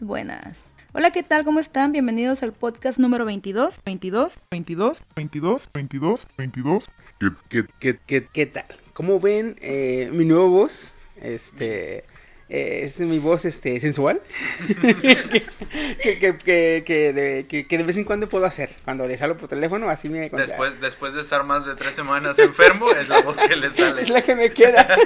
[0.00, 0.58] buenas, buenas.
[0.92, 1.44] Hola, ¿qué tal?
[1.44, 1.92] ¿Cómo están?
[1.92, 3.80] Bienvenidos al podcast número 22.
[3.84, 6.86] 22, 22, 22, 22, 22.
[7.18, 8.66] ¿Qué, qué, qué, qué, qué tal?
[8.94, 10.94] ¿Cómo ven eh, mi nueva voz?
[11.20, 12.04] Este...
[12.48, 14.20] eh, es mi voz este, sensual
[14.66, 18.70] que, que, que, que, de, que, que de vez en cuando puedo hacer.
[18.84, 20.28] Cuando les hablo por teléfono, así me...
[20.28, 24.02] Después, después de estar más de tres semanas enfermo, es la voz que le sale.
[24.02, 24.96] Es la que me queda.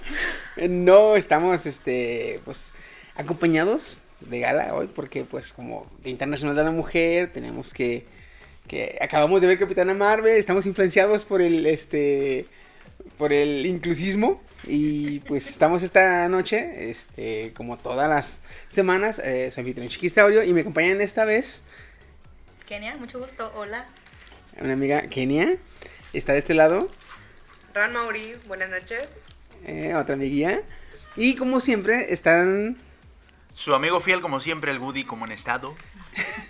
[0.68, 2.72] no, estamos, este, pues,
[3.16, 8.04] acompañados de gala hoy porque, pues, como Internacional de la Mujer, tenemos que,
[8.66, 12.46] que acabamos de ver Capitana Marvel, estamos influenciados por el, este,
[13.18, 19.62] por el inclusismo y, pues, estamos esta noche, este, como todas las semanas, eh, soy
[19.62, 21.64] anfitrión Chiquisaurio y me acompañan esta vez
[22.66, 23.52] Kenia, mucho gusto.
[23.56, 23.84] Hola.
[24.58, 25.58] una amiga Kenia,
[26.14, 26.88] está de este lado.
[27.74, 29.02] Ran Mauri, buenas noches.
[29.66, 30.62] Eh, otra amiguilla.
[31.14, 32.78] Y como siempre, están.
[33.54, 35.74] Su amigo fiel, como siempre, el Woody, como en estado.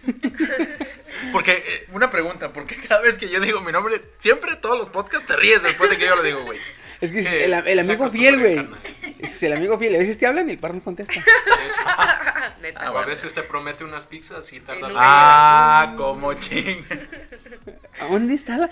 [1.32, 4.88] Porque, eh, una pregunta, porque cada vez que yo digo mi nombre, siempre todos los
[4.88, 6.58] podcasts te ríes después de que yo lo digo, güey.
[7.04, 8.68] Es que es Eh, el, el amigo la fiel, güey.
[9.18, 9.94] Es el amigo fiel.
[9.94, 11.14] A veces te hablan y el perro no contesta.
[12.62, 12.80] Neta.
[12.82, 16.84] Ah, a veces te promete unas pizzas y tarda nunca Ah, como ching.
[18.00, 18.70] ¿A dónde está la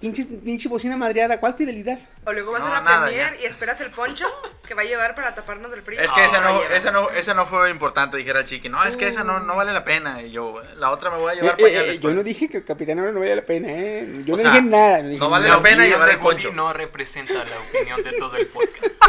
[0.00, 1.38] pinche, pinche bocina madreada?
[1.38, 1.98] ¿Cuál fidelidad?
[2.26, 3.42] O luego vas No, a la nada, premier ya.
[3.42, 4.26] y esperas el poncho
[4.66, 6.00] que va a llevar para taparnos del frío.
[6.00, 6.76] Es que esa Ah, no, lleva.
[6.76, 8.68] esa no, esa no fue importante, dijera el chiqui.
[8.68, 10.22] No, es que esa no, no vale la pena.
[10.22, 11.90] Y yo, la otra me voy a Eh, llevar eh, pañales.
[11.94, 14.22] eh, yo no dije que el Capitán Oro no valía la pena, ¿eh?
[14.24, 15.02] Yo O no sea, dije nada.
[15.02, 15.56] No, dije no vale nada.
[15.58, 16.52] la pena llevar el poncho.
[16.52, 19.02] no representa la opinión de todo el podcast.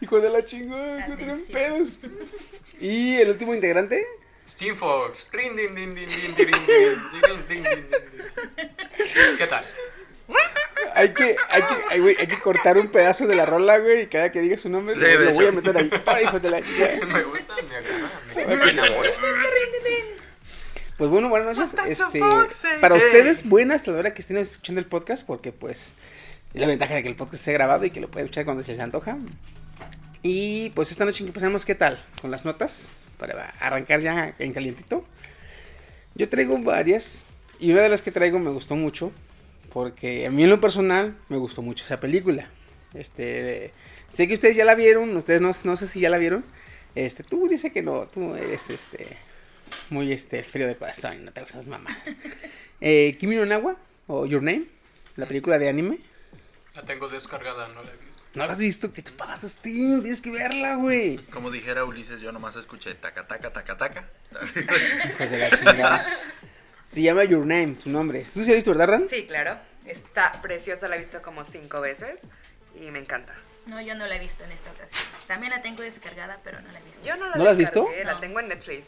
[0.00, 2.00] Hijo de la chingada, que tienen pedos.
[2.80, 4.06] Y el último integrante.
[4.48, 5.26] Steam Fox.
[5.32, 9.36] Rin, din, din, din, din, din, din, din, din, din, din, din.
[9.36, 9.64] ¿Qué tal?
[10.94, 14.02] Hay que, hay que, ay, güey, hay que cortar un pedazo de la rola, güey,
[14.02, 15.90] y cada que diga su nombre Sí, lo, lo voy a meter ahí.
[16.04, 17.06] Para, hijo de la chingada.
[17.06, 18.10] Me gusta, me agrada.
[18.34, 19.10] Me enamora.
[20.96, 21.76] Pues bueno, buenas noches.
[21.86, 22.20] Este,
[22.80, 25.94] para ustedes, buenas a la hora que estén escuchando el podcast, porque pues
[26.54, 28.62] es la ventaja de que el podcast esté grabado y que lo pueden escuchar cuando
[28.64, 29.18] se les antoja.
[30.22, 32.04] Y pues esta noche que empezamos, ¿qué tal?
[32.20, 35.04] Con las notas, para arrancar ya en calientito.
[36.14, 37.28] Yo traigo varias,
[37.60, 39.12] y una de las que traigo me gustó mucho,
[39.72, 42.48] porque a mí en lo personal me gustó mucho esa película.
[42.94, 43.72] Este,
[44.08, 46.44] sé que ustedes ya la vieron, ustedes no, no sé si ya la vieron.
[46.94, 49.06] Este, tú dice que no, tú eres este
[49.90, 52.14] muy este frío de corazón, no te gustan esas mamadas.
[52.80, 53.76] Eh, Kimi no Nawa
[54.06, 54.66] o Your Name,
[55.16, 55.98] la película de anime.
[56.78, 58.24] La tengo descargada, no la he visto.
[58.34, 58.92] ¿No la has visto?
[58.92, 60.00] ¿Qué te pasa, Steam?
[60.00, 61.16] Tienes que verla, güey.
[61.32, 64.08] Como dijera Ulises, yo nomás escuché taca, taca, taca, taca.
[64.54, 66.06] Hijos de la chingada.
[66.84, 68.20] Se llama Your Name, tu nombre.
[68.20, 69.08] ¿Tú sí has visto, verdad, Ran?
[69.08, 69.58] Sí, claro.
[69.86, 72.20] Está preciosa, la he visto como cinco veces
[72.80, 73.34] y me encanta.
[73.66, 75.02] No, yo no la he visto en esta ocasión.
[75.26, 77.00] También la tengo descargada, pero no la he visto.
[77.04, 77.88] Yo no la ¿No la has visto?
[78.04, 78.20] La No.
[78.20, 78.84] tengo en Netflix.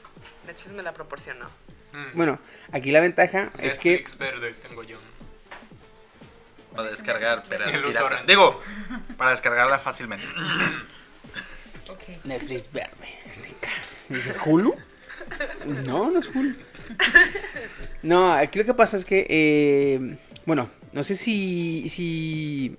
[0.46, 1.46] Netflix me la proporcionó.
[1.92, 2.14] Mm.
[2.16, 2.38] Bueno,
[2.70, 4.98] aquí la ventaja es que Netflix verde tengo yo.
[6.74, 8.22] Para descargar, pero pirata.
[8.26, 8.60] Digo,
[9.16, 10.26] para descargarla fácilmente.
[12.24, 13.08] Netflix verde.
[14.44, 14.74] ¿Hulu?
[15.86, 16.54] No, no es Hulu.
[18.02, 20.16] No, aquí lo que pasa es que, eh,
[20.46, 22.76] bueno, no sé si, si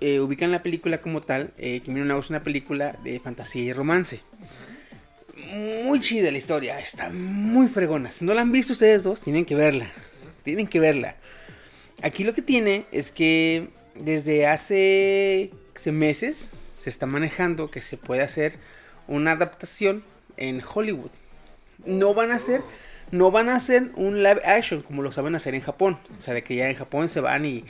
[0.00, 1.52] eh, ubican la película como tal.
[1.58, 4.22] Eh, Kimi no es una película de fantasía y romance.
[5.84, 8.10] Muy chida la historia, está muy fregona.
[8.12, 9.90] Si no la han visto ustedes dos, tienen que verla.
[10.42, 11.16] Tienen que verla.
[12.02, 15.50] Aquí lo que tiene es que desde hace
[15.92, 18.58] meses se está manejando que se puede hacer
[19.08, 20.04] una adaptación
[20.36, 21.10] en Hollywood.
[21.86, 22.62] No van a hacer,
[23.10, 25.98] no van a hacer un live action como lo saben hacer en Japón.
[26.18, 27.64] O sea, de que ya en Japón se van y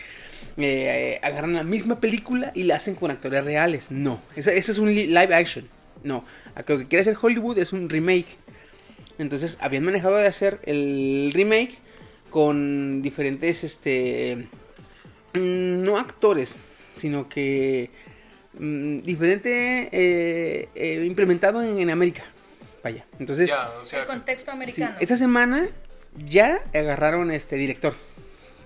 [0.57, 3.91] eh, agarran la misma película y la hacen con actores reales.
[3.91, 5.69] No, ese, es un li- live action.
[6.03, 6.25] No,
[6.67, 8.39] lo que quiere hacer Hollywood es un remake.
[9.19, 11.79] Entonces habían manejado de hacer el remake
[12.35, 14.49] con diferentes, este,
[15.35, 16.49] no actores,
[16.93, 17.91] sino que
[18.59, 22.25] mm, diferente eh, eh, implementado en, en América.
[22.83, 24.97] Vaya, entonces Ya, o sea, El contexto sí, americano.
[24.99, 25.69] esta semana
[26.27, 27.95] ya agarraron a este director,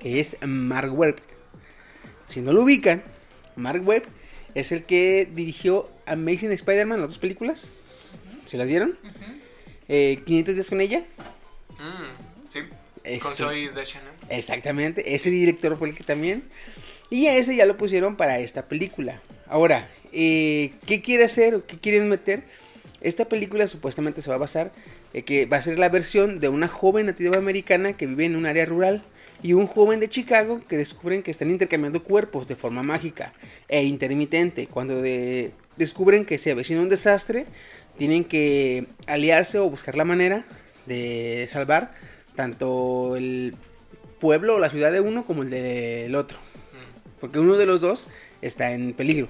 [0.00, 1.17] que es Mark Webb.
[2.25, 3.03] Si no lo ubican,
[3.55, 4.05] Mark Webb
[4.55, 7.70] es el que dirigió Amazing Spider-Man, las dos películas.
[8.47, 8.99] ¿Se las vieron?
[9.88, 11.05] Eh, 500 días con ella.
[11.79, 12.61] mm, sí.
[13.08, 13.20] Ese.
[13.20, 14.12] Con Zoe Deschanel.
[14.28, 16.44] Exactamente, ese director fue el que también.
[17.10, 19.22] Y a ese ya lo pusieron para esta película.
[19.46, 22.44] Ahora, eh, ¿qué quiere hacer o qué quieren meter?
[23.00, 24.72] Esta película supuestamente se va a basar,
[25.14, 28.37] eh, que va a ser la versión de una joven nativa americana que vive en
[28.37, 29.02] un área rural
[29.43, 33.32] y un joven de Chicago que descubren que están intercambiando cuerpos de forma mágica
[33.69, 37.46] e intermitente cuando de descubren que se avecina un desastre,
[37.96, 40.44] tienen que aliarse o buscar la manera
[40.87, 41.94] de salvar
[42.38, 43.56] tanto el
[44.20, 46.38] pueblo o la ciudad de uno como el del otro.
[47.19, 48.06] Porque uno de los dos
[48.43, 49.26] está en peligro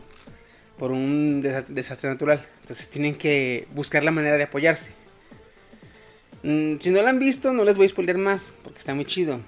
[0.77, 2.47] por un desastre, natural.
[2.61, 4.93] Entonces tienen que buscar la manera de apoyarse.
[6.43, 9.07] Mm, si no lo han visto, no les voy a spoiler más, porque está muy
[9.07, 9.41] chido.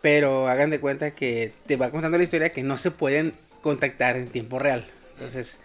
[0.00, 4.16] Pero hagan de cuenta que te va contando la historia que no se pueden contactar
[4.16, 4.86] en tiempo real.
[5.14, 5.58] Entonces,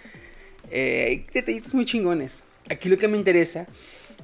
[0.72, 2.42] eh, hay detallitos muy chingones.
[2.72, 3.68] Aquí lo que me interesa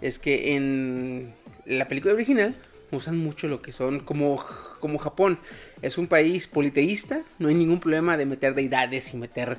[0.02, 1.36] es que en
[1.68, 2.56] la película original
[2.92, 4.44] usan mucho lo que son como,
[4.80, 5.40] como Japón.
[5.82, 9.58] Es un país politeísta, no hay ningún problema de meter deidades y meter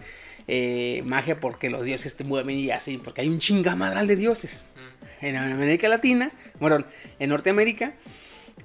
[0.48, 4.68] eh, magia porque los dioses te mueven y así, porque hay un chingamadral de dioses.
[5.20, 6.30] En América Latina,
[6.60, 6.84] bueno,
[7.18, 7.94] en Norteamérica,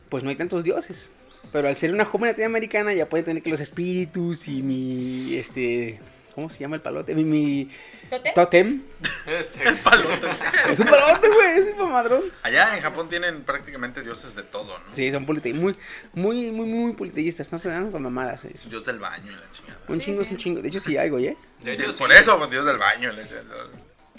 [0.09, 1.13] pues no hay tantos dioses.
[1.51, 5.99] Pero al ser una joven latinoamericana ya puede tener que los espíritus y mi, este,
[6.33, 7.13] ¿cómo se llama el palote?
[7.15, 7.69] Mi, mi
[8.09, 8.33] ¿Totem?
[8.33, 8.81] totem.
[9.27, 9.59] Este,
[10.71, 12.23] Es un palote, güey, es un mamadrón.
[12.43, 14.93] Allá en Japón tienen prácticamente dioses de todo, ¿no?
[14.93, 15.75] Sí, son polite muy,
[16.13, 18.45] muy, muy, muy politeístas, no se dan con mamadas.
[18.45, 18.69] eso.
[18.69, 19.79] Dios del baño y la chingada.
[19.87, 20.61] Un chingo es un chingo.
[20.61, 21.37] De hecho, sí hay, güey, ¿eh?
[21.63, 22.17] de hecho, Por sí.
[22.19, 23.11] eso, pues, Dios del baño.
[23.11, 23.23] la.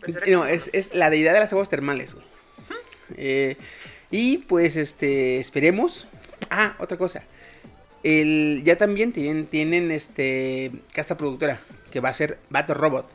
[0.01, 2.27] Pues No, es, es la deidad de las aguas termales, güey.
[3.17, 3.57] Eh,
[4.11, 6.07] y pues, este, esperemos.
[6.51, 7.23] Ah, otra cosa.
[8.03, 11.61] El, ya también tienen, tienen, este, casa productora,
[11.93, 13.09] que va a ser Battle Robot.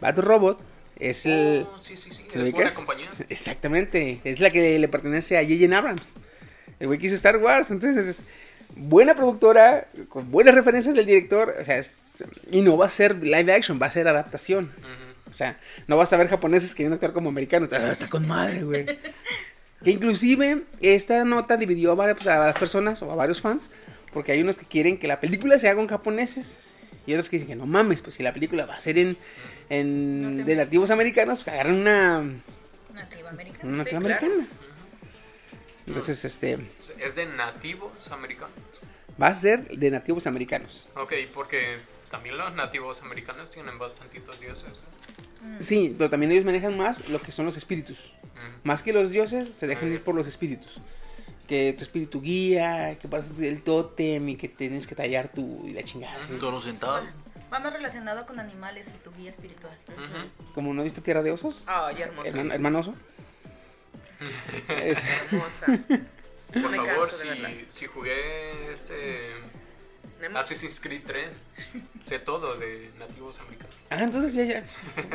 [0.00, 0.60] Battle Robot
[1.00, 1.66] es el...
[1.68, 2.24] Oh, sí, sí, sí.
[2.34, 2.74] ¿lo Es buena ubicas?
[2.74, 3.08] compañía.
[3.28, 5.76] Exactamente, es la que le pertenece a J.J.
[5.76, 6.14] Abrams.
[6.78, 8.22] El güey que hizo Star Wars, entonces es
[8.76, 11.96] buena productora, con buenas referencias del director, o sea, es-
[12.52, 14.70] y no va a ser live action, va a ser adaptación.
[15.30, 15.58] O sea,
[15.88, 17.68] no vas a ver japoneses queriendo actuar como americanos.
[17.72, 18.86] Ah, Está con madre, güey.
[19.84, 23.70] Que inclusive esta nota dividió a varias, pues, a varias personas o a varios fans.
[24.12, 26.68] Porque hay unos que quieren que la película se haga con japoneses.
[27.08, 29.16] Y otros que dicen que no mames, pues si la película va a ser en,
[29.70, 32.22] en de nativos americanos, pues agarran una,
[32.92, 33.64] Nativa americana.
[33.64, 34.34] una Sí, nativa claro.
[34.34, 34.48] americana.
[35.86, 36.58] Entonces, este,
[36.98, 38.52] Es de nativos americanos.
[39.20, 40.86] va a ser de nativos americanos.
[40.96, 41.78] Ok, porque
[42.10, 44.84] también los nativos americanos tienen bastantitos dioses.
[44.84, 45.56] ¿eh?
[45.60, 48.12] Sí, pero también ellos manejan más lo que son los espíritus.
[48.64, 50.80] Más que los dioses, se dejan ir por los espíritus.
[51.48, 55.72] Que tu espíritu guía, que para el tótem y que tienes que tallar tu y
[55.72, 56.14] la chingada.
[56.38, 57.04] Toro sentado.
[57.52, 59.76] Va más relacionado con animales y tu guía espiritual.
[59.88, 60.52] Ujú.
[60.54, 62.28] Como no he visto Tierra de Osos, Ay, hermosa.
[62.28, 62.94] hermano, hermano oso.
[64.68, 64.98] Es-
[65.32, 65.66] Hermosa.
[66.52, 67.10] Por favor,
[67.68, 69.30] si, jugué este
[70.20, 70.38] Nemo.
[70.38, 71.28] Assassin's Creed 3,
[72.02, 73.74] sé todo de nativos americanos.
[73.90, 74.64] ah, entonces ya, ya.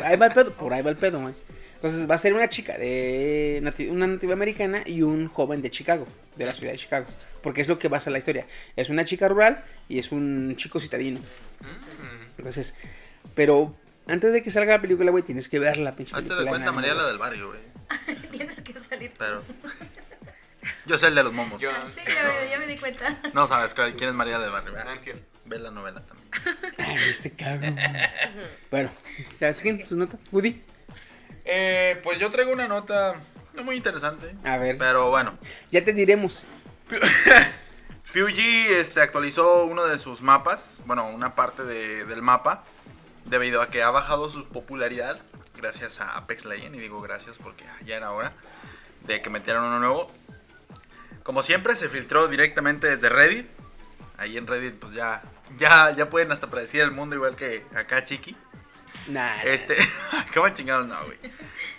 [0.03, 1.33] Ahí va el pedo, por ahí va el pedo, güey.
[1.83, 5.69] Entonces va a ser una chica de nati- una nativa americana y un joven de
[5.69, 6.07] Chicago,
[6.37, 7.05] de la ciudad de Chicago.
[7.41, 8.47] Porque es lo que basa la historia.
[8.77, 11.19] Es una chica rural y es un chico citadino.
[11.19, 12.37] Mm.
[12.37, 12.73] Entonces,
[13.35, 13.75] pero
[14.07, 16.43] antes de que salga la película, güey, tienes que ver la pinche Hazte película.
[16.45, 17.59] de cuenta nada, María la del barrio, güey.
[18.31, 19.11] Tienes que salir.
[19.17, 19.43] Pero.
[20.85, 21.59] Yo sé el de los momos.
[21.61, 23.19] Yo Sí, ya, me- ya me di cuenta.
[23.33, 24.71] No sabes quién es María del barrio.
[24.71, 25.21] no entiendo.
[25.43, 26.29] Ve la novela también.
[26.77, 27.75] Ay, este cabrón.
[28.71, 28.89] bueno,
[29.41, 30.17] ya siguen sus notas.
[30.31, 30.61] Woody.
[31.45, 33.15] Eh, pues yo traigo una nota
[33.53, 34.35] no muy interesante.
[34.45, 34.77] A ver.
[34.77, 35.37] Pero bueno.
[35.71, 36.45] Ya te diremos.
[38.11, 38.39] PUBG
[38.79, 42.63] este, actualizó uno de sus mapas, bueno, una parte de- del mapa,
[43.25, 45.19] debido a que ha bajado su popularidad
[45.55, 48.33] gracias a Apex Legends, y digo gracias porque ya era hora
[49.05, 50.11] de que metieran uno nuevo.
[51.23, 53.47] Como siempre, se filtró directamente desde Reddit.
[54.17, 55.21] Ahí en Reddit, pues ya,
[55.57, 58.35] ya, ya pueden hasta predecir el mundo igual que acá, Chiqui.
[59.07, 59.41] Nah.
[59.43, 59.75] Este,
[60.33, 61.17] ¿cómo chingados no, güey?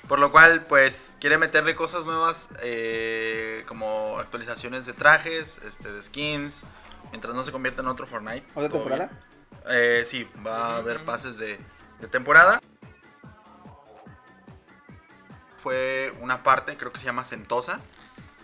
[0.09, 6.03] Por lo cual, pues, quiere meterle cosas nuevas, eh, como actualizaciones de trajes, este, de
[6.03, 6.65] skins,
[7.11, 8.47] mientras no se convierta en otro Fortnite.
[8.55, 9.11] ¿Otra temporada?
[9.71, 11.59] Eh, sí, va a haber pases de,
[12.01, 12.61] de temporada.
[15.57, 17.81] Fue una parte, creo que se llama Sentosa.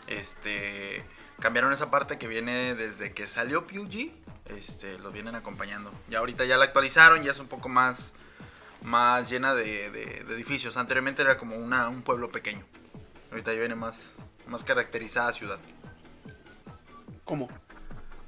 [0.06, 1.04] Este,
[1.38, 4.12] cambiaron esa parte que viene desde que salió PUG.
[4.46, 5.92] Este, lo vienen acompañando.
[6.08, 8.14] Ya ahorita ya la actualizaron, ya es un poco más
[8.82, 10.76] más llena de, de- de edificios.
[10.76, 12.64] Anteriormente era como una, un pueblo pequeño.
[13.30, 14.14] Ahorita ya viene más,
[14.46, 15.58] más caracterizada ciudad.
[17.24, 17.48] ¿Cómo?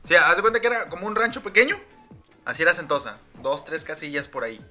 [0.04, 1.76] Sea, haz de cuenta que era como un rancho pequeño.
[2.44, 3.18] Así era Sentosa.
[3.40, 4.64] Dos, tres casillas por ahí.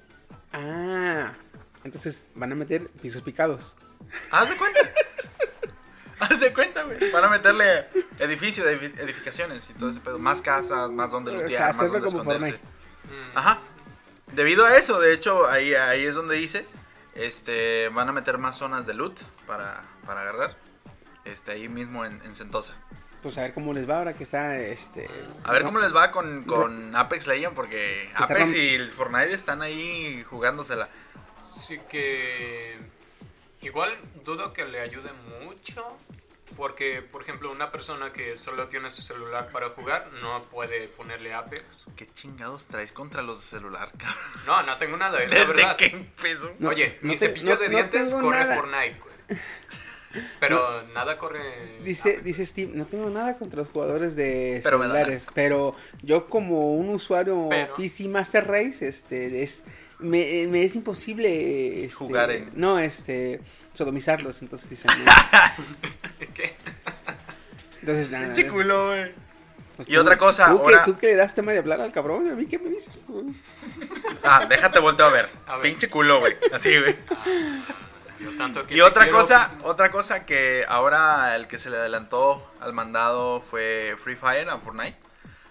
[0.52, 1.32] Ah.
[1.84, 3.76] Entonces van a meter pisos picados.
[4.30, 4.80] Haz de cuenta.
[6.20, 7.10] Haz de cuenta, güey.
[7.10, 7.88] Van a meterle
[8.20, 10.18] edificio, edifi- edificaciones y todo ese pedo.
[10.20, 12.58] Más casas, más donde O sea, lootear, más donde esconderse.
[12.58, 12.60] Fortnite.
[13.34, 13.60] Ajá.
[14.34, 16.66] Debido a eso, de hecho, ahí, ahí es donde dice,
[17.14, 20.56] este, van a meter más zonas de loot para, para agarrar,
[21.24, 22.74] este, ahí mismo en, en Sentosa.
[23.22, 25.08] Pues a ver cómo les va ahora que está este.
[25.44, 25.68] A ver ¿no?
[25.68, 30.24] cómo les va con, con Apex Legends, porque Apex rom- y el Fortnite están ahí
[30.24, 30.88] jugándosela.
[31.46, 32.76] Sí que
[33.60, 35.10] igual dudo que le ayude
[35.40, 35.86] mucho
[36.56, 41.32] porque, por ejemplo, una persona que solo tiene su celular para jugar no puede ponerle
[41.34, 41.84] Apex.
[41.96, 44.16] ¿Qué chingados traes contra los de celular, cabrón?
[44.46, 45.76] No, no tengo nada, la ¿Desde verdad.
[45.76, 46.54] qué empezó?
[46.58, 48.56] No, Oye, no mi te- cepillo no- de dientes corre nada.
[48.56, 49.40] Fortnite, güey.
[50.40, 51.78] Pero nada corre.
[51.82, 52.24] Dice, Apex.
[52.24, 56.90] dice Steve, no tengo nada contra los jugadores de Pero celulares, pero yo como un
[56.90, 59.64] usuario Pero- PC Master Race, este, es,
[60.02, 63.40] me, me es imposible este, Jugar en- no, este,
[63.72, 66.26] sodomizarlos, entonces dicen, no.
[66.34, 66.54] ¿Qué?
[67.80, 68.26] entonces nada.
[68.26, 69.12] Pinche culo, güey.
[69.76, 71.92] pues Y otra cosa, tú ahora- que, tú que le das tema de hablar al
[71.92, 73.34] cabrón, a mí qué me dices tú?
[74.22, 75.28] Ah, déjate volteo a ver.
[75.46, 75.62] A ver.
[75.62, 76.36] Pinche culo, güey.
[76.52, 76.96] Así, güey.
[78.20, 81.76] Yo tanto que Y otra quiero- cosa, otra cosa que ahora el que se le
[81.76, 84.96] adelantó al mandado fue Free Fire a Fortnite,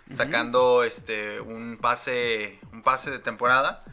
[0.09, 3.83] sacando este un pase, un pase de temporada,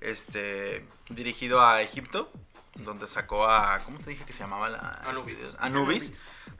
[0.00, 2.30] este dirigido a Egipto,
[2.74, 5.56] donde sacó a ¿cómo te dije que se llamaba la Anubis.
[5.60, 6.12] Anubis,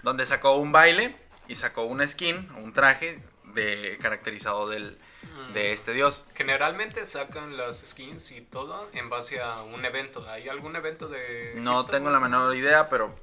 [0.03, 1.17] donde sacó un baile
[1.49, 3.23] y sacó una skin, un traje
[3.55, 5.53] de caracterizado del Mm.
[5.53, 6.25] de este dios.
[6.35, 10.27] Generalmente sacan las skins y todo en base a un evento.
[10.29, 11.55] ¿Hay algún evento de.?
[11.57, 13.15] No tengo la menor idea, pero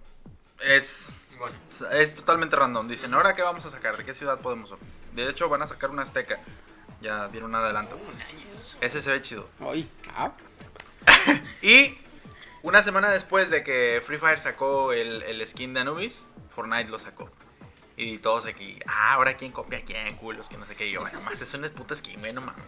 [0.60, 1.10] es
[1.40, 1.56] Bueno,
[1.92, 2.88] Es totalmente random.
[2.88, 3.98] Dicen, ¿ahora qué vamos a sacar?
[3.98, 4.72] ¿De qué ciudad podemos?
[5.14, 6.40] De hecho, van a sacar una azteca.
[7.02, 7.96] Ya dieron un adelanto.
[7.96, 8.12] oh,
[8.48, 8.76] nice.
[8.82, 9.48] Ese se ve chido.
[9.60, 10.32] Ay, ah,
[11.62, 11.98] Y
[12.64, 16.26] una semana después de que Free Fire sacó el, el skin de Anubis,
[16.56, 17.30] Fortnite lo sacó.
[17.96, 20.88] Y todos aquí, ah, ahora quién copia a quién, culos, que no sé qué.
[20.88, 22.64] Y yo, bueno, más es una puta skin, güey, no mames.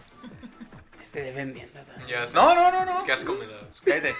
[1.02, 1.80] esté defendiendo.
[2.34, 2.54] ¿no?
[2.54, 3.04] No, no, no, no.
[3.04, 3.80] Qué asco me das.
[3.84, 4.14] Cállate.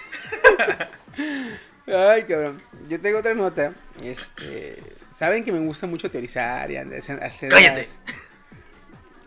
[1.86, 2.62] Ay, cabrón.
[2.88, 3.74] Yo tengo otra nota.
[4.02, 4.80] Este,
[5.12, 7.78] saben que me gusta mucho teorizar y hacer hacer Cállate.
[7.80, 7.98] las-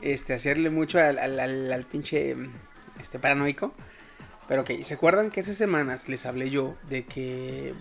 [0.03, 2.35] este, hacerle mucho al, al, al- al pinche
[2.99, 3.73] este paranoico.
[4.47, 7.73] Pero ok, ¿se acuerdan que hace semanas les hablé yo de que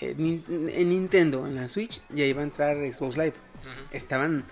[0.00, 3.34] eh, en Nintendo, en la Switch, ya iba a entrar Xbox Live?
[3.92, 4.44] Estaban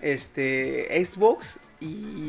[0.00, 1.86] este Xbox y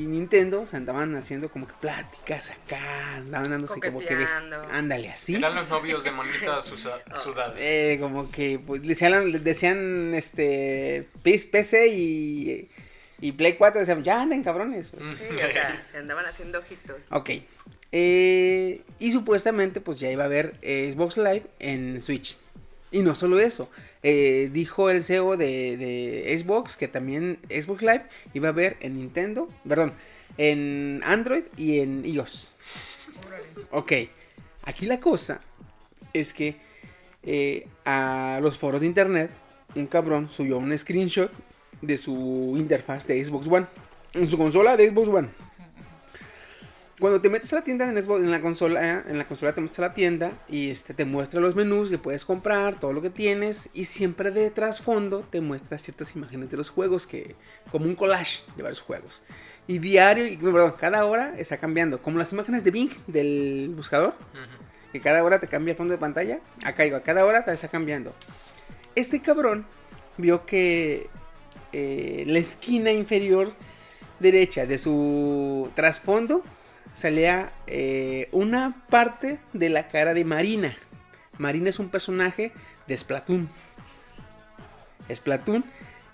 [0.08, 4.32] Nintendo se andaban haciendo como que pláticas acá, andaban dándose como que ves,
[4.72, 5.36] ándale así.
[5.36, 7.04] Eran los novios de Monita Sudada.
[7.60, 12.70] Eh, como que pues, decían, decían este PS PC y,
[13.24, 14.90] y Play 4 decían, ya anden cabrones.
[14.90, 15.04] pues.
[15.04, 15.14] Mm.
[15.16, 17.06] Sí, o sea, se andaban haciendo ojitos.
[17.10, 17.30] Ok.
[17.92, 22.38] Eh, y supuestamente pues ya iba a haber eh, Xbox Live en Switch.
[22.92, 23.70] Y no solo eso.
[24.04, 28.04] eh, dijo el CEO de, de Xbox que también Xbox Live
[28.34, 29.94] iba a haber en Nintendo, perdón,
[30.38, 32.56] en Android y en iOS.
[33.72, 33.94] Ok.
[34.64, 35.40] Aquí la cosa
[36.14, 36.58] es que
[37.24, 39.32] eh, a los foros de internet,
[39.76, 41.32] un cabrón subió un screenshot
[41.84, 43.68] de su interfaz de Xbox One.
[44.14, 45.30] En su consola de Xbox One.
[47.00, 49.60] Cuando te metes a la tienda en, Xbox- en la consola, en la consola te
[49.60, 53.02] metes a la tienda y este te muestra los menús que puedes comprar, todo lo
[53.02, 57.36] que tienes y siempre de trasfondo te muestra ciertas imágenes de los juegos que
[57.72, 59.24] como un collage de varios juegos.
[59.68, 64.14] Y diario, y perdón, cada hora está cambiando, como las imágenes de Bing del buscador,
[64.94, 66.40] que cada hora te cambia el fondo de pantalla.
[66.64, 68.14] Acá igual, cada hora te está cambiando.
[68.96, 69.66] Este cabrón
[70.18, 71.10] vio que
[71.74, 73.54] eh, la esquina inferior
[74.20, 76.44] derecha de su trasfondo
[76.94, 80.78] salía eh, una parte de la cara de Marina.
[81.38, 82.52] Marina es un personaje
[82.88, 83.50] de Splatoon.
[85.14, 85.66] Splatoon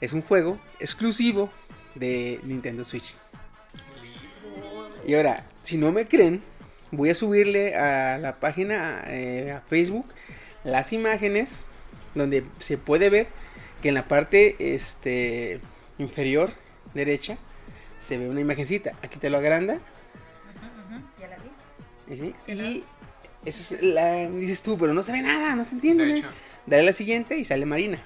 [0.02, 1.52] es un juego exclusivo
[1.96, 3.18] de Nintendo Switch.
[5.06, 6.42] Y ahora, si no me creen,
[6.92, 10.06] voy a subirle a la página, eh, a Facebook,
[10.64, 11.68] las imágenes
[12.16, 13.28] donde se puede ver
[13.82, 15.60] que en la parte este,
[15.98, 16.52] inferior
[16.94, 17.38] derecha
[18.00, 18.94] se ve una imagencita.
[19.02, 19.80] Aquí te lo agranda.
[21.20, 22.14] Ya la vi.
[22.14, 22.84] Y, sí, y
[23.46, 26.06] eso es la, dices tú, pero no se ve nada, no se entiende.
[26.06, 26.24] De
[26.66, 28.00] Dale a la siguiente y sale Marina.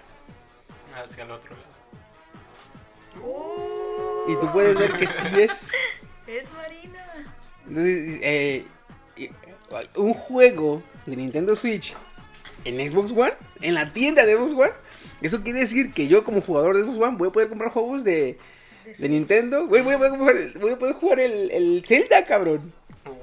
[0.95, 1.73] hacia el otro lado.
[4.27, 5.71] Y tú puedes ver que sí es.
[6.25, 7.05] Es Marina.
[7.67, 8.65] Entonces, eh,
[9.95, 11.95] un juego de Nintendo Switch
[12.63, 14.71] en Xbox One, en la tienda de Xbox One,
[15.21, 18.03] eso quiere decir que yo como jugador de Xbox One voy a poder comprar juegos
[18.03, 18.37] de,
[18.97, 19.67] de Nintendo.
[19.67, 22.73] Güey, voy, a poder jugar- voy a poder jugar el, el Zelda, cabrón.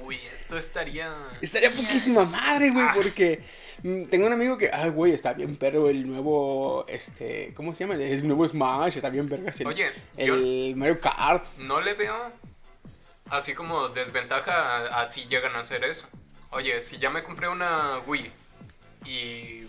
[0.05, 1.13] Uy, esto estaría.
[1.41, 3.41] Estaría poquísima madre, güey, porque
[3.83, 7.83] mm, tengo un amigo que, ah, güey, está bien perro el nuevo, este, ¿cómo se
[7.85, 7.95] llama?
[7.95, 11.43] El nuevo Smash, está bien vergas el, Oye, yo- el Mario Kart.
[11.57, 12.15] No le veo
[13.29, 14.51] así como desventaja
[14.97, 16.07] a, a si llegan a hacer eso.
[16.51, 18.29] Oye, si ya me compré una Wii
[19.05, 19.60] y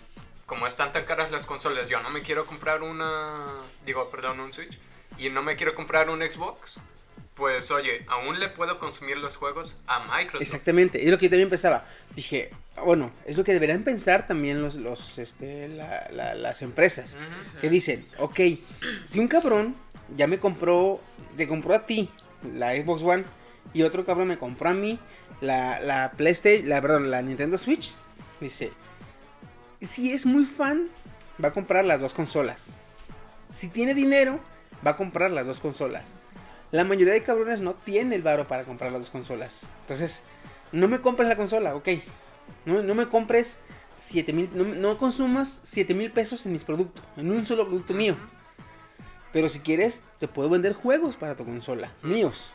[0.53, 3.55] como están tan caras las consolas, yo no me quiero comprar una,
[3.87, 4.77] digo, perdón, un Switch
[5.17, 6.79] y no me quiero comprar un Xbox.
[7.33, 10.43] pues oye, aún le puedo consumir los juegos a Microsoft.
[10.43, 11.85] Exactamente, es lo que yo también pensaba.
[12.15, 12.51] Dije,
[12.85, 17.17] bueno, es lo que deberían pensar también los, los, este, la- la- las empresas.
[17.59, 18.39] Que dicen, ok,
[19.07, 19.75] si un cabrón
[20.15, 21.01] ya me compró,
[21.35, 22.11] te compró a ti
[22.55, 23.23] la Xbox One
[23.73, 24.99] y otro cabrón me compró a mí
[25.41, 27.95] la, la PlayStation, la, perdón, la Nintendo Switch,
[28.39, 28.71] dice,
[29.85, 30.89] si es muy fan,
[31.43, 32.75] va a comprar las dos consolas.
[33.49, 34.39] Si tiene dinero,
[34.85, 36.15] va a comprar las dos consolas.
[36.71, 39.69] La mayoría de cabrones no tiene el varo para comprar las dos consolas.
[39.81, 40.23] Entonces,
[40.71, 41.89] no me compres la consola, ok.
[42.65, 43.59] No, no me compres
[43.95, 47.93] 7 mil, no, no consumas 7 mil pesos en mis productos, en un solo producto
[47.93, 48.15] mío.
[49.31, 52.53] Pero si quieres, te puedo vender juegos para tu consola, míos.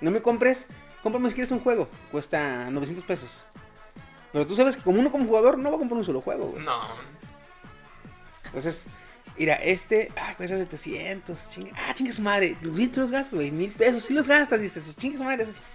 [0.00, 0.66] No me compres,
[1.02, 3.46] cómprame si quieres un juego, cuesta 900 pesos.
[4.34, 6.48] Pero tú sabes que como uno como jugador no va a comprar un solo juego,
[6.48, 6.64] güey.
[6.64, 6.80] No.
[8.46, 8.88] Entonces,
[9.38, 14.02] mira, este, ah, cuesta 700, chinga, ah, chinga su madre, los gastas, güey, mil pesos,
[14.02, 15.44] sí los gastas, dices, chinga su madre.
[15.44, 15.66] esos.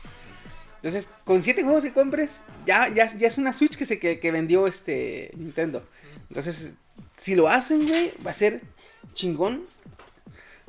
[0.75, 4.19] Entonces, con siete juegos que compres, ya, ya, ya es una Switch que se que,
[4.19, 5.87] que vendió este Nintendo.
[6.27, 6.73] Entonces,
[7.15, 8.61] si lo hacen, güey, va a ser
[9.13, 9.67] chingón.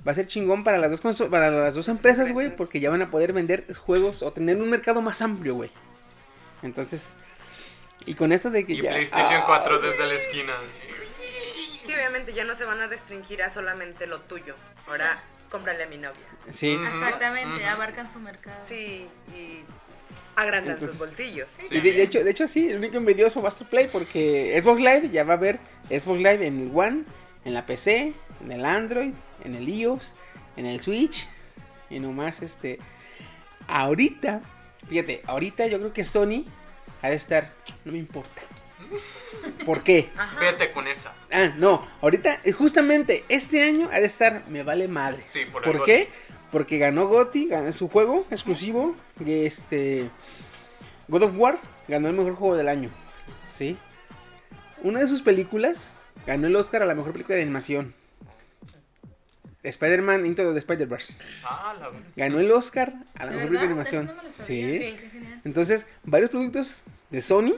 [0.07, 3.03] Va a ser chingón para las dos para las dos empresas, güey, porque ya van
[3.03, 5.73] a poder vender juegos o tener un mercado más amplio, güey.
[6.63, 7.17] Entonces,
[8.07, 10.53] y con esto de que Y ya PlayStation ah, 4 desde la esquina.
[11.87, 14.55] Sí, obviamente ya no se van a restringir a solamente lo tuyo.
[14.87, 16.21] Ahora cómprale a mi novia.
[16.51, 16.73] Sí.
[16.73, 17.67] Exactamente, ujú.
[17.69, 18.57] abarcan su mercado.
[18.69, 19.61] Sí, y
[20.37, 21.53] agrandan Entonces- sus bolsillos.
[21.53, 21.77] Sí.
[21.77, 24.59] Y de, de hecho, de hecho, sí, el único envidioso va a ser Play porque
[24.63, 27.05] Xbox Live ya va a haber Xbox Live en el One,
[27.45, 29.13] en la PC, en el Android,
[29.45, 30.15] en el iOS,
[30.57, 31.29] en el Switch.
[31.91, 32.79] Y nomás, este.
[33.67, 34.43] Ahorita,
[34.89, 36.45] fíjate, ahorita yo creo que Sony
[37.03, 37.53] ha de estar.
[37.85, 38.43] No me importa.
[39.65, 40.09] ¿Por qué?
[40.41, 41.15] Vete con esa.
[41.33, 44.45] Ah, no, ahorita, eh, justamente este año ha de estar.
[44.49, 45.25] Me vale madre.
[45.29, 46.09] Sí, por el ¿Por qué?
[46.51, 50.11] Porque ganó GOTY, ganó su juego exclusivo, este
[51.07, 52.91] God of War ganó el mejor juego del año,
[53.53, 53.79] ¿sí?
[54.83, 55.95] Una de sus películas
[56.27, 57.95] ganó el Oscar a la mejor película de animación.
[59.63, 61.19] Spider-Man Into the Spider-Verse.
[61.45, 62.09] Ah, la verdad.
[62.17, 64.07] Ganó el Oscar a la ¿De mejor película de animación.
[64.07, 64.45] No.
[64.45, 64.79] Sí.
[64.79, 65.10] Sí.
[65.45, 67.55] Entonces, varios productos de Sony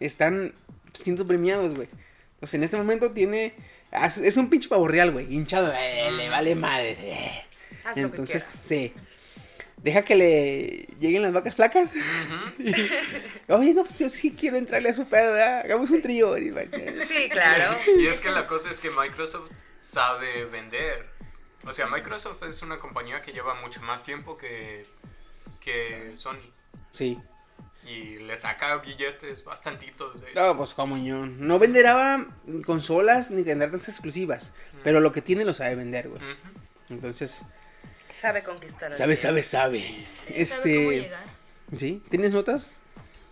[0.00, 0.54] están
[0.92, 1.88] siendo premiados, güey.
[2.34, 3.54] Entonces, en este momento tiene.
[4.22, 5.32] Es un pinche pavo real, güey.
[5.32, 5.72] Hinchado.
[5.72, 6.96] eh, le vale madre.
[7.00, 7.44] eh.
[7.84, 8.92] Haz lo que Entonces, sí.
[9.78, 11.92] Deja que le lleguen las vacas flacas.
[13.48, 15.60] Oye, no, pues yo sí quiero entrarle a su pedo, ¿verdad?
[15.60, 16.36] Hagamos un trío.
[16.36, 16.50] Y,
[17.08, 17.78] Sí, claro.
[17.98, 19.50] Y es que la cosa es que Microsoft
[19.80, 21.06] sabe vender.
[21.64, 24.86] O sea, Microsoft es una compañía que lleva mucho más tiempo que,
[25.60, 26.52] que Sony.
[26.96, 27.18] Sí.
[27.84, 30.20] Y le saca billetes bastantitos.
[30.22, 31.24] de- No, pues como yo.
[31.26, 32.26] No venderá
[32.64, 34.52] consolas ni tendrá tantas exclusivas.
[34.82, 36.20] Pero lo que tiene lo sabe vender, güey.
[36.88, 37.44] Entonces,
[38.20, 38.92] Sabe conquistar.
[38.92, 39.78] sabe, sabe, sabe.
[39.78, 41.00] Sí, sabe cómo Este.
[41.02, 41.24] llegar.
[41.76, 42.02] ¿Sí?
[42.08, 42.78] ¿Tienes notas?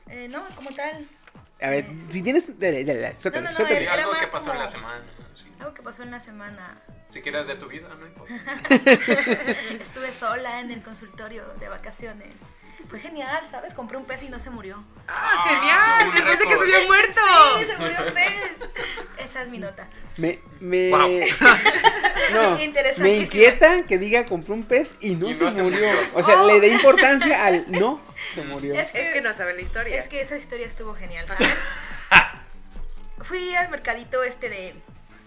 [0.08, 1.08] Eh, no, como tal.
[1.62, 2.58] A ver, si tienes.
[2.58, 3.88] Dale, dale, dale, suéltale, No, no, suéltale.
[3.88, 5.04] Algo que pasó en la semana.
[5.32, 5.46] sí.
[5.58, 6.78] Algo que pasó en la semana.
[7.08, 8.34] Si quieres de tu vida, no importa.
[9.80, 12.28] Estuve sola en el consultorio de vacaciones.
[12.90, 13.74] Fue genial, ¿sabes?
[13.74, 14.82] Compré un pez y no se murió.
[15.08, 16.12] ¡Ah, un genial!
[16.14, 17.20] Me pensé que se había muerto.
[17.58, 18.34] Sí, se murió un pez.
[19.18, 19.88] Esa es mi nota.
[20.16, 20.38] Me.
[20.60, 21.20] me Wow.
[22.32, 22.58] no,
[22.98, 25.78] me inquieta que diga compré un pez y no, Y se, no se murió.
[25.86, 26.00] murió.
[26.14, 26.46] O sea, Oh.
[26.46, 28.00] le dé importancia al no
[28.34, 28.74] se murió.
[28.74, 30.00] Es que, Es que no saben la historia.
[30.00, 31.48] es que esa historia estuvo genial, ¿sabes?
[33.22, 34.74] Fui al mercadito este de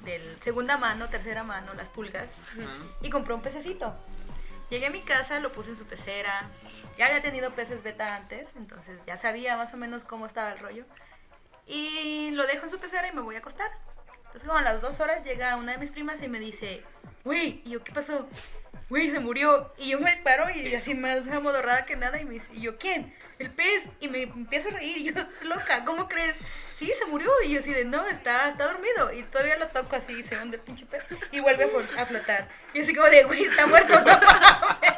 [0.06, 2.30] del segunda mano, tercera mano, las pulgas,
[3.02, 3.94] y compré un pececito.
[4.70, 6.48] Llegué a mi casa, lo puse en su pecera.
[6.98, 10.60] Ya había tenido peces beta antes, entonces ya sabía más o menos cómo estaba el
[10.60, 10.84] rollo.
[11.66, 13.70] Y lo dejo en su pecera y me voy a acostar.
[14.18, 16.84] Entonces, como a las dos horas llega una de mis primas y me dice,
[17.24, 18.28] güey, y yo, ¿qué pasó?
[18.90, 19.74] Güey, se murió.
[19.78, 22.20] Y yo me paro y así más amodorrada que nada.
[22.20, 23.14] Y me dice, ¿y yo quién?
[23.40, 23.84] El pez.
[24.00, 24.98] Y me empiezo a reír.
[24.98, 26.36] Y yo, loca, ¿cómo crees?
[26.78, 27.30] Sí, se murió.
[27.46, 29.12] Y yo así de, no, está, está dormido.
[29.14, 31.04] Y todavía lo toco así y se hunde el pinche pez.
[31.32, 32.48] Y vuelve a, flo- a flotar.
[32.74, 33.94] Y así como de, güey, está muerto.
[34.00, 34.94] No mames".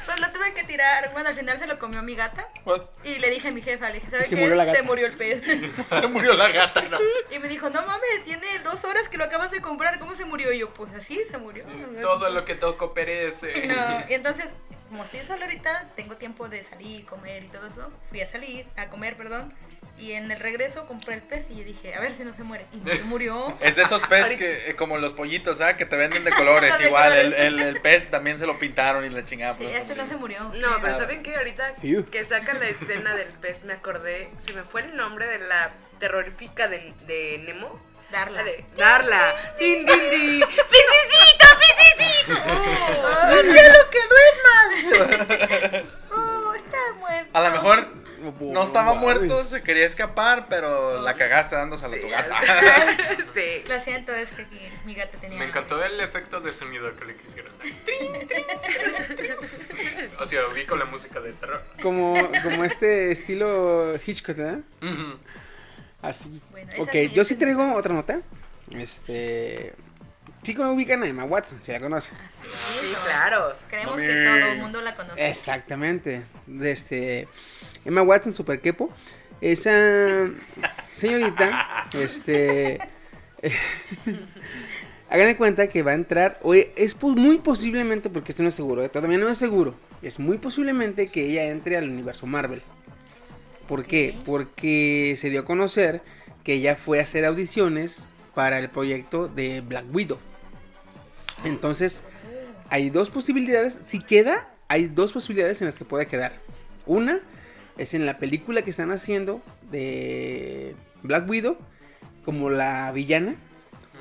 [0.00, 1.12] Entonces lo tuve que tirar.
[1.12, 2.46] Bueno, al final se lo comió mi gata.
[2.64, 2.82] What?
[3.04, 4.40] Y le dije a mi jefa, le dije, ¿sabes se qué?
[4.42, 4.78] murió la gata.
[4.78, 5.42] Se murió el pez.
[6.00, 6.82] Se murió la gata.
[6.82, 6.98] No.
[7.30, 10.24] Y me dijo, no mames, tiene dos horas que lo acabas de comprar, ¿cómo se
[10.24, 10.52] murió?
[10.52, 11.64] Y yo, pues así, se murió.
[12.02, 13.52] Todo lo que toco perece.
[13.66, 14.46] No, y entonces,
[14.88, 17.90] como estoy sola ahorita, tengo tiempo de salir, comer y todo eso.
[18.10, 19.54] Fui a salir, a comer, perdón.
[19.96, 22.66] Y en el regreso compré el pez y dije, a ver si no se muere.
[22.72, 23.56] Y no se murió.
[23.60, 25.76] es de esos pez que, eh, como los pollitos, ¿ah?
[25.76, 26.74] Que te venden de colores.
[26.84, 27.12] igual.
[27.12, 29.56] El, el, pez también se lo pintaron y la chingada.
[29.58, 30.52] Sí, este no se murió.
[30.56, 31.36] No, pero ¿saben qué?
[31.36, 31.74] Ahorita
[32.10, 35.72] que saca la escena del pez, me acordé, se me fue el nombre de la
[36.00, 37.80] terrorífica de, de Nemo.
[38.10, 38.44] Darla.
[38.76, 39.34] Darla.
[39.58, 40.40] ¡Din, din, din!
[40.40, 41.46] ¡Pisicito,
[42.32, 43.30] ¡Oh!
[43.90, 45.84] que duerma!
[46.12, 47.30] ¡Oh, está muerto!
[47.32, 48.03] A lo mejor
[48.40, 52.40] no estaba muerto, se quería escapar, pero la cagaste dándosela a tu Sí, gata.
[53.34, 53.64] sí.
[53.68, 55.38] Lo siento, es que aquí mi gata tenía.
[55.38, 57.68] Me encantó el efecto de sonido que le quisieron dar.
[60.20, 61.62] O sea, ubico la música de terror.
[61.82, 64.60] Como, como este estilo Hitchcock, ¿verdad?
[64.82, 65.18] Ujú.
[66.02, 66.40] Así.
[66.50, 68.20] Bueno, ok, sí, yo sí traigo otra nota.
[68.70, 69.74] Este.
[70.42, 72.16] Sí, como ubican a Emma Watson, si la conocen.
[72.18, 72.98] Así Sí, es.
[72.98, 73.54] claro.
[73.70, 74.06] Creemos Mami.
[74.06, 75.28] que todo el mundo la conoce.
[75.28, 76.24] Exactamente.
[76.46, 77.28] De este.
[77.84, 78.90] Emma Watson, super quepo.
[79.40, 80.30] Esa
[80.94, 82.78] señorita, este.
[85.10, 86.38] hagan de cuenta que va a entrar.
[86.42, 88.88] O es muy posiblemente, porque esto no es seguro, ¿eh?
[88.88, 89.74] todavía no es seguro.
[90.02, 92.62] Es muy posiblemente que ella entre al universo Marvel.
[93.68, 94.18] ¿Por qué?
[94.24, 96.02] Porque se dio a conocer
[96.42, 100.18] que ella fue a hacer audiciones para el proyecto de Black Widow.
[101.44, 102.02] Entonces,
[102.68, 103.78] hay dos posibilidades.
[103.84, 106.40] Si queda, hay dos posibilidades en las que puede quedar.
[106.86, 107.20] Una
[107.78, 111.56] es en la película que están haciendo de Black Widow,
[112.24, 113.36] como la villana,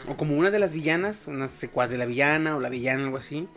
[0.08, 3.18] o como una de las villanas, una secuaz de la villana o la villana, algo
[3.18, 3.48] así.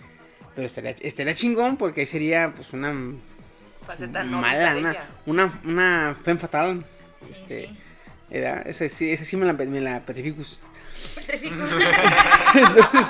[0.55, 2.94] Pero estaría, estaría chingón porque ahí sería pues una
[3.87, 6.85] Faceta no mala, una, una, una femme fatal.
[7.20, 7.76] Sí, Este, sí.
[8.31, 10.61] era, esa sí, esa sí me la, me la petrificus.
[11.14, 11.59] Petrificus.
[12.55, 13.07] Entonces,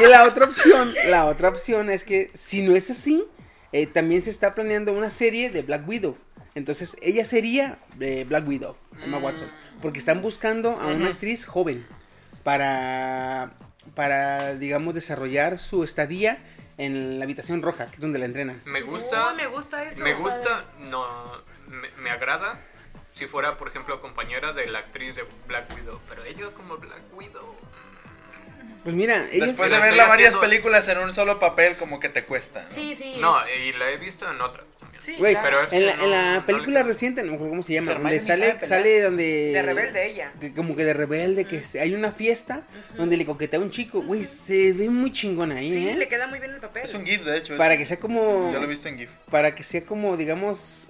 [0.00, 3.24] y la otra opción, la otra opción es que si no es así,
[3.72, 6.16] eh, también se está planeando una serie de Black Widow.
[6.54, 9.24] Entonces, ella sería eh, Black Widow, Emma Mm.
[9.24, 11.86] Watson, porque están buscando a una actriz joven
[12.44, 13.52] para,
[13.94, 16.38] para, digamos, desarrollar su estadía
[16.78, 18.60] en la habitación roja, que es donde la entrenan.
[18.64, 19.30] Me gusta.
[19.30, 20.02] Uy, me gusta eso.
[20.02, 21.06] Me gusta, no,
[21.68, 22.60] me, me agrada
[23.10, 27.02] si fuera, por ejemplo, compañera de la actriz de Black Widow, pero ella como Black
[27.14, 27.54] Widow.
[28.82, 32.08] Pues mira, ella Después de verla varias haciendo- películas en un solo papel, como que
[32.08, 32.64] te cuesta.
[32.68, 32.74] ¿no?
[32.74, 33.16] Sí, sí.
[33.20, 35.00] No, es- y la he visto en otras también.
[35.02, 35.46] Sí, Güey, claro.
[35.48, 36.88] pero es en que la, no- en no la le película queda.
[36.88, 39.52] reciente, no cómo se llama, donde sale, sale donde...
[39.52, 40.32] De rebelde ella.
[40.40, 42.62] que como que de rebelde, que se- hay una fiesta
[42.96, 44.02] donde le coquetea a un chico.
[44.02, 45.96] Güey, se ve muy chingón ahí, Sí, ¿eh?
[45.96, 46.82] le queda muy bien el papel.
[46.84, 47.56] Es un GIF, de hecho.
[47.56, 48.52] Para que sea como...
[48.52, 49.10] Yo lo he visto en GIF.
[49.30, 50.88] Para que sea como, digamos...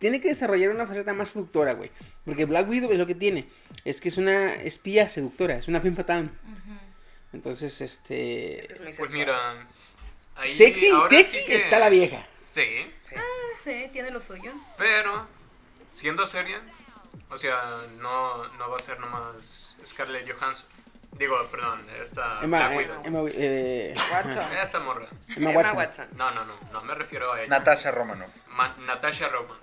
[0.00, 1.90] Tiene que desarrollar una faceta más seductora, güey.
[2.24, 3.46] Porque Black Widow es lo que tiene.
[3.84, 6.30] Es que es una espía seductora, es una femme fatal.
[7.32, 8.72] Entonces, este...
[8.90, 9.66] Es Pues mira.
[10.36, 12.26] ahí sexy, sexy sí que- está la vieja.
[12.50, 12.92] Sí,
[13.62, 14.52] Sí, tiene lo suyo.
[14.78, 15.26] pero
[15.92, 16.60] siendo seria,
[17.28, 20.66] o sea, no, no va a ser nomás Scarlett Johansson.
[21.12, 22.88] Digo, perdón, esta Emma, eh.
[23.04, 24.44] Emma, eh, Watson.
[24.62, 25.08] Esta morra.
[25.36, 25.76] Emma Emma Watson.
[25.78, 26.08] Watson.
[26.16, 27.48] No, no, no, no me refiero a ella.
[27.50, 28.30] Natasha Romanoff.
[28.48, 29.58] Ma- Natasha Roman.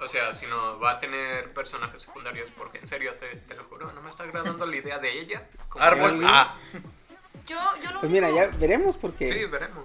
[0.00, 3.64] O sea, si no va a tener personajes secundarios, porque en serio, te, te lo
[3.64, 5.42] juro, no me está agradando la idea de ella.
[5.68, 6.22] como Árbol.
[6.24, 6.56] Ah,
[7.46, 9.28] Yo, yo lo Pues mira, ya veremos porque...
[9.28, 9.84] Sí, veremos.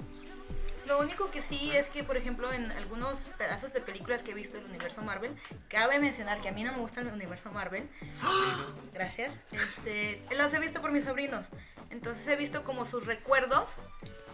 [0.87, 4.33] Lo único que sí es que, por ejemplo, en algunos pedazos de películas que he
[4.35, 5.35] visto del universo Marvel,
[5.67, 7.89] cabe mencionar que a mí no me gusta el universo Marvel.
[8.93, 9.33] Gracias.
[9.51, 11.45] Este, los he visto por mis sobrinos.
[11.89, 13.71] Entonces he visto como sus recuerdos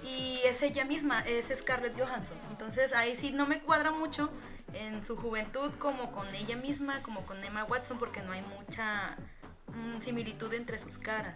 [0.04, 2.38] y es ella misma, es Scarlett Johansson.
[2.50, 4.30] Entonces ahí sí no me cuadra mucho
[4.73, 9.15] en su juventud como con ella misma, como con Emma Watson, porque no hay mucha
[9.67, 11.36] mm, similitud entre sus caras.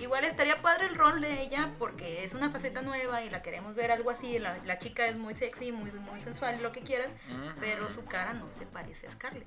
[0.00, 3.74] Igual estaría padre el rol de ella porque es una faceta nueva y la queremos
[3.76, 4.38] ver algo así.
[4.40, 7.08] La, la chica es muy sexy, muy, muy sensual, lo que quieras,
[7.60, 9.46] pero su cara no se parece a Scarlett.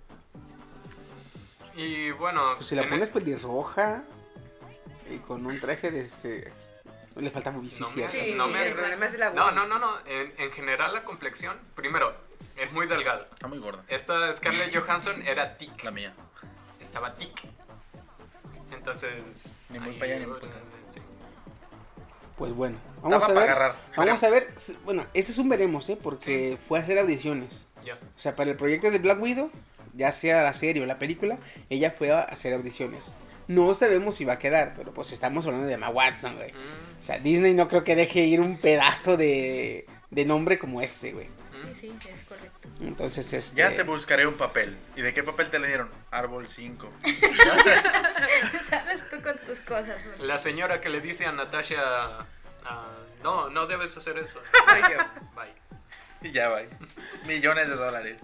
[1.76, 4.04] Y bueno, Pues si la pones es- pelirroja
[5.10, 6.52] y con un traje de ese...
[7.16, 9.80] Le falta No Sí, no sí, me- el problema es de la No, no, no,
[9.80, 9.92] no.
[10.06, 12.16] En, en general la complexión, primero,
[12.58, 13.28] es muy delgada.
[13.34, 13.84] está muy gorda.
[13.88, 15.84] Esta Scarlett Johansson era tic.
[15.84, 16.12] La mía.
[16.80, 17.48] Estaba tic.
[18.72, 19.58] Entonces...
[19.70, 20.48] Ni muy ahí, pa' allá, ni muy acá.
[20.92, 21.00] sí.
[22.38, 23.52] Pues bueno, vamos Estaba a ver.
[23.52, 23.76] agarrar.
[23.96, 24.54] Vamos a ver.
[24.86, 25.98] Bueno, ese es un veremos, ¿eh?
[26.02, 27.66] Porque fue a hacer audiciones.
[27.84, 27.96] Ya.
[27.96, 29.50] O sea, para el proyecto de Black Widow,
[29.94, 31.40] ya sea la serie o la película,
[31.70, 33.16] ella fue a hacer audiciones.
[33.48, 36.52] No sabemos si va a quedar, pero pues estamos hablando de Emma Watson, güey.
[36.54, 40.82] Mm, O sea, Disney no creo que deje ir un pedazo de, de nombre como
[40.82, 41.28] ese, güey.
[41.54, 42.24] Sí, sí, es.
[42.82, 43.58] Entonces, este...
[43.58, 44.78] Ya te buscaré un papel.
[44.96, 45.90] ¿Y de qué papel te le dieron?
[46.12, 46.90] Árbol 5.
[48.70, 49.98] Sabes tú con tus cosas.
[50.20, 52.26] La señora que le dice a Natasha...
[52.66, 52.88] ah,
[53.24, 54.42] no, no debes hacer eso.
[55.36, 55.54] Bye.
[56.22, 56.62] Y ya va.
[57.26, 58.18] Millones de dólares.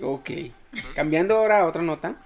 [0.00, 0.30] Ok.
[0.94, 2.16] Cambiando ahora a otra nota.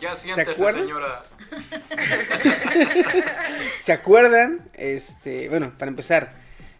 [0.00, 0.82] Ya siéntese, acuerdan?
[0.82, 1.22] señora.
[3.80, 4.70] ¿Se acuerdan?
[4.74, 6.34] Este, bueno, para empezar,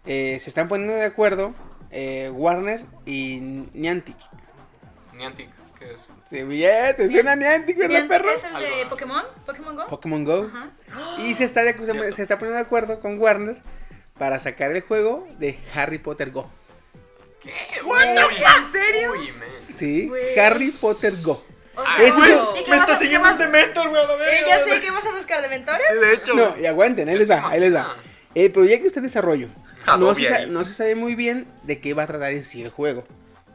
[0.07, 1.55] eh, se están poniendo de acuerdo
[1.91, 3.39] eh, Warner y
[3.75, 4.17] Niantic.
[5.15, 5.49] Niantic,
[5.79, 6.09] ¿qué es?
[6.31, 8.31] Sí, bien, te suena Niantic, ¿verdad, Niantic perro?
[8.37, 8.91] es el de Algo.
[8.91, 9.25] Pokémon?
[9.47, 9.87] ¿Pokémon Go?
[9.87, 10.51] Pokémon Go.
[10.53, 10.71] Ajá.
[11.19, 12.15] Y se está, de- Cierto.
[12.15, 13.57] se está poniendo de acuerdo con Warner
[14.19, 16.51] para sacar el juego de Harry Potter Go.
[17.41, 17.51] ¿Qué?
[17.51, 19.13] ¿En serio?
[19.13, 19.49] Uy, man.
[19.73, 20.39] Sí, Güey.
[20.39, 21.45] Harry Potter Go.
[21.77, 24.19] Ah, es el- ¿y qué Me vas está siguiendo el Dementor, güey, a la Eh,
[24.19, 24.47] verga.
[24.49, 25.83] ya sé, ¿qué vas a buscar de mentores?
[25.89, 26.35] Sí, de hecho.
[26.35, 27.95] No, y aguanten, ahí les va, ahí les va.
[28.35, 29.49] El proyecto está en desarrollo.
[29.97, 30.51] No se, sa- ahí.
[30.51, 33.05] no se sabe muy bien de qué va a tratar en sí el juego.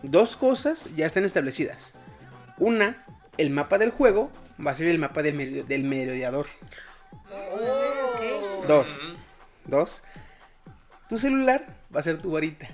[0.01, 1.93] Dos cosas ya están establecidas.
[2.57, 3.05] Una,
[3.37, 4.31] el mapa del juego
[4.65, 6.47] va a ser el mapa del, del merodeador.
[7.31, 8.63] Oh.
[8.67, 9.01] Dos,
[9.65, 10.03] dos,
[11.09, 12.69] tu celular va a ser tu varita.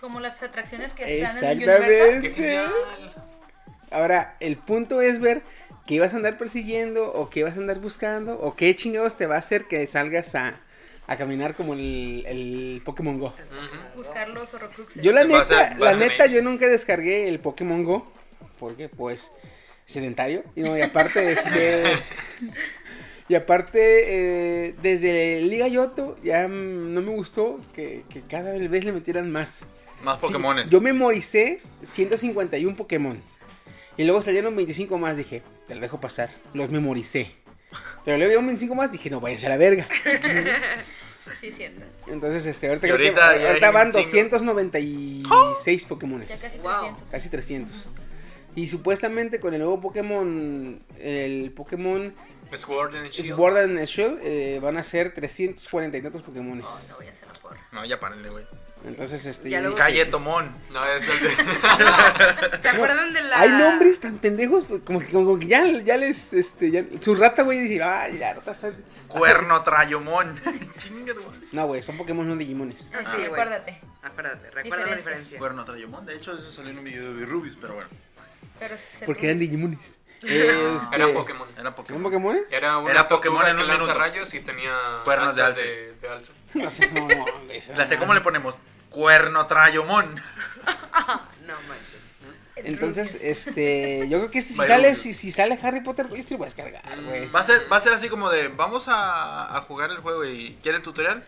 [0.00, 2.60] Como las atracciones que están en el Exactamente.
[3.90, 5.42] Ahora, el punto es ver
[5.86, 9.26] qué vas a andar persiguiendo o qué vas a andar buscando o qué chingados te
[9.26, 10.60] va a hacer que salgas a,
[11.06, 13.26] a caminar como el, el Pokémon Go.
[13.26, 13.96] Ujú.
[13.96, 15.02] Buscar los horrocruxes.
[15.02, 18.10] Yo la neta, la neta, yo nunca descargué el Pokémon Go.
[18.58, 19.30] Porque pues,
[19.84, 20.44] sedentario.
[20.56, 21.84] Y, no, y aparte, este...
[23.28, 28.92] Y aparte, eh, desde Liga Yoto ya no me gustó que, que cada vez le
[28.92, 29.66] metieran más.
[30.02, 30.68] Más Sí, Pokémones.
[30.68, 33.18] yo memoricé 151 Pokémon.
[33.96, 35.16] Y luego salieron 25 más.
[35.16, 36.28] Dije, te lo dejo pasar.
[36.52, 37.30] Los memoricé.
[38.04, 38.92] Pero luego llegaron 25 más.
[38.92, 39.88] Dije, no, váyanse a la verga.
[41.40, 41.80] Sí, cierto.
[42.06, 43.98] Entonces, este, ahorita, creo que- ahorita ya un van chingo.
[44.04, 46.28] 296 Pokémones.
[46.28, 46.72] Ya casi Wow.
[46.80, 47.10] 300.
[47.10, 47.90] Casi 300.
[48.56, 52.14] Y supuestamente con el nuevo Pokémon, el Pokémon
[52.54, 53.34] Sword and Shield.
[53.36, 56.64] Sword and Shield, eh, van a ser 340 y tantos Pokémones.
[56.64, 57.60] No, no voy a hacer la porra.
[57.72, 58.44] No, ya párenle, güey.
[58.84, 59.48] Entonces, este.
[59.48, 60.54] Dije, Calle Tomón.
[60.70, 61.30] No, es el de...
[62.62, 63.40] ¿Se acuerdan de la.
[63.40, 67.14] Hay nombres tan pendejos, pues, como que, como que ya, ya les, este, ya, su
[67.14, 68.72] rata, güey, dice, ah, ya, rata está...
[69.08, 70.34] Cuerno Trayomón.
[71.52, 72.92] No, güey, son Pokémon, no Digimones.
[72.94, 73.26] Ah, Sí, güey.
[73.26, 73.80] acuérdate.
[74.02, 75.38] Acuérdate, recuerda la diferencia.
[75.38, 76.04] Cuerno Trayomón.
[76.04, 77.88] De hecho, eso salió en un video de Rubius, pero bueno.
[78.58, 80.00] Pero Porque eran Digimones.
[80.24, 81.46] Este, Era Pokémon.
[81.54, 82.02] Era ¿Son Pokémon.
[82.02, 82.50] Pokémones?
[82.50, 83.98] Era una Era Pokémon en un lanza minuto.
[83.98, 84.72] rayos y tenía
[85.04, 85.62] Cuernos de alce.
[85.62, 86.32] de, de alce.
[86.54, 87.98] No güey, esa La sé.
[87.98, 88.56] ¿cómo le ponemos?
[88.94, 90.14] Cuerno Trayomón.
[91.44, 92.00] No manches.
[92.56, 96.28] Entonces, este, yo creo que si By sale, si, si sale Harry Potter, yo sí
[96.30, 97.28] lo voy a descargar, güey.
[97.28, 100.24] Va a ser, va a ser así como de, vamos a, a jugar el juego
[100.24, 101.22] y ¿quieres el tutorial?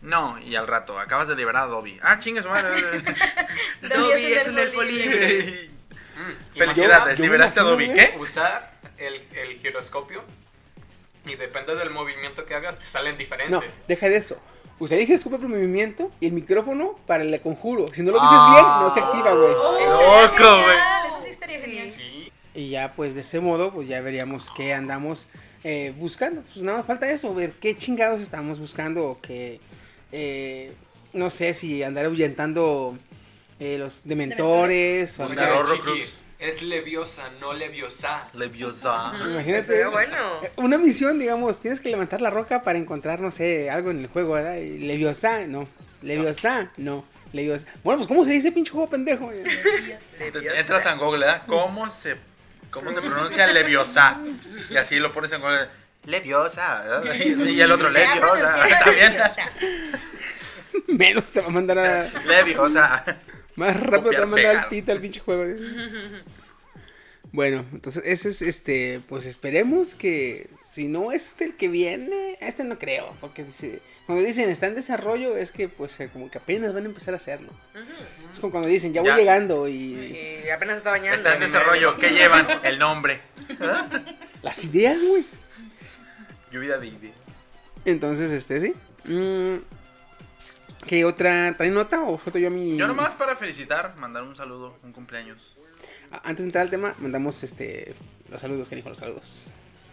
[0.00, 1.98] No, y al rato, acabas de liberar a Dobby.
[2.00, 2.80] Ah, chingue su madre.
[3.82, 5.70] Dobby es un elfo libre.
[6.16, 6.56] Mm.
[6.56, 7.92] Felicidades, yo me liberaste a Dobby.
[7.92, 8.14] ¿Qué?
[8.18, 10.24] Usar el, el giroscopio
[11.26, 13.50] y depende del movimiento que hagas te salen diferentes.
[13.50, 14.40] No, deja de eso.
[14.80, 17.86] Usted elige el el movimiento y el micrófono para el conjuro.
[17.94, 18.78] Si no lo dices Ah.
[18.80, 19.52] bien, no se activa, güey.
[19.54, 20.76] Oh, Loco, güey.
[21.06, 21.86] Eso sí estaría genial.
[21.86, 22.32] Sí.
[22.54, 25.28] Y ya, pues de ese modo, pues ya veríamos qué andamos
[25.62, 26.40] eh, buscando.
[26.42, 29.60] Pues nada más falta eso, ver qué chingados estamos buscando o que,
[30.10, 30.72] eh,
[31.12, 32.96] no sé, si andar ahuyentando
[33.60, 36.14] eh, los dementores o Buscar andar- Horrocrux.
[36.40, 38.28] Es leviosa, no leviosa.
[38.32, 39.12] Leviosa.
[39.24, 39.86] Imagínate.
[39.86, 40.16] Bueno.
[40.56, 44.06] Una misión, digamos, tienes que levantar la roca para encontrar, no sé, algo en el
[44.08, 44.56] juego, ¿verdad?
[44.56, 45.68] Y Leviosa, no.
[46.02, 47.04] Leviosa, no.
[47.32, 47.66] Leviosa.
[47.84, 49.30] Bueno, pues ¿cómo se dice pinche juego pendejo?
[50.18, 51.42] Te- Entras en Google, ¿verdad?
[51.46, 52.16] ¿Cómo se,
[52.70, 54.18] cómo se pronuncia Leviosa?
[54.70, 55.68] Y así lo pones en Google.
[56.06, 56.82] Leviosa.
[57.04, 57.14] ¿verdad?
[57.14, 58.56] Y, el otro, Leviosa.
[58.84, 59.12] También.
[59.12, 59.50] Leviosa.
[60.86, 62.10] Menos te va a mandar a...
[62.26, 63.04] Leviosa.
[63.60, 65.44] Más rápido te va a Copiar, mandar al pito al pinche juego.
[67.32, 72.64] Bueno, entonces ese es este, pues esperemos que si no este el que viene, este
[72.64, 76.38] no creo, porque dice, cuando dicen está en desarrollo es que pues eh, como que
[76.38, 77.50] apenas van a empezar a hacerlo.
[78.32, 79.16] Es como cuando dicen ya voy Ya.
[79.16, 81.18] llegando y Y apenas está bañando.
[81.18, 81.96] Está en desarrollo.
[81.98, 82.48] ¿Qué llevan?
[82.64, 83.20] El nombre.
[84.42, 85.24] las ideas, güey.
[86.50, 87.14] Lluvia de ideas.
[87.84, 88.74] Entonces este sí.
[89.04, 89.58] Mm,
[90.86, 94.34] ¿Qué otra trae nota o foto yo a mi Yo nomás para felicitar, mandar un
[94.36, 95.56] saludo, un cumpleaños.
[96.10, 97.94] Ah, Antes de entrar al tema, mandamos este
[98.30, 99.52] los saludos, que dijo los saludos.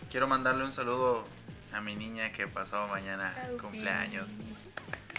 [0.10, 1.26] Quiero mandarle un saludo
[1.74, 3.58] a mi niña que pasó mañana Aupi.
[3.62, 4.28] cumpleaños.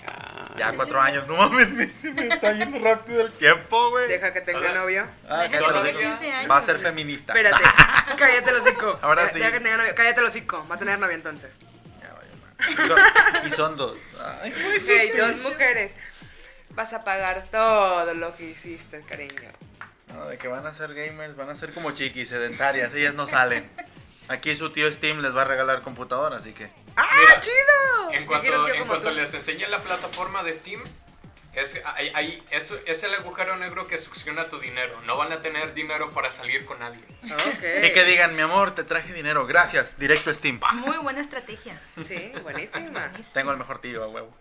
[0.07, 4.09] Ah, Ya cuatro años, no mames, me, se me está yendo rápido el tiempo, güey.
[4.09, 5.07] Deja que tenga novio.
[5.29, 5.99] Ah, Deja que los tenga hocico.
[6.19, 6.51] 15 años.
[6.51, 7.33] Va a ser feminista.
[7.35, 7.63] Espérate.
[8.19, 8.99] Cállate el hocico.
[9.03, 9.39] Ahora Deja- sí.
[9.41, 9.93] deja que tenga novio.
[9.95, 10.67] Cállate el hocico.
[10.71, 11.55] Va a tener novio entonces.
[12.59, 12.99] Y, son,
[13.47, 13.99] y son dos.
[14.43, 15.93] Ay, güey, dos mujeres.
[16.71, 19.51] Vas a pagar todo lo que hiciste, cariño.
[20.15, 23.27] No, de que van a ser gamers, van a ser como chiquis, sedentarias, ellas no
[23.27, 23.69] salen.
[24.29, 26.71] Aquí su tío Steam les va a regalar computadora, así que.
[26.97, 28.13] ¡Ah, Mira, chido!
[28.13, 30.83] En cuanto, en cuanto les enseñe la plataforma de Steam,
[31.61, 35.01] es, ahí- ahí- eso, es el agujero negro que succiona tu dinero.
[35.03, 37.01] No van a tener dinero para salir con nadie.
[37.25, 37.85] Ok.
[37.85, 40.59] Y que digan, mi amor, te traje dinero, gracias, directo a Steam.
[40.61, 40.73] Pa.
[40.73, 41.81] Muy buena estrategia.
[42.07, 43.11] Sí, buenísima.
[43.33, 44.33] Tengo el mejor tío, a huevo.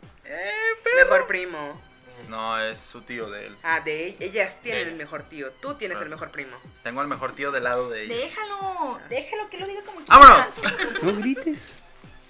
[0.96, 1.82] Mejor primo.
[2.30, 3.58] No, es su tío de él.
[3.64, 4.98] Ah, de e- ellas tienen el ella.
[4.98, 5.52] mejor tío.
[5.52, 6.58] Tú tienes el mejor primo.
[6.84, 8.16] Tengo el mejor tío del lado de ella.
[8.16, 10.48] Déjalo, déjalo que lo diga como ¡Vámonos!
[10.60, 10.76] quiera.
[11.04, 11.82] no grites.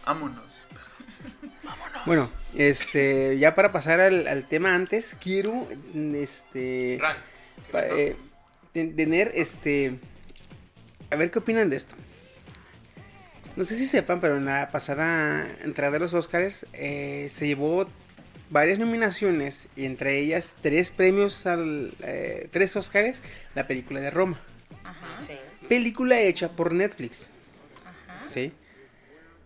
[0.06, 0.44] Vámonos.
[2.06, 5.68] Bueno, este, ya para pasar al, al tema antes, quiero,
[6.16, 7.18] este, Ran,
[7.72, 8.16] pa- eh,
[8.74, 10.00] ten- tener este.
[11.12, 11.96] A ver qué opinan de esto.
[13.56, 17.88] No sé si sepan, pero en la pasada entrada de los Oscars eh, se llevó
[18.50, 21.94] varias nominaciones y entre ellas tres premios al.
[22.02, 23.22] eh, tres Oscars,
[23.56, 24.40] la película de Roma.
[24.84, 25.20] Ajá.
[25.26, 25.34] Sí.
[25.68, 27.32] Película hecha por Netflix.
[28.08, 28.30] Ajá.
[28.30, 28.54] ¿Sí?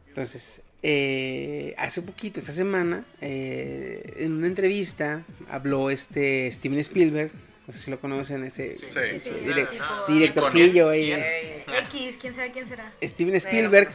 [0.10, 7.32] Entonces, eh, hace poquito, esta semana, eh, en una entrevista, habló este Steven Spielberg.
[7.68, 8.86] No sé si lo conocen, ese Sí.
[8.92, 9.20] Sí.
[9.24, 12.92] Sí, direct- tipo- directorcillo X, quién sabe quién será.
[13.02, 13.90] Steven Spielberg,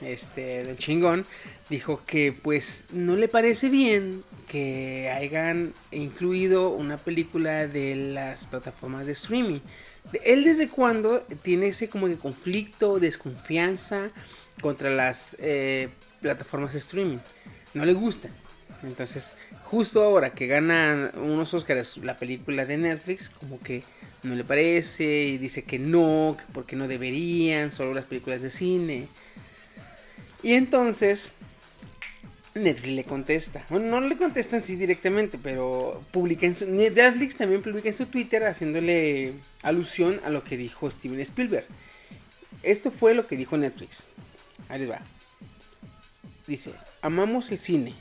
[0.00, 1.26] este, del chingón,
[1.68, 9.06] dijo que pues no le parece bien que hayan incluido una película de las plataformas
[9.06, 9.60] de streaming.
[10.24, 14.10] Él desde cuando tiene ese como que conflicto, desconfianza
[14.60, 15.88] contra las eh,
[16.22, 17.18] plataformas de streaming.
[17.74, 18.32] No le gustan.
[18.82, 23.82] Entonces, justo ahora que gana unos Oscars la película de Netflix, como que
[24.22, 28.50] no le parece y dice que no, que porque no deberían, solo las películas de
[28.50, 29.06] cine.
[30.42, 31.32] Y entonces
[32.54, 33.64] Netflix le contesta.
[33.70, 38.06] Bueno, no le contesta así directamente, pero publica en su Netflix también publica en su
[38.06, 41.66] Twitter haciéndole alusión a lo que dijo Steven Spielberg.
[42.62, 44.04] Esto fue lo que dijo Netflix.
[44.68, 45.00] Ahí les va.
[46.46, 47.94] Dice, amamos el cine.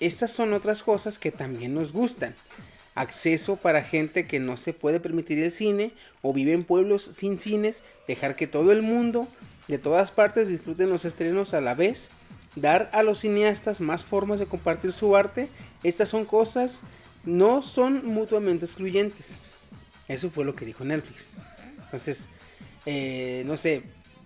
[0.00, 2.34] Estas son otras cosas que también nos gustan.
[2.94, 7.38] Acceso para gente que no se puede permitir el cine o vive en pueblos sin
[7.38, 9.28] cines, dejar que todo el mundo
[9.68, 12.10] de todas partes disfruten los estrenos a la vez,
[12.56, 15.48] dar a los cineastas más formas de compartir su arte.
[15.82, 16.82] Estas son cosas,
[17.24, 19.40] no son mutuamente excluyentes.
[20.08, 21.28] Eso fue lo que dijo Netflix.
[21.84, 22.28] Entonces,
[22.84, 23.82] eh, no sé,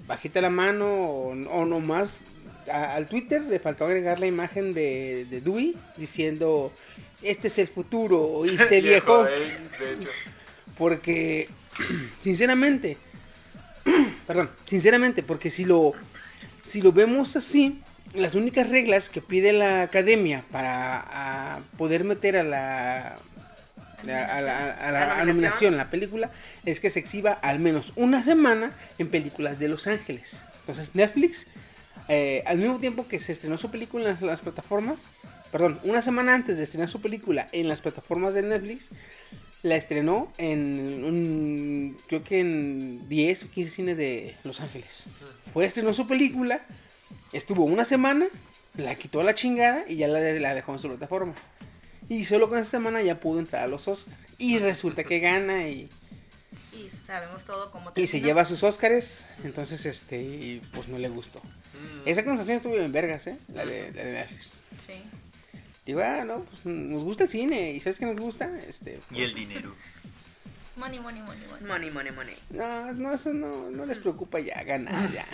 [0.06, 2.24] bajita la mano o, o nomás
[2.70, 6.72] a- al Twitter le faltó agregar la imagen de, de Dewey diciendo
[7.22, 10.08] este es el futuro, oíste viejo, de hecho.
[10.76, 11.48] porque
[12.22, 12.96] sinceramente,
[14.26, 15.92] perdón, sinceramente, porque si lo
[16.62, 17.80] si lo vemos así,
[18.14, 21.00] las únicas reglas que pide la academia para
[21.56, 23.18] a, poder meter a la
[24.06, 26.30] a, a la, a la- La a nominación la película
[26.64, 30.42] es que se exhiba al menos una semana en películas de Los Ángeles.
[30.60, 31.46] Entonces Netflix,
[32.08, 35.12] eh, al mismo tiempo que se estrenó su película en las, las plataformas,
[35.50, 38.90] perdón, una semana antes de estrenar su película en las plataformas de Netflix,
[39.64, 45.08] la estrenó en un, creo que en 10 o 15 cines de Los Ángeles.
[45.52, 46.60] Fue, estrenó su película,
[47.32, 48.26] estuvo una semana,
[48.76, 51.34] la quitó a la chingada y ya la, la dejó en su plataforma.
[52.10, 54.14] Y solo con esa semana ya pudo entrar a los Oscars.
[54.36, 55.88] Y resulta que gana y,
[56.76, 58.26] Y sabemos todo cómo y se terminó.
[58.26, 59.26] lleva sus Oscars.
[59.44, 61.40] Entonces, este, y pues no le gustó.
[61.40, 62.06] Mm.
[62.08, 63.38] Esa conversación estuvo en vergas, ¿eh?
[63.52, 64.52] La de, la de Netflix.
[64.86, 65.02] Sí.
[65.86, 67.72] Digo, ah, no, pues nos gusta el cine.
[67.72, 68.50] ¿Y sabes qué nos gusta?
[68.68, 69.74] Este, Y el dinero.
[70.76, 71.64] Money, money, money, money.
[71.66, 72.34] Money, money, money.
[72.50, 75.24] no, no, eso no, no les preocupa ya, ganar ya.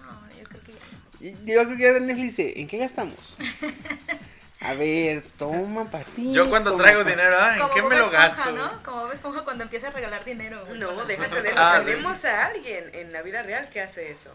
[0.00, 0.78] No, yo creo que ya.
[1.20, 3.36] Y Yo creo que ya Netflix dice, ¿en qué gastamos?
[4.64, 6.32] A ver, toma para ti.
[6.32, 8.52] Yo cuando traigo pa' dinero, ah, ¿en Como qué Bob me lo Esponja, gasto?
[8.52, 8.82] ¿no?
[8.82, 10.64] Como Bob Esponja cuando empieza a regalar dinero.
[10.66, 10.78] güey.
[10.80, 11.58] No, déjate de eso.
[11.60, 14.30] Ah, Tenemos a alguien en la vida real que hace eso.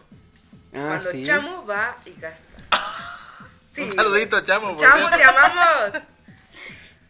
[0.73, 1.23] Ah, Cuando sí.
[1.23, 2.43] Chamo va y gasta.
[3.71, 3.83] Sí.
[3.83, 4.75] Un saludito, chamo.
[4.77, 5.95] Chamo, te amamos.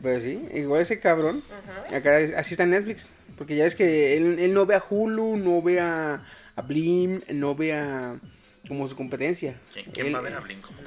[0.01, 1.43] Pues sí, igual ese cabrón.
[1.89, 1.97] Ajá.
[1.97, 3.13] Acá es- así está Netflix.
[3.37, 6.23] Porque ya es que él, él no ve a Hulu, no ve a,
[6.56, 8.15] a Blim, no ve a
[8.67, 9.58] como su competencia.
[9.73, 10.79] ¿Quién, quién Él- va a ver a como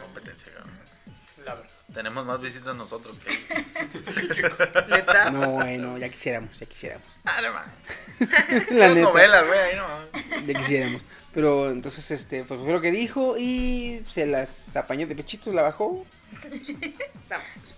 [1.94, 4.52] Tenemos más visitas nosotros que ellos.
[5.32, 7.06] No, bueno, ya quisiéramos, ya quisiéramos.
[7.24, 8.26] Ah, no.
[8.76, 11.06] La neta, novelas, güey, ahí no ya quisiéramos.
[11.34, 15.62] Pero entonces, este, pues fue lo que dijo y se las apañó de pechitos, la
[15.62, 16.04] bajó.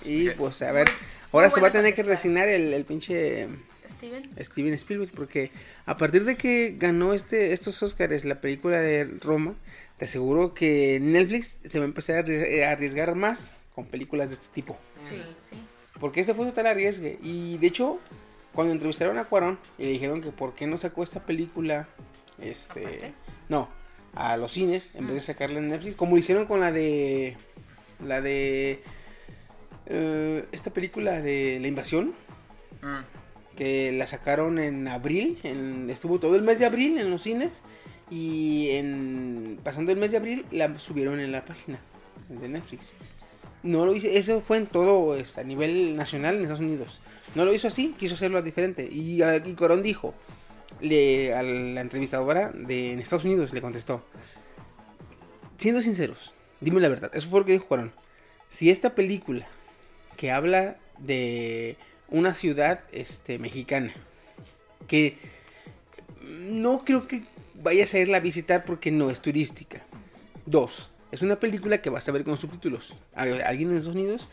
[0.04, 0.88] Y pues a ver,
[1.32, 3.48] ahora se va a tener que resignar el, el pinche
[3.96, 4.30] Steven.
[4.38, 5.50] Steven Spielberg porque
[5.86, 9.54] a partir de que ganó este estos Oscars la película de Roma,
[9.98, 14.34] te aseguro que Netflix se va a empezar a a arriesgar más con películas de
[14.36, 14.76] este tipo.
[14.98, 15.16] Sí.
[15.50, 15.56] Sí.
[16.00, 17.18] Porque este fue total arriesgue.
[17.22, 17.98] Y de hecho,
[18.52, 21.88] cuando entrevistaron a Cuarón y le dijeron que por qué no sacó esta película,
[22.40, 23.14] este, Aparte.
[23.48, 23.68] no,
[24.14, 27.36] a los cines, en vez de sacarla en Netflix, como lo hicieron con la de,
[28.04, 28.80] la de,
[29.86, 32.14] eh, esta película de la invasión,
[32.82, 33.56] Mm.
[33.56, 37.62] que la sacaron en abril, en- estuvo todo el mes de abril en los cines
[38.10, 41.78] y en pasando el mes de abril la subieron en la página
[42.28, 42.92] de Netflix.
[43.64, 47.00] No lo hice, eso fue en todo este, a nivel nacional en Estados Unidos.
[47.34, 48.86] No lo hizo así, quiso hacerlo diferente.
[48.92, 50.14] Y, ah, y Corón dijo,
[50.80, 54.04] le, a la entrevistadora de en Estados Unidos le contestó,
[55.56, 57.92] siendo sinceros, dime la verdad, eso fue lo que dijo Corón.
[58.50, 59.48] Si esta película
[60.18, 63.94] que habla de una ciudad este, mexicana
[64.86, 65.16] que
[66.22, 69.82] no creo que vayas a irla a visitar porque no es turística.
[70.46, 72.94] Dos, es una película que vas a ver con subtítulos.
[73.14, 74.28] ¿Al- ¿Alguien en Estados Unidos?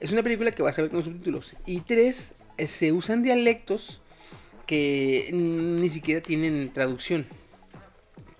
[0.00, 1.54] Es una película que vas a ver con subtítulos.
[1.66, 4.00] Y tres, eh, se usan dialectos
[4.66, 7.26] que ni siquiera tienen traducción.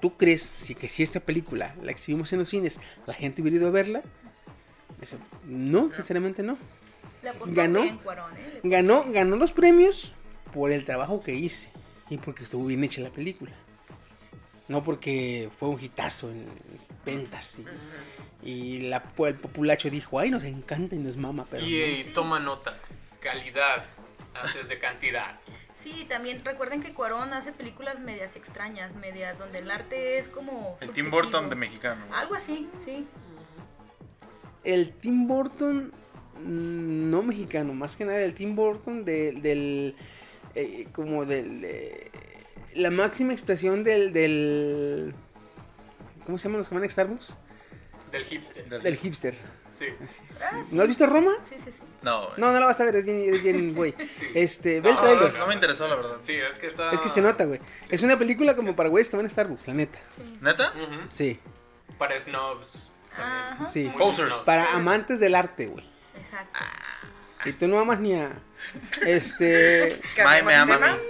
[0.00, 3.56] ¿Tú crees si, que si esta película la exhibimos en los cines, la gente hubiera
[3.58, 4.02] ido a verla?
[5.00, 5.16] Eso,
[5.46, 6.58] no, sinceramente no.
[7.46, 7.82] ¿Ganó?
[7.84, 7.98] ¿eh?
[8.62, 10.12] Ganó, ganó los premios
[10.52, 11.70] por el trabajo que hice
[12.10, 13.52] y porque estuvo bien hecha la película.
[14.68, 16.44] No porque fue un hitazo en
[17.04, 17.60] ventas
[18.42, 21.76] y, y la, el populacho dijo, ay, nos encanta y nos mama, pero Y, no".
[21.76, 22.78] eh, toma nota.
[23.20, 23.84] Calidad
[24.34, 25.38] antes de cantidad.
[25.76, 30.76] Sí, también recuerden que Cuarón hace películas medias extrañas, medias donde el arte es como...
[30.80, 31.10] El Tim subjetivo.
[31.10, 32.04] Burton de mexicano.
[32.14, 33.06] Algo así, sí.
[34.62, 35.92] El Tim Burton,
[36.42, 39.96] mm, no mexicano, más que nada el Tim Burton de- del,
[40.54, 42.10] eh, como del, eh,
[42.74, 45.14] la máxima expresión del, del,
[46.26, 47.36] ¿cómo se llaman los que van a Starbucks?
[48.10, 48.82] Del hipster.
[48.82, 49.34] Del- hipster.
[49.72, 49.86] Sí.
[50.04, 50.34] Así, sí.
[50.40, 50.74] Ah, sí.
[50.76, 51.32] ¿No has visto Roma?
[51.48, 51.82] Sí, sí, sí.
[52.02, 52.34] No, güey.
[52.40, 53.92] No, no la vas a ver, es bien, es bien, güey.
[54.14, 54.26] Sí.
[54.34, 55.32] Este, ve el No, trailer.
[55.32, 56.16] no, no me interesó, la verdad.
[56.20, 56.92] Sí, es que está.
[56.92, 57.60] Es que se nota, güey.
[57.90, 59.98] Es una película como para güeyes que van a Starbucks, la neta.
[60.40, 60.72] ¿Neta?
[61.10, 61.40] Sí,
[61.98, 62.88] Para snobs.
[63.16, 63.66] Ajá.
[63.68, 63.92] sí.
[63.98, 64.34] Posers.
[64.42, 65.84] Para amantes del arte, güey.
[66.16, 66.58] Exacto.
[67.46, 68.30] Y tú no amas ni a.
[69.04, 70.00] Este.
[70.22, 71.02] May me ama a mí.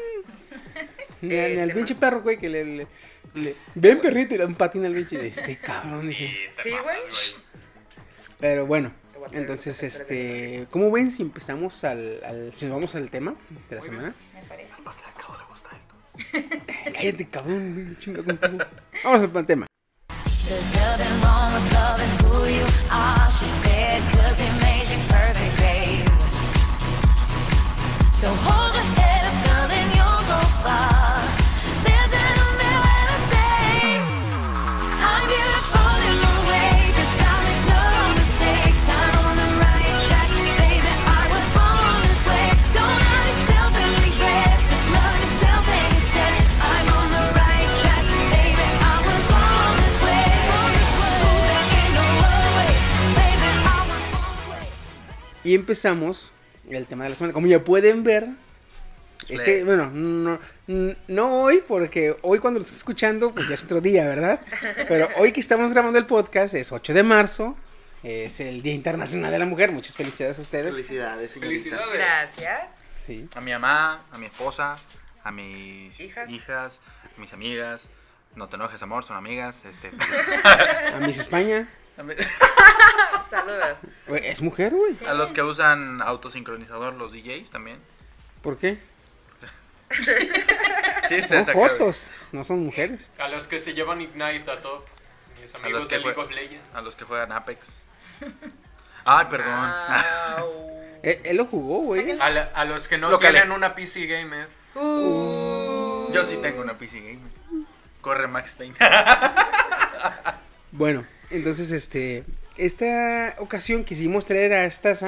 [1.20, 2.64] Ni, a- ni al Este, pinche perro, güey, que le.
[2.64, 2.86] le-
[3.34, 5.26] le- ven perrito y le da un patín al pinche.
[5.26, 6.02] Este cabrón.
[6.02, 6.14] Sí,
[6.62, 6.96] Sí, güey.
[8.40, 8.92] Pero bueno,
[9.32, 10.66] entonces, este.
[10.70, 12.20] ¿Cómo ven si empezamos al.
[12.24, 13.34] al- si nos vamos al tema
[13.70, 14.14] de la semana?
[14.34, 14.74] Me parece.
[16.94, 18.58] Cállate, cabrón, güey, chinga contigo.
[19.04, 19.66] Vamos al tema.
[55.44, 56.32] Y empezamos
[56.68, 57.32] el tema de la semana.
[57.32, 58.28] Como ya pueden ver,
[59.28, 60.38] este, bueno, no,
[61.08, 64.40] no hoy, porque hoy cuando lo estás escuchando, pues ya es otro día, ¿verdad?
[64.88, 67.56] Pero hoy que estamos grabando el podcast es 8 de marzo,
[68.02, 69.72] es el Día Internacional de la Mujer.
[69.72, 70.74] Muchas felicidades a ustedes.
[70.74, 71.62] Felicidades, señorita.
[71.62, 71.92] Felicidades.
[71.94, 72.60] Gracias.
[73.02, 73.28] Sí.
[73.34, 74.78] A mi mamá, a mi esposa,
[75.22, 76.28] a mis Hijas.
[76.30, 76.80] hijas,
[77.16, 77.86] a mis amigas.
[78.34, 79.64] No te enojes, amor, son amigas.
[79.64, 79.90] Este,
[80.94, 81.68] A Miss España.
[81.96, 82.04] A
[83.30, 83.78] Saludos.
[84.22, 84.96] Es mujer, güey.
[85.06, 87.78] a los que usan autosincronizador, los DJs también.
[88.42, 88.78] ¿Por qué?
[91.28, 93.10] Son fotos, no son mujeres.
[93.18, 94.84] A los que se llevan Ignite a top.
[95.40, 96.70] Mis amigos los que de League of Legends.
[96.74, 97.76] A los que juegan Apex.
[99.04, 99.70] Ay, perdón.
[101.02, 102.18] Él, él lo jugó, güey.
[102.18, 104.48] A, a los que no Lo tienen una PC gamer.
[104.74, 107.66] Yo sí tengo una PC Gamer.
[108.00, 108.74] Corre Max Stein.
[110.72, 112.24] Bueno, entonces, este,
[112.56, 115.02] esta ocasión quisimos traer a estas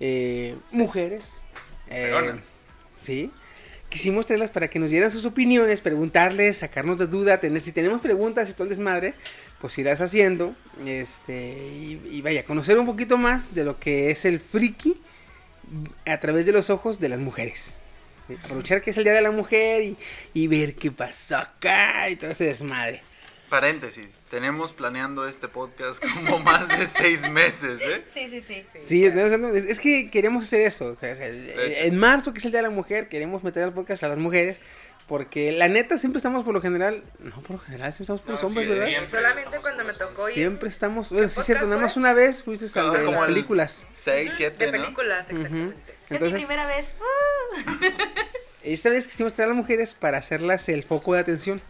[0.00, 1.42] eh, mujeres.
[1.90, 2.12] eh,
[3.02, 3.30] sí.
[3.88, 8.00] Quisimos traerlas para que nos dieran sus opiniones, preguntarles, sacarnos de duda, tener, si tenemos
[8.00, 9.14] preguntas y todo el desmadre,
[9.60, 14.24] pues irás haciendo, este, y, y vaya, conocer un poquito más de lo que es
[14.24, 15.00] el friki
[16.06, 17.74] a través de los ojos de las mujeres.
[18.26, 18.36] ¿sí?
[18.44, 19.96] Aprovechar que es el Día de la Mujer y,
[20.34, 23.00] y ver qué pasó acá y todo ese desmadre.
[23.54, 28.02] Paréntesis, tenemos planeando este podcast como más de seis meses, ¿eh?
[28.12, 28.64] Sí, sí, sí.
[28.80, 30.96] Sí, no, no, es es que queremos hacer eso.
[30.96, 34.08] De en marzo, que es el Día de la Mujer, queremos meter al podcast a
[34.08, 34.58] las mujeres.
[35.06, 37.04] Porque la neta siempre estamos por lo general.
[37.20, 38.86] No, por lo general, siempre estamos por los No, hombres, sí, ¿verdad?
[38.88, 41.12] siempre Solamente estamos cuando me los tocó ir Siempre estamos.
[41.12, 43.86] Bueno, sí, es cierto, nada más una vez fuiste al de las el- películas.
[43.94, 44.72] Seis, de siete, ¿no?
[44.72, 45.76] películas, exactamente.
[45.78, 46.86] Es mi Entonces, primera vez.
[48.64, 51.62] esta vez quisimos traer a las mujeres para hacerlas el foco de atención.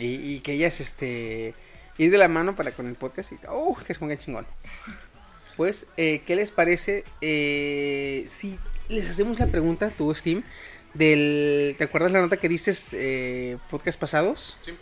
[0.00, 1.54] Y, y que ellas, este.
[1.98, 3.38] Ir de la mano para con el podcast y.
[3.48, 3.76] ¡Oh!
[3.86, 4.46] Que se ponga chingón.
[5.56, 10.42] Pues, eh, ¿qué les parece eh, si les hacemos la pregunta, tú, Steam,
[10.94, 11.74] del...
[11.76, 14.56] ¿Te acuerdas la nota que dices eh, podcast pasados?
[14.62, 14.74] Sí.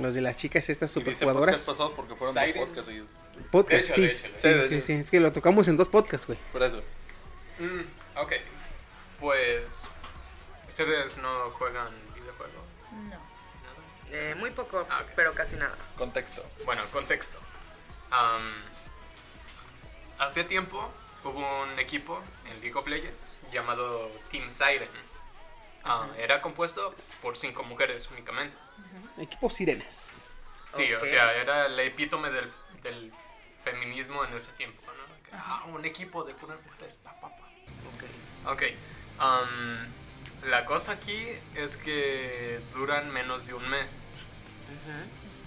[0.00, 1.60] Los de las chicas estas superjugadoras.
[1.62, 2.54] podcast porque fueron Siren.
[2.54, 2.92] dos podcasts.
[3.50, 4.08] Podcast, sí.
[4.38, 6.38] sí, sí, Sí, Es que lo tocamos en dos podcasts, güey.
[6.52, 6.80] Por eso.
[7.58, 8.32] Mm, ok.
[9.18, 9.82] Pues.
[10.68, 11.88] ¿Ustedes no juegan.
[14.12, 15.10] Eh, muy poco, Ah, ok.
[15.16, 15.74] pero casi nada.
[15.96, 16.44] Contexto.
[16.64, 17.38] Bueno, contexto.
[18.10, 18.62] Am,
[20.18, 20.90] hace tiempo
[21.24, 24.88] hubo un equipo en League of Legends llamado Team Siren.
[25.84, 28.56] Ah, era compuesto por cinco mujeres únicamente.
[29.18, 30.26] Equipo Sirenas.
[30.72, 31.02] Sí, Ok.
[31.02, 32.52] o sea, era el epítome del,
[32.82, 33.12] del
[33.64, 35.22] feminismo en ese tiempo, ¿no?
[35.24, 36.96] Que, Ah, un equipo de puras mujeres.
[36.98, 37.48] Pa, pa, pa.
[38.52, 38.62] Ok.
[39.20, 39.86] um,
[40.48, 43.86] la cosa aquí es que duran menos de un mes.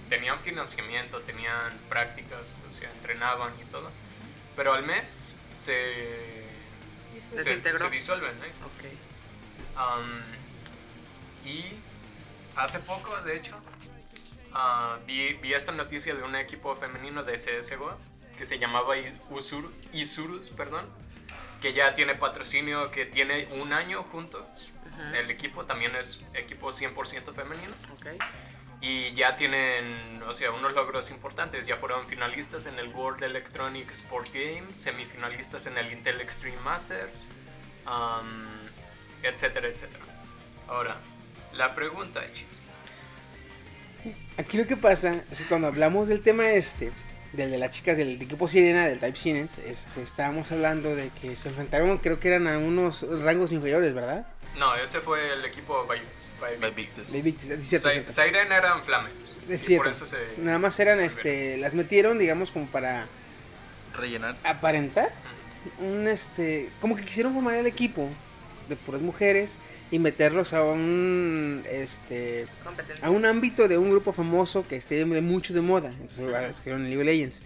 [0.09, 3.89] Tenían financiamiento, tenían prácticas, o sea, entrenaban y todo.
[4.55, 6.45] Pero al mes se,
[7.35, 8.51] se, se disuelven, ¿eh?
[9.75, 11.65] Um, y
[12.55, 13.55] hace poco, de hecho,
[14.53, 17.97] ah, vi, vi esta noticia de un equipo femenino de CSGO
[18.37, 18.95] que se llamaba
[19.29, 20.85] Usur, Isurus, perdón,
[21.61, 24.69] que ya tiene patrocinio, que tiene un año juntos.
[25.13, 27.73] El equipo también es equipo 100% femenino.
[28.81, 31.65] Y ya tienen, o sea, unos logros importantes.
[31.65, 37.27] Ya fueron finalistas en el World Electronic Sport Games, semifinalistas en el Intel Extreme Masters,
[37.85, 38.59] um,
[39.23, 40.03] etcétera, etcétera.
[40.67, 40.97] Ahora,
[41.53, 42.53] la pregunta, chicos.
[44.37, 46.91] Aquí lo que pasa es que cuando hablamos del tema este,
[47.31, 51.35] del de las chicas del equipo Sirena, del Type Sirens, este, estábamos hablando de que
[51.35, 54.25] se enfrentaron, creo que eran a unos rangos inferiores, ¿verdad?
[54.57, 55.99] No, ese fue el equipo by,
[56.39, 56.75] by By Victus.
[56.75, 57.11] Victus.
[57.11, 57.89] De Victis, es cierto.
[58.11, 59.11] Siren eran flames.
[59.49, 59.85] Es cierto.
[59.85, 60.17] Por eso se.
[60.37, 63.07] Nada más eran, se este, las metieron, digamos, como para
[63.97, 64.35] Rellenar.
[64.43, 65.11] aparentar
[65.79, 68.09] un, este, como que quisieron formar el equipo
[68.69, 69.57] de puras mujeres
[69.91, 72.45] y meterlos a un, este,
[73.01, 75.89] a un ámbito de un grupo famoso que esté de mucho de moda.
[75.89, 77.43] Entonces bueno, escogieron League of Legends.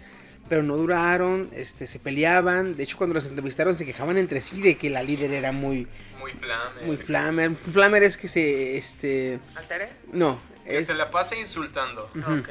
[0.48, 2.74] Pero no duraron, este, se peleaban.
[2.74, 5.86] De hecho, cuando los entrevistaron se quejaban entre sí de que la líder era muy,
[6.32, 6.86] Muy flame.
[6.86, 7.56] muy flamer.
[7.56, 9.88] Flamer es que se, este, ¿Altere?
[10.12, 12.04] no, Que es, se la pasa insultando.
[12.16, 12.48] Ok.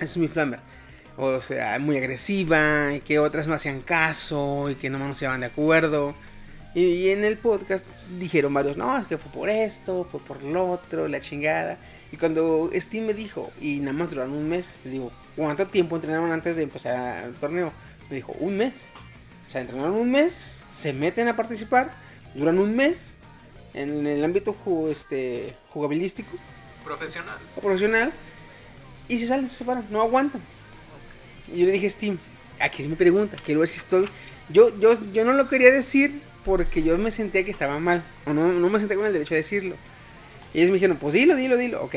[0.00, 0.60] es muy flamer.
[1.16, 5.24] O sea, muy agresiva y que otras no hacían caso y que nomás no se
[5.24, 6.14] iban de acuerdo.
[6.74, 7.86] Y, y en el podcast
[8.18, 11.78] dijeron varios, no, es que fue por esto, fue por lo otro, la chingada.
[12.12, 15.96] Y cuando Steam me dijo, y nada más duraron un mes, le digo, ¿cuánto tiempo
[15.96, 17.72] entrenaron antes de empezar el torneo?
[18.10, 18.92] Me dijo, un mes.
[19.46, 21.92] O sea, entrenaron un mes, se meten a participar,
[22.36, 23.16] duran un mes
[23.74, 26.36] en el ámbito ju- este, jugabilístico
[26.84, 27.36] Profesional.
[27.56, 28.12] o profesional
[29.08, 30.40] y se salen, se separan, no aguantan.
[31.52, 32.18] Y yo le dije a Steam,
[32.60, 34.08] aquí es mi pregunta, quiero ver si estoy.
[34.48, 38.32] Yo, yo, yo no lo quería decir porque yo me sentía que estaba mal, o
[38.32, 39.76] no, no me sentía con el derecho de decirlo.
[40.54, 41.82] Y ellos me dijeron, pues dilo, dilo, dilo.
[41.82, 41.96] Ok,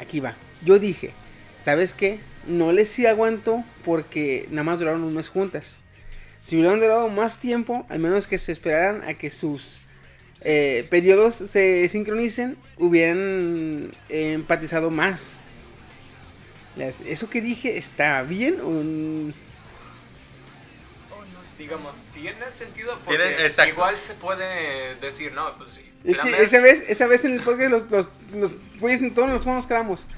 [0.00, 0.34] aquí va.
[0.64, 1.12] Yo dije,
[1.60, 2.18] ¿sabes qué?
[2.46, 5.78] No les sí aguanto porque nada más duraron un mes juntas.
[6.44, 9.80] Si hubieran durado más tiempo, al menos que se esperaran a que sus
[10.44, 15.38] eh, periodos se sincronicen, hubieran eh, empatizado más.
[16.76, 19.32] Las- ¿Eso que dije está bien o
[21.58, 25.92] Digamos, tiene sentido porque Tiene- igual se puede decir, no, pues sí.
[26.02, 29.30] Es que esa vez, esa vez en el podcast los, los, los güeyes en todos
[29.30, 30.08] los nos quedamos.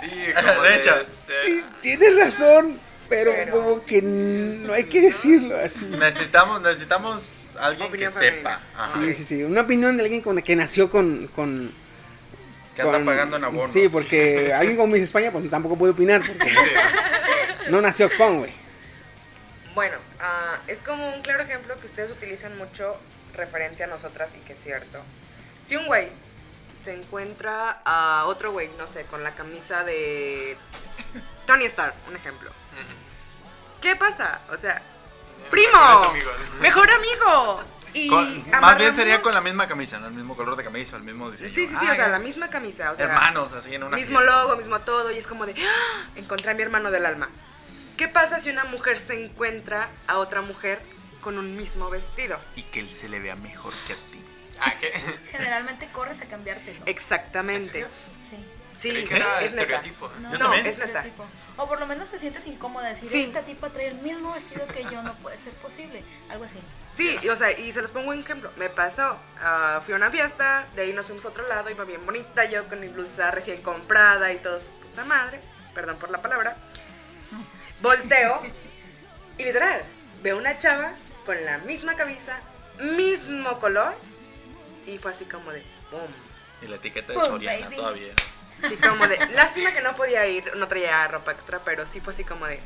[0.00, 0.90] Sí, como De hecho.
[1.04, 2.80] ser- Sí, tienes razón,
[3.12, 5.84] pero, Pero- como que no hay que decirlo así.
[5.86, 8.60] Necesitamos, necesitamos alguien que Opinión sepa.
[8.76, 8.98] Ajá.
[8.98, 9.42] Sí, sí, sí.
[9.42, 11.26] Una opinión de alguien con que nació con.
[11.28, 11.70] con
[12.74, 13.72] Que anda con- pagando en abono.
[13.72, 16.22] Sí, porque alguien como Miss España, pues tampoco puede opinar.
[16.26, 16.50] Porque
[17.68, 18.52] no nació con, güey.
[19.74, 22.96] Bueno, ah, es como un claro ejemplo que ustedes utilizan mucho
[23.34, 24.98] referente a nosotras y que es cierto.
[25.66, 26.08] Si un güey
[26.84, 30.56] se encuentra a otro güey, no sé, con la camisa de
[31.46, 32.50] Tony Stark, un ejemplo.
[33.80, 34.40] ¿Qué pasa?
[34.52, 34.80] O sea,
[35.50, 36.60] primo, mejores amigos.
[36.60, 37.60] mejor amigo.
[37.94, 40.06] Y Con- más bien sería con la misma camisa, ¿no?
[40.06, 41.52] El mismo color de camisa, el mismo diseño.
[41.52, 43.96] Sí, sí, sí, Ah, o sea, la misma camisa, o sea, Hermanos, así en una
[43.96, 44.36] mismo fiesta.
[44.42, 46.06] logo, mismo todo, y es como de, ¡Ah!
[46.16, 47.28] encontré a mi hermano del alma.
[47.96, 50.80] ¿Qué pasa si una mujer se encuentra a otra mujer
[51.20, 52.38] con un mismo vestido?
[52.56, 54.24] Y que él se le vea mejor que a ti.
[54.60, 54.92] Ah, ¿qué?
[55.32, 56.80] Generalmente corres a cambiártelo.
[56.86, 57.86] Exactamente.
[58.78, 58.90] Sí.
[58.90, 59.62] Creí que era es neta.
[59.62, 60.08] estereotipo.
[60.20, 60.84] No, Yo No, es neta.
[60.84, 61.26] estereotipo.
[61.56, 63.22] O por lo menos te sientes incómoda decir, Sí.
[63.24, 66.02] esta tipa trae el mismo vestido que yo, no puede ser posible.
[66.30, 66.58] Algo así.
[66.96, 68.50] Sí, y, o sea, y se los pongo un ejemplo.
[68.56, 71.84] Me pasó, ah, fui a una fiesta, de ahí nos fuimos a otro lado, iba
[71.84, 75.40] bien bonita, yo con mi blusa recién comprada y todo su puta madre,
[75.74, 76.56] perdón por la palabra.
[77.80, 78.42] Volteo
[79.38, 79.82] y literal,
[80.22, 80.94] veo una chava
[81.26, 82.40] con la misma camisa,
[82.80, 83.94] mismo color,
[84.86, 86.10] y fue así como de, boom.
[86.62, 88.12] Y la etiqueta de Soriana todavía.
[88.62, 92.12] Así como de, lástima que no podía ir, no traía ropa extra, pero sí fue
[92.12, 92.60] así como de,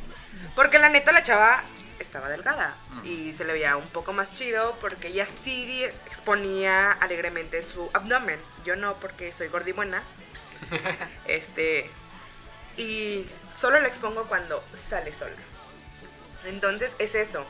[0.54, 1.62] porque la neta la chava
[1.98, 2.74] estaba delgada
[3.04, 8.38] y se le veía un poco más chido porque ella sí exponía alegremente su abdomen.
[8.64, 10.02] Yo no porque soy gordibuena.
[11.26, 11.90] este,
[12.76, 13.26] y
[13.56, 15.36] solo la expongo cuando sale sola.
[16.44, 17.44] Entonces es eso.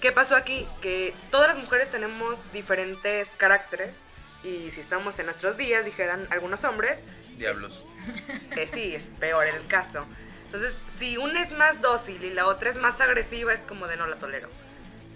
[0.00, 0.68] ¿Qué pasó aquí?
[0.82, 3.94] Que todas las mujeres tenemos diferentes caracteres
[4.42, 6.98] Y si estamos en nuestros días, dijeran algunos hombres,
[7.36, 7.82] Diablos.
[8.54, 10.04] que sí, es peor el caso.
[10.46, 13.96] Entonces, si una es más dócil y la otra es más agresiva, es como de
[13.96, 14.48] no la tolero.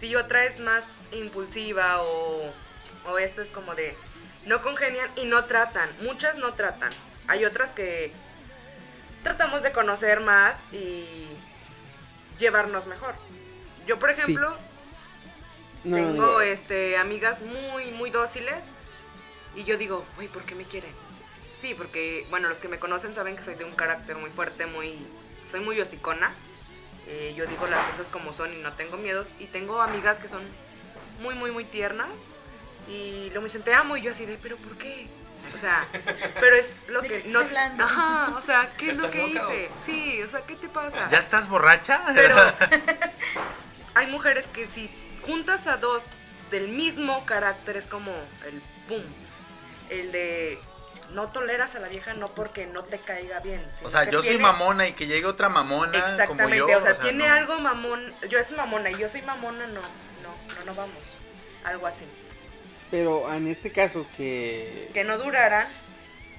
[0.00, 2.52] Si otra es más impulsiva o,
[3.06, 3.96] o esto es como de
[4.46, 5.90] no congenian y no tratan.
[6.02, 6.90] Muchas no tratan.
[7.28, 8.12] Hay otras que
[9.22, 11.04] tratamos de conocer más y
[12.38, 13.14] llevarnos mejor.
[13.86, 14.20] Yo, por Sí.
[14.22, 14.56] ejemplo,
[15.84, 18.64] No, tengo digo, este amigas muy muy dóciles
[19.54, 20.92] y yo digo, uy, ¿por qué me quieren?
[21.60, 24.66] Sí, porque bueno, los que me conocen saben que soy de un carácter muy fuerte,
[24.66, 25.06] muy
[25.50, 26.32] soy muy hocicona.
[27.06, 30.28] Eh, yo digo las cosas como son y no tengo miedos y tengo amigas que
[30.28, 30.42] son
[31.20, 32.10] muy muy muy tiernas
[32.86, 35.08] y luego me dicen te amo y yo así de, pero ¿por qué?
[35.56, 35.88] O sea,
[36.38, 37.84] pero es lo ¿De que qué no hablando?
[37.84, 39.70] Ajá, o sea, ¿qué es lo ¿Estás que loca o hice?
[39.84, 41.08] Sí, o sea, ¿qué te pasa?
[41.10, 42.02] ¿Ya estás borracha?
[42.14, 42.36] Pero
[43.94, 44.90] hay mujeres que si
[45.26, 46.02] juntas a dos
[46.50, 48.12] del mismo carácter es como
[48.46, 49.04] el boom.
[49.90, 50.58] El de
[51.12, 53.64] no toleras a la vieja no porque no te caiga bien.
[53.82, 56.78] o sea, yo soy mamona y que llegue otra mamona Exactamente, como yo.
[56.78, 57.34] o sea, tiene no.
[57.34, 58.14] algo mamón.
[58.28, 61.02] Yo es mamona y yo soy mamona, no, no, no, no vamos.
[61.64, 62.04] Algo así.
[62.90, 64.90] Pero en este caso que...
[64.94, 65.68] Que no durara.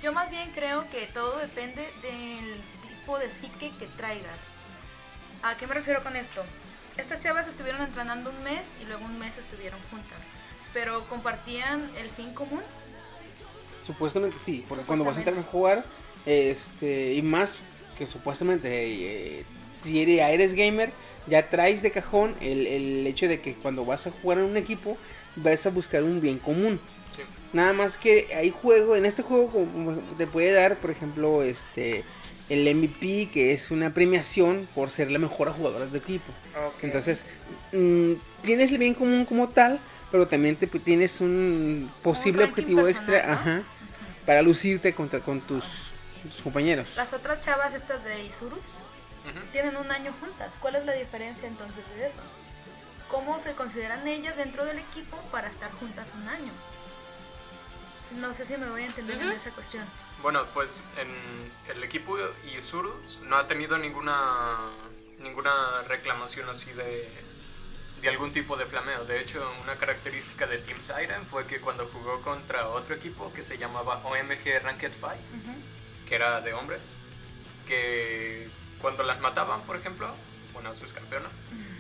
[0.02, 4.40] Yo más bien creo que todo depende del tipo de psique que traigas.
[5.44, 6.44] ¿A qué me refiero con esto?
[6.98, 10.18] Estas chavas estuvieron entrenando un mes y luego un mes estuvieron juntas.
[10.74, 12.64] Pero compartían el fin común.
[13.82, 15.86] Supuestamente sí, porque cuando vas a entrar a jugar,
[16.26, 17.58] este, y más
[17.98, 19.46] que supuestamente, eh,
[19.82, 20.92] si eres, gamer,
[21.28, 24.58] ya traes de cajón el, el hecho de que cuando vas a jugar en un
[24.58, 24.98] equipo,
[25.36, 26.80] vas a buscar un bien común.
[27.16, 27.24] Sí.
[27.54, 29.68] Nada más que hay juego, en este juego
[30.18, 32.04] te puede dar, por ejemplo, este,
[32.50, 36.32] el MVP, que es una premiación por ser la mejor jugadora de equipo.
[36.82, 37.26] Entonces,
[37.72, 38.14] mm,
[38.44, 39.80] tienes el bien común como tal,
[40.12, 43.34] pero también te, tienes un posible objetivo personal, extra ¿no?
[43.34, 43.64] ajá,
[44.26, 45.64] para lucirte contra, con tus,
[46.24, 46.96] tus compañeros.
[46.96, 48.66] Las otras chavas estas de Isurus
[49.52, 50.52] tienen un año juntas.
[50.60, 52.18] ¿Cuál es la diferencia entonces de eso?
[53.10, 56.52] ¿Cómo se consideran ellas dentro del equipo para estar juntas un año?
[58.20, 59.84] No sé si me voy a entender en esa cuestión.
[60.22, 62.18] Bueno, pues en el equipo
[62.58, 64.72] Isurus no ha tenido ninguna
[65.20, 67.10] ninguna reclamación así de,
[68.02, 69.06] de algún tipo de flameo.
[69.06, 73.44] De hecho, una característica de Team Siren fue que cuando jugó contra otro equipo que
[73.44, 75.56] se llamaba OMG Ranked Fight, Ujú.
[76.08, 76.82] que era de hombres,
[77.68, 78.50] que
[78.82, 80.14] cuando las mataban, por ejemplo,
[80.54, 81.30] bueno, eso es campeona,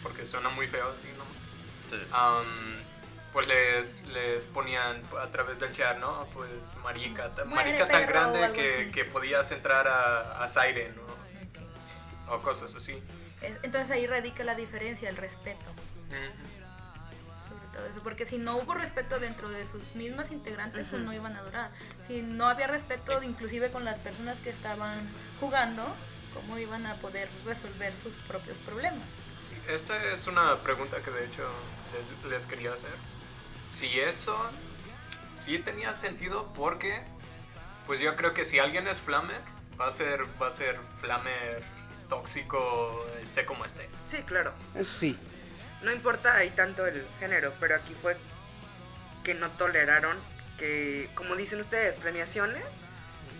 [0.03, 1.23] porque suena muy feo así, ¿no?
[1.89, 2.01] Sí.
[2.11, 2.45] Am,
[3.33, 6.27] pues les, les ponían a través del chat, ¿no?
[6.33, 6.49] Pues
[6.83, 12.33] marica, ta- marica tan grande que, que podías entrar a, a Siren, ¿no?
[12.33, 13.01] O cosas así.
[13.41, 15.65] Es- Entonces ahí radica la diferencia, el respeto.
[16.09, 21.13] Sobre todo eso, porque si no hubo respeto dentro de sus mismas integrantes, pues no
[21.13, 21.71] iban a durar.
[22.07, 25.07] Si no había respeto inclusive con las personas que estaban
[25.39, 25.83] jugando,
[26.33, 29.07] ¿cómo iban a poder resolver sus propios problemas?
[29.47, 31.43] Sí, Esta es una pregunta que de hecho
[31.93, 32.93] les, les quería hacer.
[33.65, 34.35] Si eso
[35.31, 37.03] sí tenía sentido porque,
[37.85, 39.41] pues yo creo que si alguien es flamer,
[39.79, 41.63] va a ser, va a ser flamer
[42.09, 43.87] tóxico, esté como esté.
[44.05, 44.53] Sí, claro.
[44.75, 45.17] Eso sí.
[45.81, 48.17] No importa ahí tanto el género, pero aquí fue
[49.23, 50.17] que no toleraron
[50.57, 52.63] que, como dicen ustedes, premiaciones,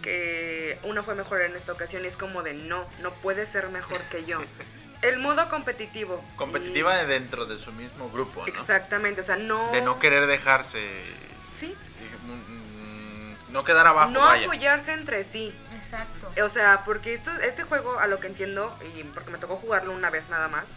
[0.02, 3.68] que una fue mejor en esta ocasión y es como de no, no puede ser
[3.70, 4.42] mejor que yo.
[5.02, 6.24] El modo competitivo.
[6.36, 8.48] Competitiva y- dentro de su mismo grupo, ¿no?
[8.48, 9.72] Exactamente, o sea, no...
[9.72, 10.86] De no querer dejarse.
[11.54, 11.74] Sí,
[12.26, 14.46] mm, No quedar abajo, no vaya.
[14.46, 15.54] apoyarse entre sí.
[15.76, 16.34] Exacto.
[16.44, 19.94] O sea, porque esto, este juego, a lo que entiendo, y porque me tocó jugarlo
[19.94, 20.72] una vez nada más,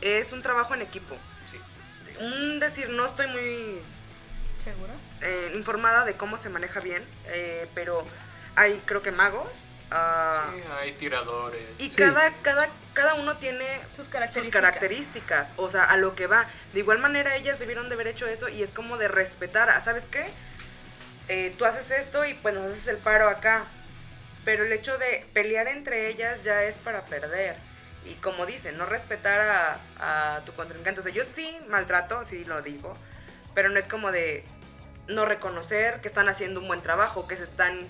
[0.00, 1.16] es un trabajo en equipo.
[1.46, 1.58] Sí.
[2.20, 3.80] Un decir, no estoy muy
[4.64, 4.92] ¿Seguro?
[5.22, 8.04] eh, informada de cómo se maneja bien, eh, pero
[8.56, 9.64] hay creo que magos.
[9.90, 11.62] ah, Sí, hay tiradores.
[11.78, 11.96] Y Sí.
[11.96, 14.62] cada, cada, cada uno tiene Sus sus características.
[14.62, 16.46] características, o sea, a lo que va.
[16.72, 19.80] De igual manera ellas debieron de haber hecho eso y es como de respetar, a,
[19.80, 20.26] ¿sabes qué?
[21.28, 23.64] Eh, tú haces esto y pues nos haces el paro acá.
[24.44, 27.56] Pero el hecho de pelear entre ellas ya es para perder.
[28.04, 31.00] Y como dicen, no respetar a, tu contrincante.
[31.00, 32.96] O sea, yo sí maltrato, sí lo digo,
[33.54, 34.44] pero no es como de
[35.06, 37.86] no reconocer que están haciendo un buen trabajo, que se están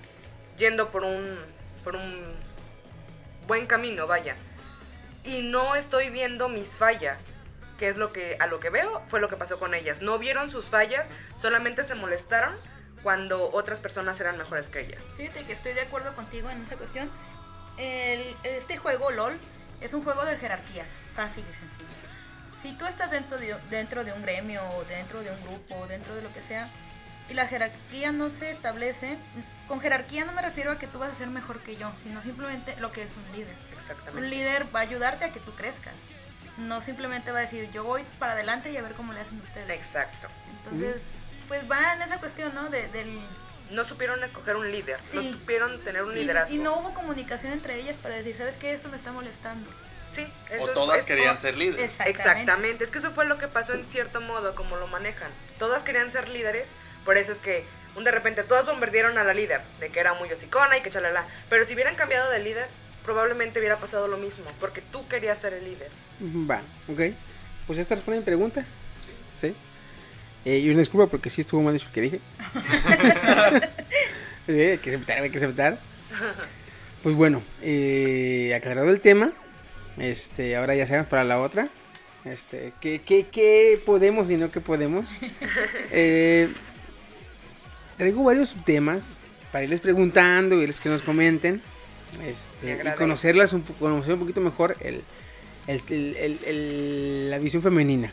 [0.56, 1.38] yendo por un,
[1.84, 2.34] por un
[3.46, 4.36] buen camino, vaya.
[5.24, 7.22] Y no estoy viendo mis fallas,
[7.78, 10.02] que es lo que a lo que veo fue lo que pasó con ellas.
[10.02, 12.54] No vieron sus fallas, solamente se molestaron
[13.02, 15.02] cuando otras personas eran mejores que ellas.
[15.16, 17.10] Fíjate que estoy de acuerdo contigo en esa cuestión.
[17.78, 19.38] El- este juego, LOL,
[19.80, 21.88] es un juego de jerarquías, fácil y sencillo.
[22.62, 26.22] Si tú estás dentro de, dentro de un gremio, dentro de un grupo, dentro de
[26.22, 26.70] lo que sea,
[27.28, 29.16] Y la jerarquía no se establece.
[29.68, 32.20] Con jerarquía no me refiero a que tú vas a ser mejor que yo, sino
[32.22, 33.54] simplemente lo que es un líder.
[33.72, 34.28] Un Exactamente.
[34.28, 35.94] líder va a ayudarte a que tú crezcas.
[36.58, 39.38] No simplemente va a decir, yo voy para adelante y a ver cómo le hacen
[39.38, 39.70] ustedes.
[39.70, 40.26] Exacto.
[40.56, 40.96] Entonces,
[41.46, 42.68] pues va en esa cuestión, ¿no?
[42.68, 43.20] De, del,
[43.70, 45.32] No supieron escoger un líder, no Sí.
[45.32, 46.54] supieron tener un y, liderazgo.
[46.54, 48.72] y no hubo comunicación entre ellas para decir, ¿sabes qué?
[48.72, 49.70] Esto me está molestando.
[50.06, 52.00] Sí, O eso todas es- querían ser líderes.
[52.04, 55.30] Exactamente, es que eso fue lo que pasó en cierto modo, como lo manejan.
[55.58, 56.66] Todas querían ser líderes,
[57.04, 57.64] por eso es que
[57.94, 60.90] un de repente todas bombardearon a la líder, de que era muy hocicona y que
[60.90, 61.26] chalala.
[61.48, 62.66] Pero si hubieran cambiado de líder,
[63.04, 65.90] probablemente hubiera pasado lo mismo, porque tú querías ser el líder.
[66.20, 67.14] Va, ok.
[67.68, 68.64] Pues esta responde a mi pregunta.
[69.40, 69.54] Sí.
[70.44, 72.20] Eh, y una disculpa porque sí estuvo mal dicho lo que dije.
[74.48, 75.78] Hay que aceptar, hay que aceptar.
[77.02, 79.32] Pues bueno, eh, aclarado el tema,
[79.98, 81.68] este, ahora ya sabemos para la otra.
[82.24, 85.08] Este, ¿qué, qué, qué podemos y no qué podemos?
[85.90, 86.48] Eh,
[87.96, 89.18] traigo varios temas
[89.52, 91.62] para irles preguntando y irles que nos comenten.
[92.18, 95.02] Me Este, y conocerlas un, conocer un poquito mejor el-
[97.30, 98.12] la visión femenina.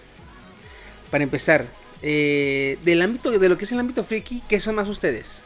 [1.12, 1.66] Para empezar,
[2.02, 5.44] eh, del ámbito, de lo que es el ámbito friki, ¿qué son más ustedes?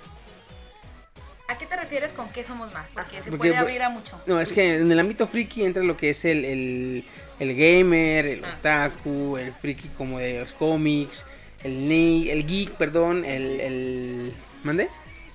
[1.48, 2.88] ¿A qué te refieres con qué somos más?
[2.94, 4.20] Porque se Porque, puede abrir a mucho.
[4.26, 7.06] No, es que en el ámbito friki entra lo que es el, el,
[7.40, 8.56] el gamer, el Ah.
[8.58, 11.26] otaku, el friki como de los cómics,
[11.64, 13.60] el, ne- el geek, perdón, el...
[13.60, 14.34] el
[14.64, 14.90] ¿Mande?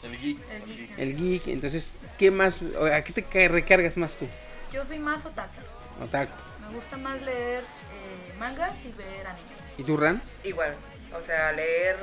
[0.04, 0.38] El geek.
[0.50, 0.98] El geek.
[0.98, 1.46] El geek.
[1.48, 2.60] Entonces, ¿qué más?
[2.92, 4.26] ¿A qué te ca- recargas más tú?
[4.72, 5.60] Yo soy más otaku.
[6.02, 6.34] Otaku.
[6.66, 9.48] Me gusta más leer eh, mangas y ver anime.
[9.78, 10.22] ¿Y tú, Ran?
[10.44, 10.74] Igual,
[11.16, 11.96] o sea, leer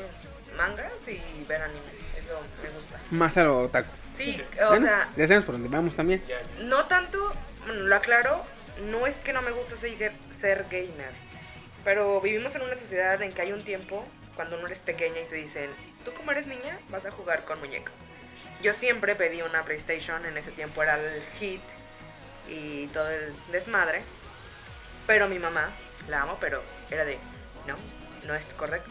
[0.58, 1.80] mangas y ver anime,
[2.18, 3.00] eso me gusta.
[3.12, 3.90] Más a lo otaku.
[4.18, 6.24] Sí, o Bueno, sea, ya sabemos por dónde vamos también.
[6.60, 7.32] No tanto,
[7.66, 8.44] bueno, lo aclaro,
[8.92, 11.12] no es que no me guste ser, ser gamer,
[11.84, 14.06] pero vivimos en una sociedad en que hay un tiempo
[14.36, 15.70] cuando uno eres pequeña y te dicen,
[16.06, 17.94] tú como eres niña vas a jugar con muñecas.
[18.62, 21.62] Yo siempre pedí una PlayStation, en ese tiempo era el hit
[22.48, 24.02] y todo el desmadre,
[25.08, 25.72] pero mi mamá,
[26.08, 27.18] la amo, pero era de,
[27.68, 27.76] no,
[28.26, 28.90] no es correcto.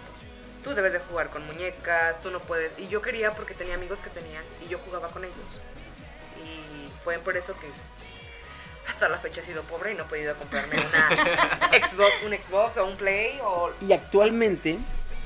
[0.64, 2.72] Tú debes de jugar con muñecas, tú no puedes.
[2.78, 5.36] Y yo quería porque tenía amigos que tenían y yo jugaba con ellos.
[6.44, 7.66] Y fue por eso que
[8.88, 11.08] hasta la fecha he sido pobre y no he podido comprarme una
[11.86, 14.78] Xbox, un Xbox o un Play o Y actualmente,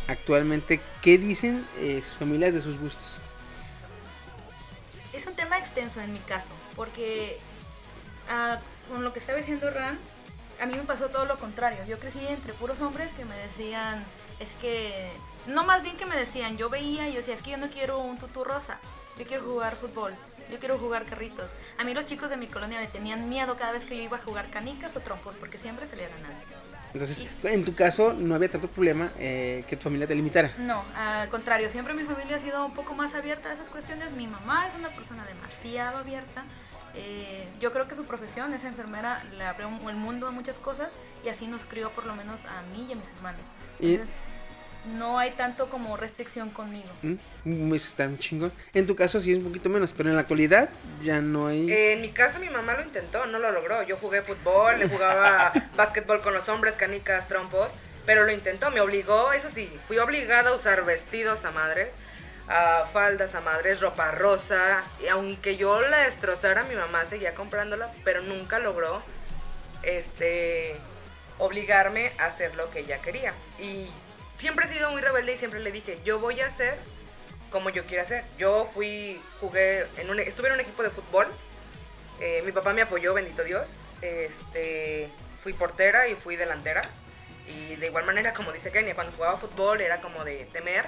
[0.09, 3.21] actualmente, ¿qué dicen eh, sus familias de sus gustos?
[5.13, 7.39] Es un tema extenso en mi caso, porque
[8.31, 8.59] ah,
[8.89, 9.99] con lo que estaba diciendo Ran,
[10.61, 11.79] a mí me pasó todo lo contrario.
[11.87, 14.05] Yo crecí entre puros hombres que me decían,
[14.41, 15.11] es que,
[15.47, 17.69] no más bien que me decían, yo veía y yo decía, es que yo no
[17.69, 18.79] quiero un tutú rosa,
[19.19, 20.15] yo quiero jugar fútbol,
[20.51, 21.51] yo quiero jugar carritos.
[21.79, 24.17] A mí los chicos de mi colonia me tenían miedo cada vez que yo iba
[24.19, 26.39] a jugar canicas o trompos, porque siempre salía ganando.
[26.93, 30.53] Entonces, en tu caso, no había tanto problema eh, que tu familia te limitara.
[30.59, 34.13] No, al contrario, siempre mi familia ha sido un poco más abierta a esas cuestiones.
[34.13, 36.45] Mi mamá es una persona demasiado abierta.
[36.95, 40.89] Eh, yo creo que su profesión, esa enfermera, le abrió el mundo a muchas cosas
[41.23, 43.43] y así nos crió por lo menos a mí y a mis hermanos.
[43.79, 44.15] Y- Entonces,
[44.95, 46.89] no hay tanto como restricción conmigo.
[47.03, 47.75] ¿Mm?
[47.75, 48.53] Eso está un chingón.
[48.73, 50.69] En tu caso sí es un poquito menos, pero en la actualidad
[51.03, 51.71] ya no hay...
[51.71, 53.83] Eh, en mi caso mi mamá lo intentó, no lo logró.
[53.83, 57.73] Yo jugué fútbol, le jugaba básquetbol con los hombres, canicas, trompos,
[58.05, 61.93] pero lo intentó, me obligó, eso sí, fui obligada a usar vestidos a madres,
[62.49, 67.91] a faldas a madres, ropa rosa, y aunque yo la destrozara, mi mamá seguía comprándola,
[68.05, 69.03] pero nunca logró
[69.83, 70.77] este
[71.39, 73.35] obligarme a hacer lo que ella quería.
[73.59, 73.89] Y
[74.37, 76.77] siempre he sido muy rebelde y siempre le dije, yo voy a hacer
[77.51, 78.25] como yo quiera hacer.
[78.39, 81.27] Yo fui, jugué, en un, estuve en un equipo de fútbol.
[82.21, 83.71] eh, mi papá me apoyó, bendito Dios.
[84.03, 85.09] Este,
[85.39, 86.83] fui portera y fui delantera.
[87.47, 90.85] Y de igual manera, como dice Kenia, cuando jugaba fútbol era como de temer.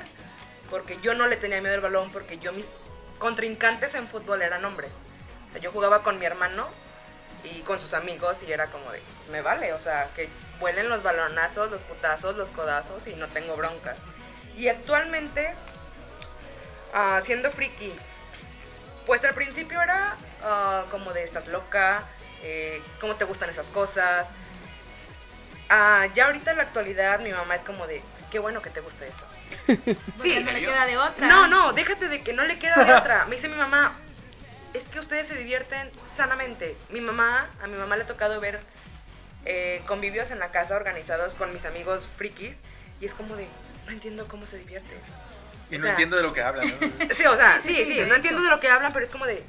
[0.71, 2.77] Porque yo no le tenía miedo al balón, porque yo mis
[3.19, 4.93] contrincantes en fútbol eran hombres.
[5.49, 6.69] O sea, yo jugaba con mi hermano
[7.45, 10.29] y con sus amigos y era como de, "Pues me vale, o sea, que
[10.61, 13.97] vuelen los balonazos, los putazos, los codazos y no tengo broncas.
[14.57, 15.55] Y actualmente,
[16.93, 17.93] ah, siendo friki,
[19.07, 22.03] pues al principio era ah, como de estás loca,
[22.43, 24.29] eh, cómo te gustan esas cosas.
[25.69, 28.81] Ah, ya ahorita en la actualidad mi mamá es como de, qué bueno que te
[28.81, 29.25] guste eso.
[30.17, 31.27] Porque no le queda de otra.
[31.27, 33.27] No, no, déjate de que no le queda de otra.
[33.27, 33.97] Me dice mi mamá,
[34.79, 36.77] es que ustedes se divierten sanamente.
[36.91, 38.61] Mi mamá, a mi mamá le ha tocado ver
[39.45, 42.57] eh, convivios en la casa organizados con mis amigos frikis
[43.01, 43.47] y es como de,
[43.87, 44.95] no entiendo cómo se divierte.
[45.71, 46.69] Y O no sea, entiendo de lo que hablan.
[46.69, 47.15] ¿no?
[47.15, 49.11] Sí, o sea, Sí, sí, sí, sí, no entiendo de lo que hablan, pero es
[49.11, 49.43] como de,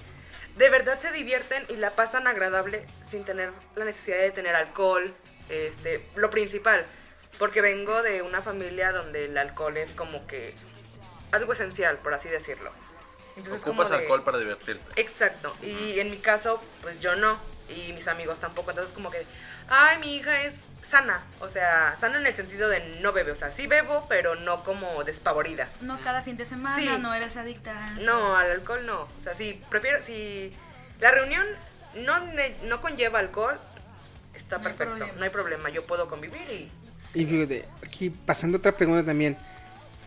[0.58, 5.14] de verdad se divierten y la pasan agradable sin tener la necesidad de tener alcohol,
[5.50, 6.86] este, lo principal,
[7.38, 10.54] porque vengo de una familia donde el alcohol es como que
[11.32, 12.72] algo esencial, por así decirlo.
[13.40, 15.02] Entonces, Ocupas de- alcohol para divertirte.
[15.02, 15.56] Exacto.
[15.62, 17.38] Y en mi caso, pues yo no.
[17.70, 18.72] Y mis amigos tampoco.
[18.72, 19.26] Entonces como que,
[19.70, 21.24] ay, mi hija es sana.
[21.40, 23.32] O sea, sana en el sentido de no bebe.
[23.32, 25.70] O sea, sí bebo, pero no como despavorida.
[25.82, 26.90] No cada fin de semana, Sí.
[27.02, 27.92] no eres adicta.
[28.02, 29.02] No, al alcohol no.
[29.02, 30.52] O sea, si prefiero, si
[31.00, 31.46] la reunión
[31.96, 33.60] no, ne- no conlleva alcohol,
[34.34, 35.08] está No perfecto.
[35.18, 35.70] No hay problema.
[35.70, 36.72] Yo puedo convivir y...
[37.14, 39.38] Y fíjate, aquí pasando otra pregunta también.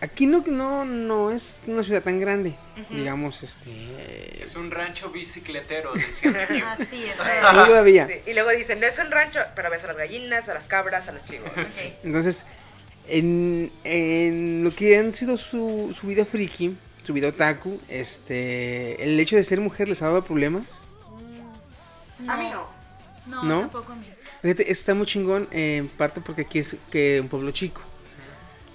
[0.02, 2.56] Aquí no, no, no es una ciudad tan grande.
[2.90, 4.42] Digamos, este.
[4.42, 6.66] Es un rancho bicicletero, decía mi tío.
[6.66, 7.16] Así es.
[7.54, 8.08] No todavía.
[8.08, 10.66] Sí, Y luego dicen, no es un rancho, pero ves a las gallinas, a las
[10.66, 11.48] cabras, a los chivos.
[11.52, 11.92] Ok.
[12.02, 12.44] Entonces,
[13.06, 19.20] en, en lo que han sido su, su vida friki, su vida otaku, este, el
[19.20, 20.88] hecho de ser mujer les ha dado problemas.
[22.26, 22.66] A mí no.
[23.26, 23.60] No, ¿No?
[23.60, 24.04] tampoco a mí.
[24.42, 27.82] Fíjate, está muy chingón, eh, en parte porque aquí es que un pueblo chico.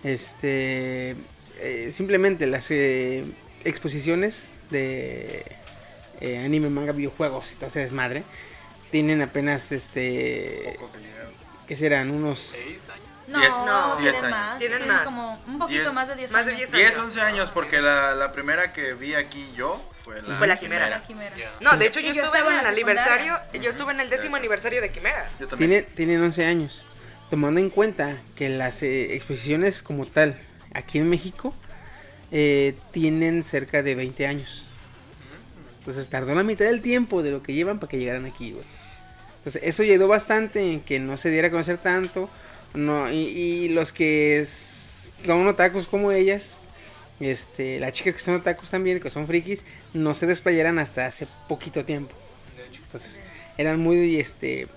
[0.03, 1.15] Este,
[1.59, 3.25] eh, simplemente las eh,
[3.63, 5.43] exposiciones de
[6.21, 8.23] eh, anime, manga, videojuegos y todo ese desmadre
[8.91, 10.77] tienen apenas, este,
[11.67, 12.11] ¿qué serán?
[12.11, 12.39] Unos...
[12.39, 13.03] ¿Seis años?
[13.27, 14.31] No, Diez- no, tienen años.
[14.31, 14.57] más.
[14.59, 15.05] Tienen Tienen más.
[15.05, 16.71] como un poquito Diez- más de 10 más de años.
[16.71, 17.07] 10 10, años.
[17.07, 20.89] 11 años, porque la, la primera que vi aquí yo fue la, Fue la Quimera.
[20.89, 21.35] La quimera.
[21.35, 21.51] Ya.
[21.59, 24.37] No, de hecho yo, yo estuve estaba en el aniversario, yo estuve en el décimo
[24.37, 25.29] aniversario de Quimera.
[25.41, 25.69] Yo también.
[25.69, 26.85] Tiene, tienen 11 años.
[27.29, 30.37] Tomando en cuenta que las eh, exposiciones como tal
[30.73, 31.53] aquí en México
[32.31, 34.65] eh, tienen cerca de 20 años.
[35.79, 38.65] Entonces tardó la mitad del tiempo de lo que llevan para que llegaran aquí, güey.
[39.39, 42.29] Entonces eso ayudó bastante en que no se diera a conocer tanto.
[42.73, 46.67] No, y, y los que son otakus como ellas,
[47.19, 51.27] este, las chicas que son otakus también, que son frikis, no se desplayaran hasta hace
[51.47, 52.15] poquito tiempo.
[52.83, 53.21] Entonces
[53.57, 54.67] eran muy este,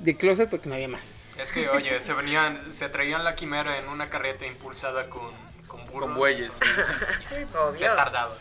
[0.00, 1.27] de closet porque no había más.
[1.38, 5.30] Es que, oye, se venían, se traían la quimera en una carreta impulsada con,
[5.66, 6.08] con burros.
[6.08, 6.52] Con bueyes.
[7.30, 7.94] Se Obvio.
[7.94, 8.34] tardaba.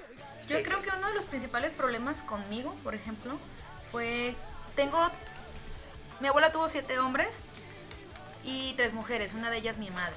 [0.48, 3.38] Yo Sí, creo que uno de los principales problemas conmigo, por ejemplo,
[3.92, 4.36] fue.
[4.76, 5.10] Tengo.
[6.20, 7.28] Mi abuela tuvo siete hombres
[8.44, 10.16] y tres mujeres, una de ellas mi madre.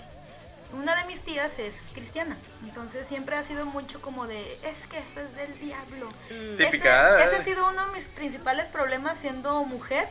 [0.72, 4.98] Una de mis tías es cristiana, entonces siempre ha sido mucho como de, es que
[5.00, 6.08] eso es del diablo.
[6.30, 6.56] Mm.
[6.56, 7.26] Típica, Ese, ¿eh?
[7.26, 10.06] ese ha sido uno de mis principales problemas siendo mujer,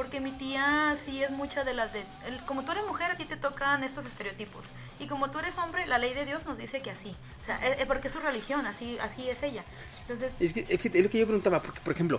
[0.00, 2.00] porque mi tía sí es mucha de las de...
[2.26, 4.64] el- como tú eres mujer, a ti te tocan estos estereotipos.
[4.98, 7.14] Y como tú eres hombre, la ley de Dios nos dice que así.
[7.42, 9.62] O sea, es, es porque es su religión, así, así es ella.
[10.00, 12.18] Entonces, Es que, es que es lo que yo preguntaba, porque por ejemplo,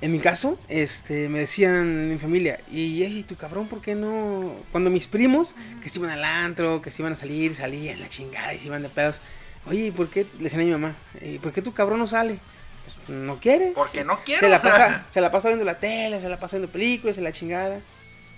[0.00, 3.96] en mi caso, este, me decían en mi familia, y, y tu cabrón, ¿por qué
[3.96, 4.54] no?
[4.70, 8.08] Cuando mis primos, que se iban al antro, que se iban a salir, salían la
[8.08, 9.20] chingada y se iban de pedos,
[9.66, 10.24] oye, ¿y por qué?
[10.36, 12.38] Le decían a mi mamá, ¿y por qué tu cabrón no sale?
[12.86, 13.72] Pues no quiere.
[13.74, 14.40] Porque no quiero.
[14.40, 17.22] Se la pasa, se la pasa viendo la tele, se la pasa viendo películas, se
[17.22, 17.80] la chingada.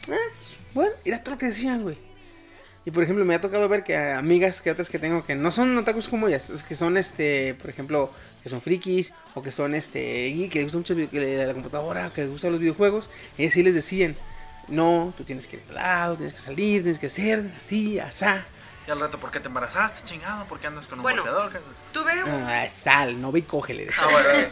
[0.09, 1.97] Ah, pues, bueno, era todo lo que decían, güey.
[2.85, 5.51] Y por ejemplo, me ha tocado ver que amigas que otras que tengo que no
[5.51, 8.11] son otakus como ellas, es que son este, por ejemplo,
[8.43, 12.31] que son frikis o que son este que les gusta mucho la computadora, que les
[12.31, 14.17] gustan los videojuegos, ellas sí les decían,
[14.69, 18.47] "No, tú tienes que ir al lado, tienes que salir, tienes que hacer así, asá."
[18.89, 20.47] Y al rato, ¿por qué te embarazaste, chingado?
[20.47, 21.23] ¿Por qué andas con un Bueno.
[21.23, 21.61] golpeador?
[21.93, 23.87] Tuve un, Ah, sal, no ve y cógele.
[23.99, 24.49] Ah, bueno.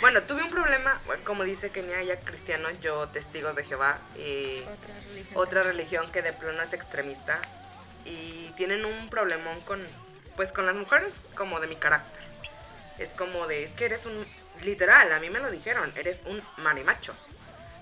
[0.00, 4.92] bueno, tuve un problema, como dice Kenia, ya cristianos, yo testigos de Jehová, y otra
[5.04, 5.36] religión.
[5.36, 7.38] otra religión que de plano es extremista
[8.04, 9.80] y tienen un problemón con
[10.34, 12.22] pues con las mujeres como de mi carácter.
[12.98, 14.26] Es como de, es que eres un
[14.62, 17.14] literal, a mí me lo dijeron, eres un marimacho.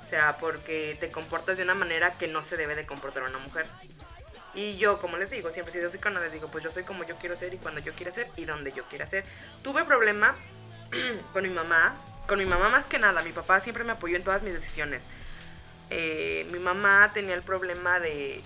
[0.07, 3.38] O sea, porque te comportas de una manera que no se debe de comportar una
[3.38, 3.66] mujer.
[4.55, 7.05] Y yo, como les digo, siempre he sido psicóloga, les digo, pues yo soy como
[7.05, 9.24] yo quiero ser y cuando yo quiera ser y donde yo quiera ser.
[9.62, 10.36] Tuve problema
[11.32, 11.96] con mi mamá,
[12.28, 15.02] con mi mamá más que nada, mi papá siempre me apoyó en todas mis decisiones.
[15.90, 18.42] Eh, mi mamá tenía el problema de,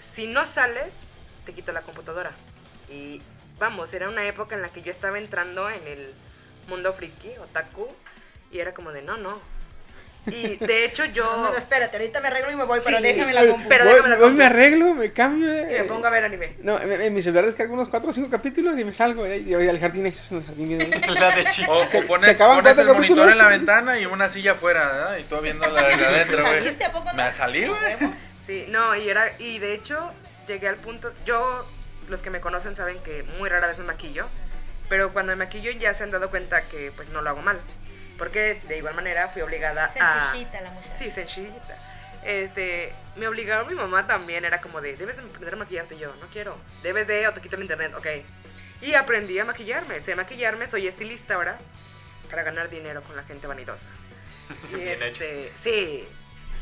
[0.00, 0.94] si no sales,
[1.46, 2.32] te quito la computadora.
[2.88, 3.22] Y
[3.58, 6.12] vamos, era una época en la que yo estaba entrando en el
[6.68, 7.88] mundo friki, otaku,
[8.50, 9.40] y era como de, no, no.
[10.26, 11.24] Y de hecho yo...
[11.24, 13.02] No, no, espérate, ahorita me arreglo y me voy, pero Sí.
[13.02, 13.68] déjame la compu.
[13.68, 14.38] Pero voy- déjame la voy, compu.
[14.38, 15.48] me arreglo, me cambio.
[15.48, 16.56] Y me eh, pongo a ver anime.
[16.62, 19.24] No, en, en mi celular descargo unos 4 o 5 capítulos y me salgo.
[19.26, 20.78] eh, y voy al jardín, ahí estás en el jardín.
[21.14, 21.72] La de chico.
[21.72, 23.32] O, Se- pones, se acaban pones el monitor capítulos.
[23.32, 25.16] en la ventana y una silla afuera, ¿verdad?
[25.18, 26.58] Y tú viendo la de adentro, güey.
[26.60, 27.14] ¿Saliste a poco no?
[27.24, 27.80] Me salí, güey.
[28.46, 30.10] Sí, no, y era y de hecho
[30.46, 31.66] llegué al punto, yo
[32.08, 34.26] los que me conocen saben que muy rara vez me maquillo,
[34.88, 37.60] pero cuando me maquillo ya se han dado cuenta que pues no lo hago mal,
[38.20, 40.94] porque de igual manera fui obligada a Sencillita la muchacha.
[40.98, 41.76] Sí, sencillita.
[42.22, 45.98] Este, me obligaron mi mamá también, era como de, debes de aprender a maquillarte Y
[46.00, 48.06] yo, no quiero, debes de, o te quito el internet, ok.
[48.82, 51.56] Y aprendí a maquillarme, sé maquillarme, soy estilista ahora,
[52.30, 53.88] para ganar dinero con la gente vanidosa.
[54.70, 55.24] Y Bien hecho.
[55.24, 56.06] este, sí,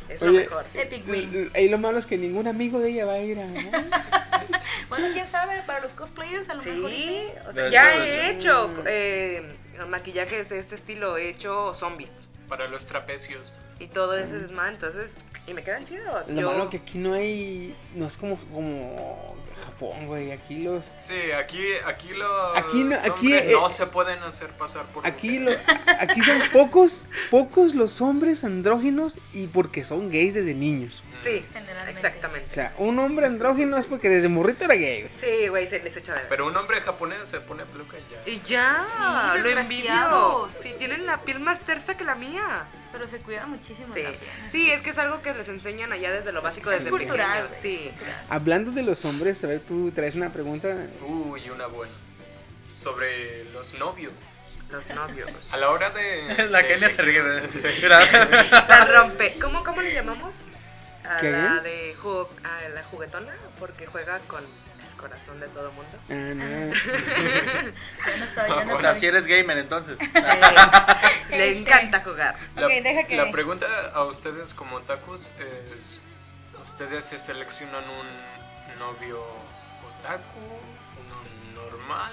[0.08, 0.64] es lo mejor.
[0.74, 1.50] Epic L- Win.
[1.56, 3.46] Ahí lo malo es que ningún amigo de ella va a ir a.
[4.88, 6.90] Bueno, quién sabe, para los cosplayers a lo mejor.
[6.90, 7.38] y Sí, sí.
[7.46, 9.54] o sea, Debe ya he hecho eh,
[9.86, 12.10] maquillajes de este estilo, he hecho zombies
[12.48, 13.54] Para los trapecios.
[13.78, 16.28] y todo ese desmadre, entonces, y me quedan chidos.
[16.28, 17.76] Lo Yo- malo que aquí no hay.
[17.94, 20.32] No es como, como Japón, güey.
[20.32, 20.92] Aquí los.
[20.98, 25.06] Sí, aquí, aquí los Aquí no- aquí, hombres eh, no se pueden hacer pasar por
[25.06, 25.50] Aquí, lo,
[26.00, 31.02] aquí son pocos, pocos los hombres andróginos y porque son gays desde niños.
[31.24, 31.88] Sí, Generalmente.
[31.88, 32.50] O exactamente.
[32.54, 35.12] sea, un hombre andrógino es porque desde morrito era gay, güey.
[35.20, 36.28] Sí, güey, se les echa de ver.
[36.28, 38.32] Pero un hombre japonés se pone peluca y ya.
[38.32, 40.48] Y ya, Sí, lo envidio.
[40.62, 42.66] Si tienen la piel más tersa que la mía.
[42.92, 44.02] Pero se cuida muchísimo Sí.
[44.50, 47.42] sí, es que es algo que les enseñan allá desde lo básico, Es desde cultural,
[47.48, 47.62] pequeños.
[47.62, 47.74] Sí.
[47.84, 48.24] es cultural.
[48.30, 50.74] Hablando de los hombres, a ver, tú traes una pregunta.
[51.02, 51.92] Uy, una buena.
[52.74, 54.12] Sobre los novios.
[54.70, 55.52] Los novios.
[55.52, 56.48] A la hora de.
[56.50, 57.22] La de Kenia se ríe.
[57.88, 59.36] La rompe.
[59.40, 60.34] ¿Cómo, cómo le llamamos?
[61.04, 61.30] A ¿Qué?
[61.30, 64.42] la de ju- a la juguetona, porque juega con
[64.98, 65.98] corazón de todo mundo.
[66.10, 66.44] Ah, no.
[68.06, 69.00] Yo no soy, yo no O sea, soy.
[69.00, 69.98] si eres gamer entonces.
[71.30, 71.58] Le Este.
[71.60, 72.36] encanta jugar.
[72.56, 75.30] La, Ok, deja que- la pregunta a ustedes como tacos
[75.76, 76.00] es:
[76.64, 79.24] ¿Ustedes se seleccionan un novio
[80.00, 80.40] otaku,
[81.00, 82.12] uno normal,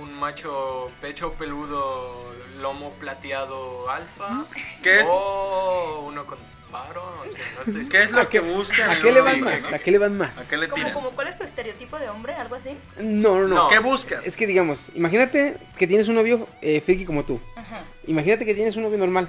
[0.00, 4.44] un macho pecho peludo, lomo plateado alfa?
[4.82, 5.06] ¿Qué es?
[5.08, 6.38] O uno con
[6.70, 8.90] paro, o sea, no estoy ¿Qué es lo que buscan?
[8.90, 9.72] ¿A qué le van más?
[9.74, 10.38] ¿A qué le van más?
[10.38, 10.94] ¿A qué le Como, tiran?
[10.94, 12.34] como, ¿Cuál es tu estereotipo de hombre?
[12.34, 12.70] ¿Algo así?
[12.98, 13.54] No, no, no.
[13.54, 13.68] No.
[13.68, 14.26] ¿Qué buscas?
[14.26, 17.40] Es que digamos, imagínate que tienes un novio eh, friki como tú.
[17.56, 17.84] Ajá.
[18.06, 19.28] Imagínate que tienes un novio normal.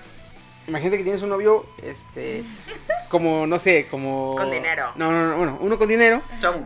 [0.68, 2.44] Imagínate que tienes un novio, este,
[3.10, 4.36] como, no sé, como...
[4.38, 4.92] Con dinero.
[4.96, 6.22] No, no, no, bueno, uno con dinero.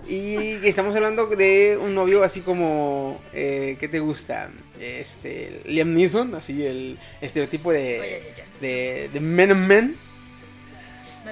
[0.07, 4.51] Y que estamos hablando de un novio así como, eh, ¿qué te gusta?
[4.79, 8.43] Este, Liam Neeson, así el estereotipo de, Oye, oye, oye.
[8.61, 10.06] de, de Men and Men.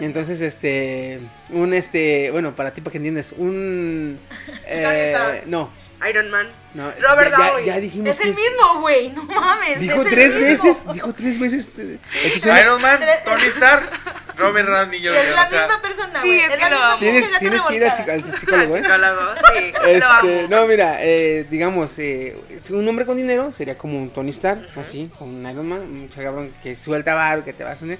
[0.01, 1.19] Entonces, este,
[1.49, 4.19] un, este, bueno, para ti, para que entiendes, un...
[4.65, 5.69] eh, no,
[6.09, 6.47] Iron Man.
[6.73, 7.65] no, Robert ya, ya- Downey.
[7.65, 9.79] ya dijimos Es que el mismo, güey, no mames.
[9.79, 11.69] Dijo es tres veces, dijo tres veces.
[11.79, 13.89] eh, es Iron Man, Tony Stark,
[14.37, 15.15] Robert Downey Y Jr.
[15.17, 16.39] es la o sea, misma persona, Sí, güey.
[16.41, 16.99] es es que la misma.
[16.99, 18.81] Tienes, tienes que ir al, psicólogo, ¿eh?
[18.83, 19.21] Psicólogo,
[19.55, 19.73] sí.
[19.87, 22.35] Este, no, mira, eh, digamos, eh,
[22.71, 26.09] un hombre con dinero sería como un Tony Stark, así, como un Iron Man, un
[26.09, 27.97] cabrón que suelta varo, que te va a hacer.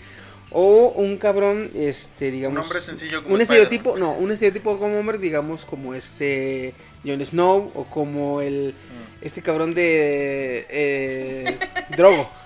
[0.58, 2.58] O un cabrón, este, digamos.
[2.60, 6.74] Un hombre sencillo como Un estereotipo, no, un estereotipo como hombre, digamos, como este
[7.06, 8.74] Jon Snow o como el.
[8.74, 9.26] Mm.
[9.26, 10.66] Este cabrón de.
[10.70, 11.58] Eh,
[11.97, 12.30] Drogo.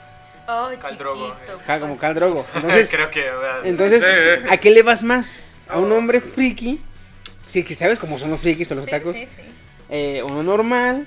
[0.51, 1.79] Oh, Khal Drogo, eh.
[1.79, 2.43] Como Cal Drogo.
[2.55, 3.23] Entonces, Creo que.
[3.65, 4.39] entonces, Sí, eh.
[4.49, 5.45] ¿a qué le vas más?
[5.67, 6.81] ¿A un hombre friki?
[7.45, 9.15] Sí, que sabes cómo son los frikis o los Sí, tacos.
[9.15, 9.43] sí, sí.
[9.91, 11.05] Eh, uno normal,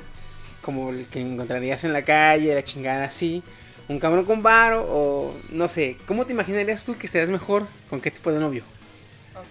[0.60, 3.42] como el que encontrarías en la calle, la chingada así.
[3.88, 5.96] Un cabrón con varo o no sé.
[6.06, 8.62] ¿Cómo te imaginarías tú que estarías mejor con qué tipo de novio?
[9.34, 9.44] Ok.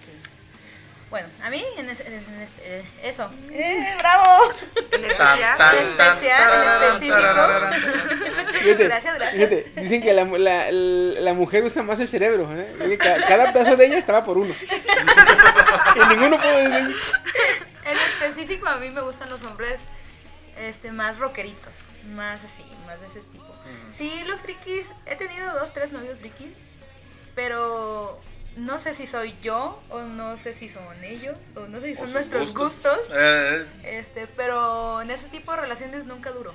[1.10, 3.30] Bueno, a mí, en, es- en- en- eh, eso.
[3.52, 4.52] ¡Eh, bravo!
[4.92, 5.58] En tan, especial.
[5.58, 7.18] tan, En tan, especial, específico.
[8.62, 9.34] Fíjate, Gracias, gracias.
[9.36, 12.48] fíjate, dicen que la, la- la mujer usa más el cerebro.
[12.56, 12.98] ¿eh?
[12.98, 14.54] Cada, cada pedazo de ella estaba por uno.
[15.96, 16.96] y ninguno puede decir.
[17.84, 19.80] En específico, a mí me gustan los hombres
[20.58, 21.74] este, más rockeritos.
[22.16, 23.41] Más así, más de ese tipo.
[23.98, 26.50] Sí, los frikis, he tenido dos, tres novios frikis.
[27.36, 28.20] Pero
[28.58, 31.96] no sé si soy yo o no sé si son ellos o no sé si
[31.96, 32.98] son nuestros gustos.
[32.98, 33.16] gustos.
[33.18, 36.54] Eh, Este, pero en ese tipo de relaciones nunca duró.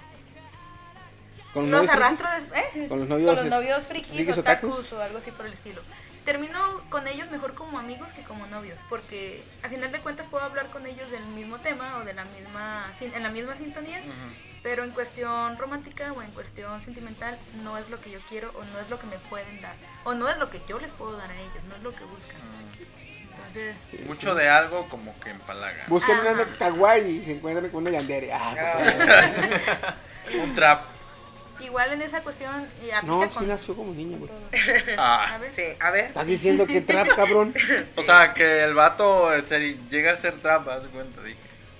[1.54, 2.20] Con Los novios frikis?
[2.20, 2.88] arrastro de, ¿eh?
[2.88, 4.92] Con los novios Con los es- novios frikis, frikis otakus otakus.
[4.92, 5.80] o algo así por el estilo.
[6.26, 10.44] Termino con ellos mejor como amigos que como novios, porque a final de cuentas puedo
[10.44, 14.00] hablar con ellos del mismo tema o de la misma sin- en la misma sintonía,
[14.62, 18.64] pero en cuestión romántica o en cuestión sentimental no es lo que yo quiero o
[18.64, 21.16] no es lo que me pueden dar o no es lo que yo les puedo
[21.16, 22.36] dar a ellos, no es lo que buscan.
[23.30, 24.38] Entonces, Sí, Mucho sí.
[24.40, 25.84] de algo como que empalaga.
[25.86, 28.32] Buscan una kawaii y se encuentran con una yandere.
[28.32, 28.52] Ah,
[30.24, 30.84] pues, Un trap.
[31.60, 34.40] Igual en esa cuestión y No, sí con nació como niña, con güey.
[34.86, 35.00] todo.
[35.00, 36.04] A Ah, ver, Sí, a ver.
[36.06, 37.54] Estás diciendo que trap, cabrón.
[37.96, 41.38] o sea, que el vato se- llega a ser trap, haz de cuenta, dije.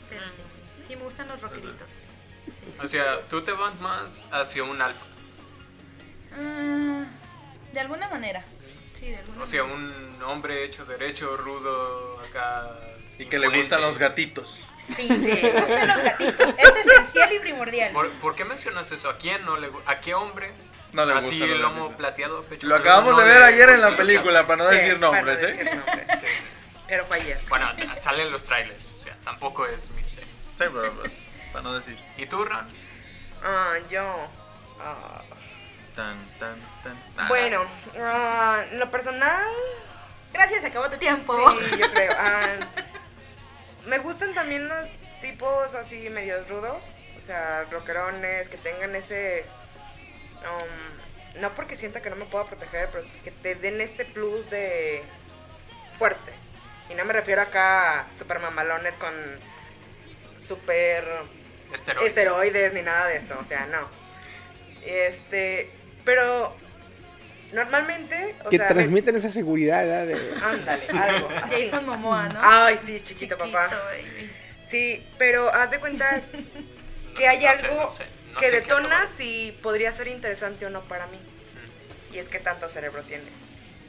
[0.09, 0.33] pero sí,
[0.89, 1.89] sí me gustan los rockeritos.
[2.83, 5.07] O sea, tú te vas más hacia un alfa.
[6.39, 7.05] Mm,
[7.73, 8.45] de alguna manera.
[8.99, 9.79] Sí, de alguna O sea, manera.
[10.17, 12.71] un hombre hecho derecho, rudo, acá.
[13.19, 14.61] Y que le gustan los gatitos.
[14.95, 16.55] Sí, sí, me gustan los gatitos.
[16.59, 17.93] Es esencial y primordial.
[17.93, 19.09] ¿Por, por qué mencionas eso?
[19.11, 20.53] ¿A quién no le ¿A qué hombre?
[20.93, 21.97] No le Así gustan los el lomo gatitos.
[21.97, 24.95] plateado, pecho Lo acabamos no de ver ayer en la película, para no Sí, decir
[24.95, 25.75] para no nombres, decir ¿eh?
[25.75, 26.21] nombres.
[26.21, 26.27] Sí.
[26.87, 27.41] Pero fue ayer.
[27.49, 30.29] Bueno, salen los trailers, o sea, tampoco es misterio.
[30.57, 30.73] Sí, pero,
[31.03, 31.03] pero,
[31.53, 31.99] para no decir.
[32.17, 32.67] ¿Y tú, Ran?
[33.45, 34.05] Ah, yo.
[34.81, 35.23] ah,
[35.97, 36.97] Tan, tan, tan.
[37.17, 37.65] Ah, bueno,
[37.99, 39.43] ah, en lo personal.
[40.33, 41.35] Gracias, acabó tu tiempo.
[41.53, 42.13] Sí, yo creo.
[43.87, 49.45] Me gustan también los tipos así medios rudos, o sea, rockerones, que tengan ese...
[50.43, 54.49] um, no porque sienta que no me pueda proteger, pero que te den ese plus
[54.51, 55.03] de
[55.93, 56.33] fuerte.
[56.91, 59.13] Y no me refiero acá a super mamalones con
[60.39, 61.05] super
[61.73, 62.09] Esteroides.
[62.09, 63.89] esteroides ni nada de eso, o sea, no.
[64.85, 65.71] Este,
[66.05, 66.55] pero
[67.57, 70.07] normalmente, o Que sea, me- transmiten esa seguridad, ¿verdad?
[70.07, 71.29] De- ándale, algo.
[71.43, 71.55] así.
[71.71, 72.41] Jason Momoa, ¿no?
[72.43, 73.67] Ay, sí, chiquito, papá.
[73.69, 74.31] baby.
[74.71, 76.23] Sí, pero haz de cuenta
[77.17, 78.05] que hay No sé, algo no sé,
[78.35, 81.19] no que sé detona si podría ser interesante o no para mí.
[82.13, 83.25] Y es que tanto cerebro tiene.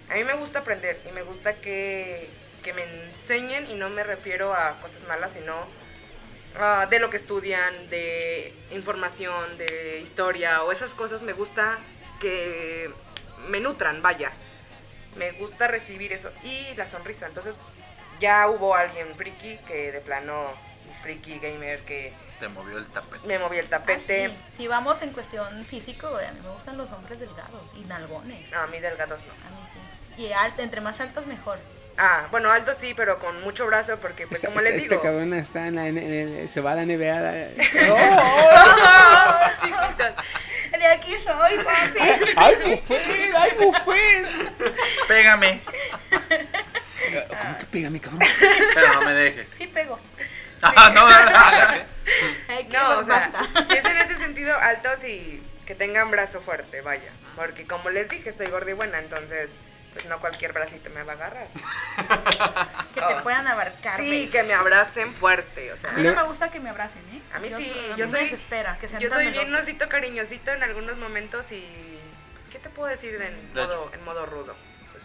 [0.10, 2.30] A mí me gusta aprender y me gusta que,
[2.64, 5.54] que me enseñen y no me refiero a cosas malas, sino
[6.60, 11.22] ah, de lo que estudian, de información, de historia o esas cosas.
[11.24, 11.78] Me gusta
[12.22, 12.90] que
[13.48, 14.32] me nutran, vaya.
[15.16, 17.28] Me gusta recibir eso y la sonrisa.
[17.28, 17.56] Entonces
[18.20, 20.52] ya hubo alguien friki que de plano,
[21.02, 23.28] friki gamer que Te movió el tapete.
[23.28, 24.26] me movió el tapete.
[24.26, 24.36] Ah, sí.
[24.58, 28.50] Si vamos en cuestión físico, a mí me gustan los hombres delgados y nalgones.
[28.52, 29.34] No, a mí delgados no.
[29.34, 29.80] A mí sí.
[30.24, 31.58] Y alto, entre más altos mejor.
[32.00, 34.96] Ah, bueno, alto sí, pero con mucho brazo porque, pues, Esta, como esta- les esta
[34.96, 35.02] digo.
[35.02, 37.20] cabrona está en la, en- se va a la NBA.
[37.20, 37.48] la-
[39.60, 40.14] Chiquitas.
[40.78, 42.34] De aquí soy, papi.
[42.36, 43.36] ¡Ay, mujer!
[43.36, 44.28] ¡Ay, mujer!
[45.08, 45.62] Pégame,
[47.30, 48.20] ¿Cómo que pégame, cabrón?
[48.74, 49.50] pero no me dejes.
[49.58, 50.00] Sí pego.
[50.62, 51.86] Ah, no, no, no.
[52.48, 53.66] Ay, que No, o sea, basta.
[53.70, 57.12] si es en ese sentido altos y que tengan brazo fuerte, vaya.
[57.36, 59.50] Porque como les dije, soy gorda y buena, entonces,
[59.98, 61.48] pues no cualquier bracito me va a agarrar.
[62.94, 63.24] Que te Ah.
[63.24, 64.00] puedan abarcar.
[64.00, 65.90] Sí, que me abracen fuerte, o sea.
[65.92, 67.22] A mí no me gusta que me abracen, ¿eh?
[67.34, 69.88] A mí sí, a mí yo me soy- desespera que sean Yo soy bien osito
[69.90, 71.68] cariñosito en algunos momentos y,
[72.36, 74.56] pues, ¿qué te puedo decir en De modo, en modo rudo?
[74.92, 75.04] Pues,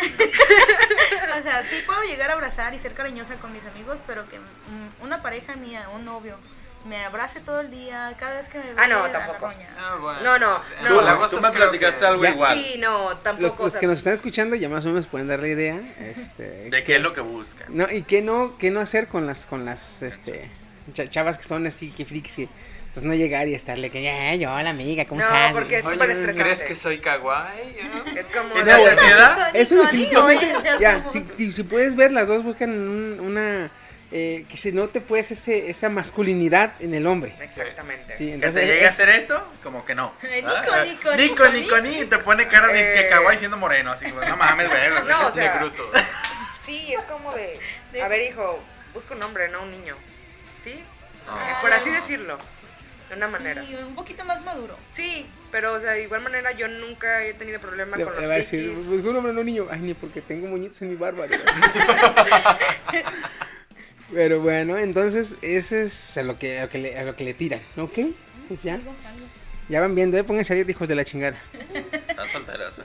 [1.38, 4.38] O sea, sí puedo llegar a abrazar y ser cariñosa con mis amigos, pero que
[4.38, 6.36] mm, una pareja mía, un novio,
[6.84, 9.50] me abrace todo el día, cada vez que me Ah, no, la tampoco.
[9.78, 10.20] Ah, bueno.
[10.22, 11.00] No, no, Eh, no.
[11.00, 12.30] la Tú, cosa tú me platicaste que- algo Ya.
[12.30, 12.58] igual.
[12.62, 13.42] Sí, no, tampoco.
[13.42, 15.48] Los, o los sea, que nos están escuchando ya más o menos pueden dar la
[15.48, 15.80] idea.
[15.98, 17.66] Este, ¿De qué es lo que buscan?
[17.70, 20.50] No, y qué no, qué no hacer con las, con las, este,
[20.92, 22.48] cha- chavas que son así, que frikis, que,
[22.92, 25.52] pues no llegar y estarle que, ya, yo, hola amiga, ¿cómo No, estás?
[25.52, 26.42] porque es súper estresante.
[26.42, 27.76] ¿crees que soy kawaii?
[27.82, 28.04] Ah.
[28.14, 28.56] Es como.
[28.56, 29.56] ¿En de- necesidad?
[29.56, 29.84] Eso Nico,
[30.26, 33.70] definitivamente, ya, si, si, si puedes ver, las dos buscan un- una,
[34.16, 37.34] eh, que se note pues ese, esa masculinidad en el hombre.
[37.40, 38.16] Exactamente.
[38.16, 39.44] Sí, ¿Que entonces, te llegue a hacer esto?
[39.60, 40.14] Como que no.
[40.22, 40.40] Eh.
[40.40, 40.54] Nico,
[40.84, 43.02] Nico, Nico, Nico, Nico, te pone cara de Eh.
[43.02, 44.80] que kawaii siendo moreno, así como, no mames, güey.
[45.08, 45.90] No, o sea, Negruto.
[46.64, 47.58] sí, es como de.
[48.00, 48.62] A ver, hijo,
[48.92, 49.96] busca un hombre, no un niño.
[50.62, 50.80] ¿Sí?
[51.28, 51.50] Ah.
[51.50, 52.38] Eh, Por así decirlo.
[53.10, 53.64] De una manera.
[53.64, 54.78] Sí, un poquito más maduro.
[54.92, 58.20] Sí, pero, o sea, de igual manera yo nunca he tenido problema le, con le
[58.20, 59.66] los va a decir, pues un hombre, no un niño.
[59.68, 61.26] Ay, ni porque tengo moñitos en mi barba.
[64.12, 67.24] Pero bueno, entonces ese es a lo que, a lo que, le, a lo que
[67.24, 67.98] le tiran, ¿ok?
[68.48, 68.78] Pues ya,
[69.68, 70.24] ya van viendo, ¿eh?
[70.24, 71.38] Pónganse a dieta, hijos de la chingada.
[72.08, 72.82] Están solteras, ¿eh?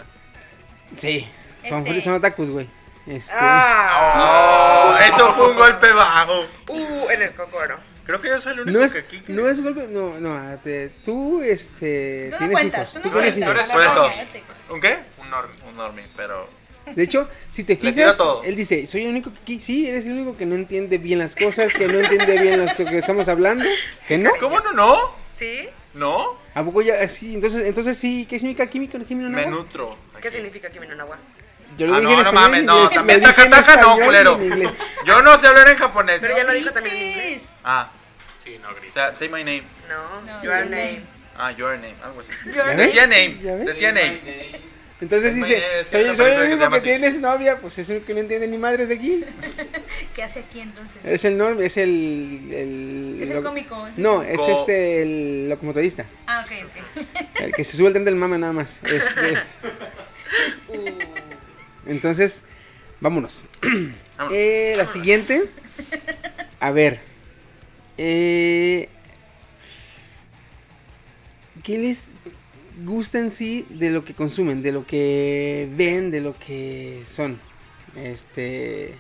[0.96, 1.28] Sí,
[1.68, 2.68] son, Este- son otakus, güey.
[3.06, 4.92] Este, ¡Ah!
[4.96, 6.46] Oh, eso fue un golpe bajo.
[6.70, 7.78] Uh, en el cocoro.
[8.06, 9.20] Creo que yo soy el único no es, que aquí.
[9.22, 13.10] que- no es golpe, no, no, te- tú, este, Tú no tienes cuentas, hijos, tú
[13.10, 13.68] tú no tienes cuentas.
[13.68, 13.82] hijos.
[13.82, 14.08] eres eso.
[14.16, 14.98] Ya te- ¿Un qué?
[15.22, 15.58] Un normie.
[15.68, 16.50] Un normie, pero.
[16.96, 20.12] De hecho, si te fijas, él dice, soy el único que aquí, sí, eres el
[20.14, 23.66] único que no entiende bien las cosas, que no entiende bien las que estamos hablando,
[24.08, 24.32] que no.
[24.40, 24.96] ¿Cómo no, no?
[25.38, 25.70] ¿Sí?
[25.94, 26.38] ¿No?
[26.54, 27.34] ¿A poco ya así?
[27.34, 28.98] Entonces, entonces sí, ¿qué significa química?
[28.98, 29.30] ¿No química?
[29.30, 29.98] Me nutro.
[30.22, 30.38] ¿Qué aquí.
[30.38, 31.08] significa Kimi no?
[31.78, 33.82] Yo lo Ah, dije no, en no mames, no, también lo dije taca, en taca,
[33.82, 34.40] no, culero.
[35.06, 36.18] Yo no sé hablar en japonés.
[36.20, 37.26] Pero ya lo dijo también en inglés.
[37.26, 37.50] Grites.
[37.64, 37.92] Ah,
[38.44, 38.94] Sí, no o grita.
[38.94, 39.64] sea, say my name.
[39.88, 41.02] No, No, your your name.
[41.38, 42.32] Ah, your name, algo así.
[42.54, 42.76] Your.
[42.76, 44.20] Decía name, decía name.
[45.02, 46.86] Entonces Es dice, soy, el que único que así.
[46.86, 49.24] tienes novia, pues es el que no entiende ni madres de aquí.
[50.14, 50.98] ¿Qué hace aquí entonces?
[51.06, 52.50] Es el norm, es el...
[52.52, 53.88] el, Es el lo- cómico.
[53.96, 56.06] No, es Co- este, el locomotorista.
[56.28, 57.06] Ah, ok, ok.
[57.42, 58.82] El que se sube al tren del mame nada más.
[58.84, 59.40] Este,
[60.68, 60.88] Uh,
[61.88, 62.44] entonces,
[63.00, 63.44] vámonos.
[63.62, 64.38] Vámonos.
[64.38, 65.46] Eh, la siguiente.
[66.60, 67.00] A ver.
[67.98, 68.90] Eh,
[71.64, 72.10] ¿Qué les
[72.84, 74.62] gusta en sí de lo que consumen?
[74.62, 77.40] De lo que ven, de lo que son.
[77.96, 78.94] Este.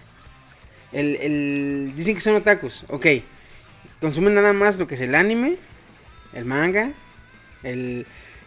[0.92, 2.86] El, el- dicen que son otakus.
[2.90, 3.06] Ok.
[4.02, 5.58] Consumen nada más lo que es el anime,
[6.34, 6.92] el manga,
[7.64, 8.06] el.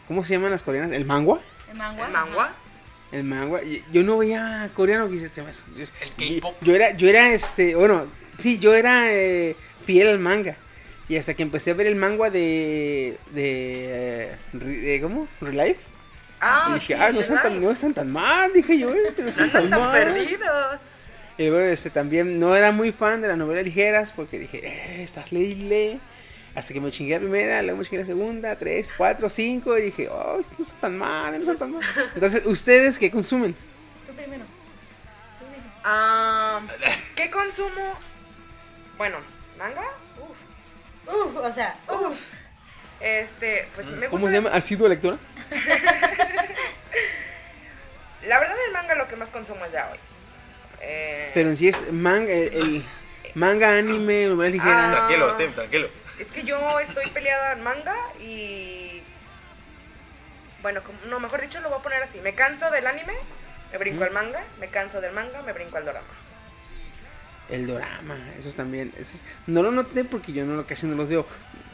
[0.09, 0.93] ¿Cómo se llaman las coreanas?
[0.93, 1.41] ¿El mangua?
[1.71, 2.07] ¿El mangua?
[2.07, 3.61] ¿El mangua?
[3.61, 6.57] El yo no veía coreano que se, me- yo- El K-pop.
[6.63, 8.07] Yo era, yo era este, bueno,
[8.39, 9.55] sí, yo era eh,
[9.87, 10.57] fiel al manga.
[11.09, 15.29] Y hasta que empecé a ver el manga de, de, eh, de ¿cómo?
[15.41, 15.91] Relife.
[16.41, 19.15] Ah, y dije, sí, ah, no están, tan, no están tan mal, dije yo, eh,
[19.17, 19.93] no No están están tan tan mal.
[19.93, 20.81] perdidos.
[21.39, 25.03] Y luego este, también no era muy fan de las novelas ligeras porque dije, eh,
[25.03, 26.01] estás ley.
[26.55, 29.77] Hasta que me chingué la primera, luego me chingué la segunda, tres, cuatro, cinco.
[29.79, 31.83] Y dije, oh, no son tan mal, no son tan mal.
[32.15, 33.55] Entonces, ¿ustedes qué consumen?
[34.07, 34.45] Tú primero.
[35.39, 35.73] Tú primero.
[35.85, 36.61] Ah,
[37.17, 37.95] ¿Qué consumo?
[38.99, 39.17] Bueno,
[39.59, 39.83] manga.
[41.07, 41.37] Uf.
[41.37, 42.19] O sea, uf.
[43.01, 44.11] Este, pues me gusta.
[44.11, 44.51] ¿Cómo se llama?
[44.53, 45.19] ¿Ha sido lectora?
[48.27, 49.99] La verdad, el manga lo que más consumo es ya hoy.
[50.81, 52.85] Eh, Pero en sí es manga, el, el
[53.35, 54.77] manga, anime, novelas ligeras.
[54.77, 54.95] Ah.
[54.97, 55.89] Tranquilo, Steve, tranquilo.
[56.21, 59.03] Es que yo estoy peleada en manga y.
[60.63, 62.21] Bueno, como- no, mejor dicho, lo voy a poner así.
[62.21, 63.15] Me canso del anime,
[63.73, 64.43] me brinco al manga.
[64.61, 66.07] Me canso del manga, me brinco al drama.
[67.53, 68.93] El dorama, esos también.
[68.99, 71.27] esos- no lo noté porque yo no lo casi no los veo.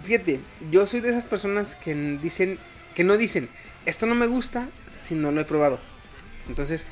[0.05, 0.41] Fíjate,
[0.71, 2.59] yo soy de esas personas que n- dicen,
[2.95, 3.49] que no dicen,
[3.87, 5.79] esto no me gusta si no lo he probado.
[6.49, 6.87] Entonces,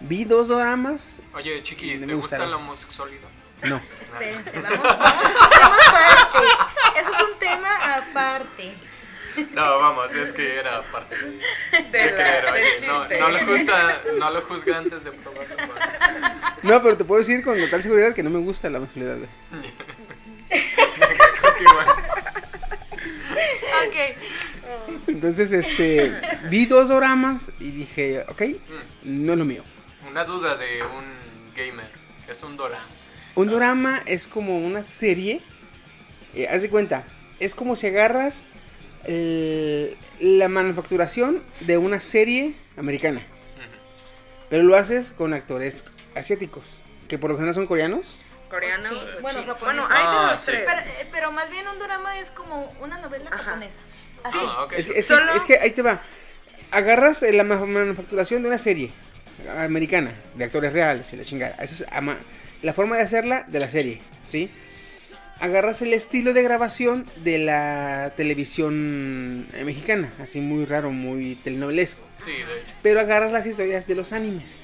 [0.00, 2.50] vi dos doramas, Oye, Chiqui, No me ¿te gusta gustaron.
[2.50, 3.28] la homosexualidad?
[3.64, 3.80] no.
[4.02, 7.00] Espérense, vamos, vamos, es un tema aparte.
[7.00, 8.72] Eso es un tema aparte.
[9.54, 13.38] No, vamos, es que era parte de, de De la- creer, oye, no, no lo
[13.38, 15.56] juzga, no lo juzga antes de probarlo.
[15.56, 15.68] pues.
[16.62, 18.78] No, pero te puedo decir con total seguridad que no me gusta la.
[18.80, 19.26] Continúa.
[23.86, 23.96] Ok.
[25.08, 26.12] Entonces, este,
[26.48, 28.42] vi dos doramas y dije, ok,
[29.04, 29.64] Mm, no es lo mío.
[30.08, 31.04] Una duda de un
[31.56, 31.90] gamer,
[32.28, 32.78] es un Dora.
[33.34, 35.40] Un drama es como una serie.
[36.34, 37.04] eh, haz de cuenta,
[37.40, 38.46] es como si agarras
[39.04, 43.22] el- la manufacturación de una serie americana.
[44.50, 45.84] Pero lo haces con actores
[46.14, 48.20] asiáticos, que por lo general son coreanos.
[48.50, 48.88] Coreanos.
[48.88, 50.46] Sí, bueno, bueno, hay de Ah, los sí.
[50.46, 50.64] tres.
[50.66, 53.44] Pero, eh, pero más bien un drama es como una novela Ajá.
[53.44, 53.78] japonesa.
[54.24, 54.38] Así.
[54.40, 54.66] Ah.
[54.76, 56.02] Es que, es, que, Solo- es que ahí te va.
[56.70, 58.92] Agarras eh, la ma- manufacturación de una serie
[59.58, 61.56] americana, de actores reales y la chingada.
[61.62, 62.18] Esa es ama-
[62.60, 64.50] la forma de hacerla de la serie, ¿sí?
[65.42, 72.00] Agarras el estilo de grabación de la televisión eh, mexicana, así muy raro, muy telenovelesco.
[72.20, 72.74] Sí, de hecho.
[72.80, 74.62] Pero agarras las historias de los animes.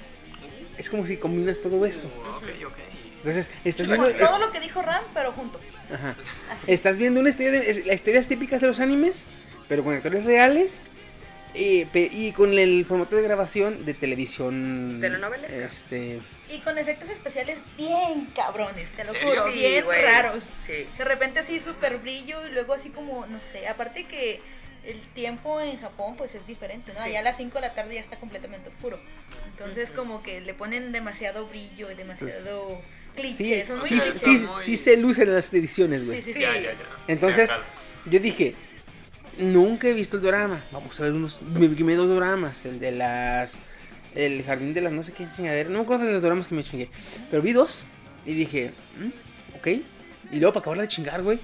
[0.77, 2.07] Es como si combinas todo eso.
[2.07, 2.79] Uh, ok, ok.
[3.17, 5.61] Entonces, estás viendo, es- todo lo que dijo Ram, pero junto.
[5.93, 6.15] ajá.
[6.53, 6.73] Así.
[6.73, 9.27] estás viendo una historia de, es- las historias típicas de los animes,
[9.69, 10.91] pero con actores reales
[11.55, 14.99] eh, y con el formato de grabación de televisión.
[15.01, 15.57] Telenovelesca.
[15.57, 16.21] Este,
[16.51, 19.29] Y con efectos especiales bien cabrones, te lo ¿Serio?
[19.43, 20.03] juro, Sí, bien güey.
[20.03, 20.43] raros.
[20.67, 20.87] Sí.
[20.97, 24.41] De repente así súper brillo y luego así como, no sé, aparte que
[24.85, 27.03] el tiempo en Japón pues es diferente, ¿no?
[27.03, 27.11] Sí.
[27.11, 28.99] Allá a las 5 de la tarde ya está completamente oscuro.
[29.51, 32.81] Entonces como que le ponen demasiado brillo y demasiado
[33.15, 34.41] cliché, sí, son muy sí, sí, sí, clichés.
[34.41, 36.23] sí, muy- sí se lucen las ediciones, güey.
[36.23, 36.41] Sí, sí, sí.
[36.41, 36.71] ya, ya.
[37.09, 37.61] Entonces, Ya,
[38.11, 38.55] yo dije,
[39.39, 40.63] nunca he visto el drama.
[40.71, 41.43] Vamos a ver unos.
[41.43, 42.65] Me quemé dos dramas.
[42.65, 43.59] El de las.
[44.19, 45.71] El jardín de las no sé qué chingadera.
[45.71, 46.91] No me acuerdo de los dramas que me chingué.
[47.31, 47.87] Pero vi dos.
[48.27, 49.67] Y dije, "Mm, ok.
[50.33, 51.39] Y luego para acabar de chingar, güey.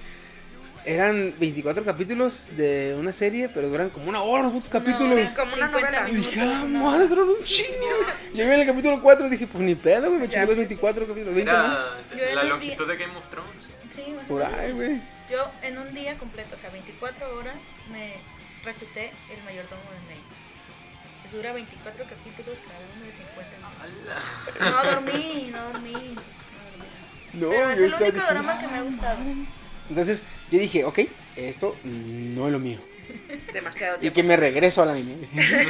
[0.83, 5.17] Eran 24 capítulos de una serie, pero duran como una hora los putos capítulos.
[5.31, 6.09] sí, como una 50 novela.
[6.11, 7.87] Y dije, a la madre, son un chingo.
[8.33, 10.19] Llegué en el capítulo 4 y dije, pues ni pedo, güey.
[10.19, 11.93] Me chingué los 24 capítulos, 20 Era más.
[12.11, 13.69] Yo la longitud de Game of Thrones.
[13.95, 15.01] Sí, más o Por ahí, güey.
[15.31, 17.55] Yo en un día completo, o sea, 24 horas,
[17.91, 18.13] me
[18.63, 20.24] rachuté el mayordomo de May.
[21.31, 24.55] Dura 24 capítulos, cada uno de 50 minutos.
[24.59, 25.91] No dormí, no dormí.
[25.91, 26.15] No dormí.
[27.33, 29.19] No, Pero es el único drama que me ha gustado.
[29.89, 30.99] Entonces yo dije, ok,
[31.35, 32.79] esto no es lo mío.
[33.53, 34.15] Demasiado Y tiempo.
[34.15, 35.27] que me regreso al anime.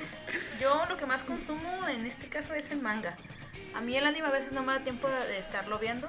[0.60, 3.16] Yo lo que más consumo en este caso es el manga.
[3.74, 6.08] A mí el anime a veces no me da tiempo de estarlo viendo.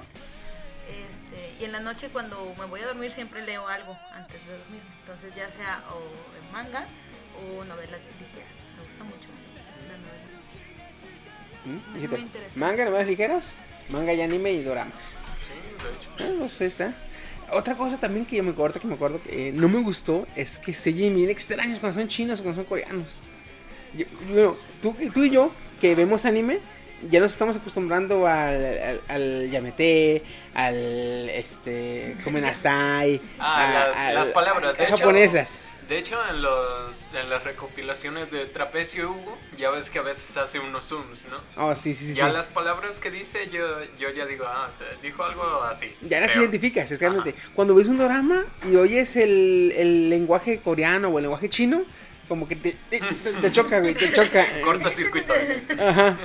[0.88, 4.56] Este, y en la noche cuando me voy a dormir siempre leo algo antes de
[4.56, 4.80] dormir.
[5.00, 6.00] Entonces ya sea o
[6.36, 6.86] el manga
[7.38, 8.00] o novelas
[11.66, 11.98] ¿Mm?
[11.98, 13.54] Muy manga, novelas ligeras,
[13.88, 15.18] manga y anime y doramas.
[15.40, 15.52] Sí,
[15.82, 16.30] de hecho.
[16.30, 16.94] Ah, no sé, está.
[17.52, 20.26] Otra cosa también que yo me acuerdo, que me acuerdo que eh, no me gustó
[20.34, 23.16] es que se oyen bien extraños cuando son chinos o cuando son coreanos.
[23.96, 26.58] Yo- bueno, tú, tú y yo, que vemos anime,
[27.10, 30.22] ya nos estamos acostumbrando al, al, al yamete,
[30.54, 34.76] al este, komenasai, Ah, a- las, al- las palabras.
[34.76, 35.60] De a- hecho, japonesas.
[35.88, 40.36] De hecho, en, los, en las recopilaciones de Trapecio Hugo, ya ves que a veces
[40.36, 41.38] hace unos zooms, ¿no?
[41.64, 42.14] Oh, sí, sí, sí.
[42.14, 42.32] Ya sí.
[42.32, 43.62] las palabras que dice, yo,
[43.98, 45.94] yo ya digo, ah, te dijo algo así.
[46.02, 47.36] Ya las identificas, es realmente.
[47.54, 51.82] Cuando ves un drama y oyes el, el lenguaje coreano o el lenguaje chino,
[52.28, 54.44] como que te, te, te- te choca, güey, te choca.
[54.64, 55.32] Cortocircuito.
[55.78, 56.16] Ajá.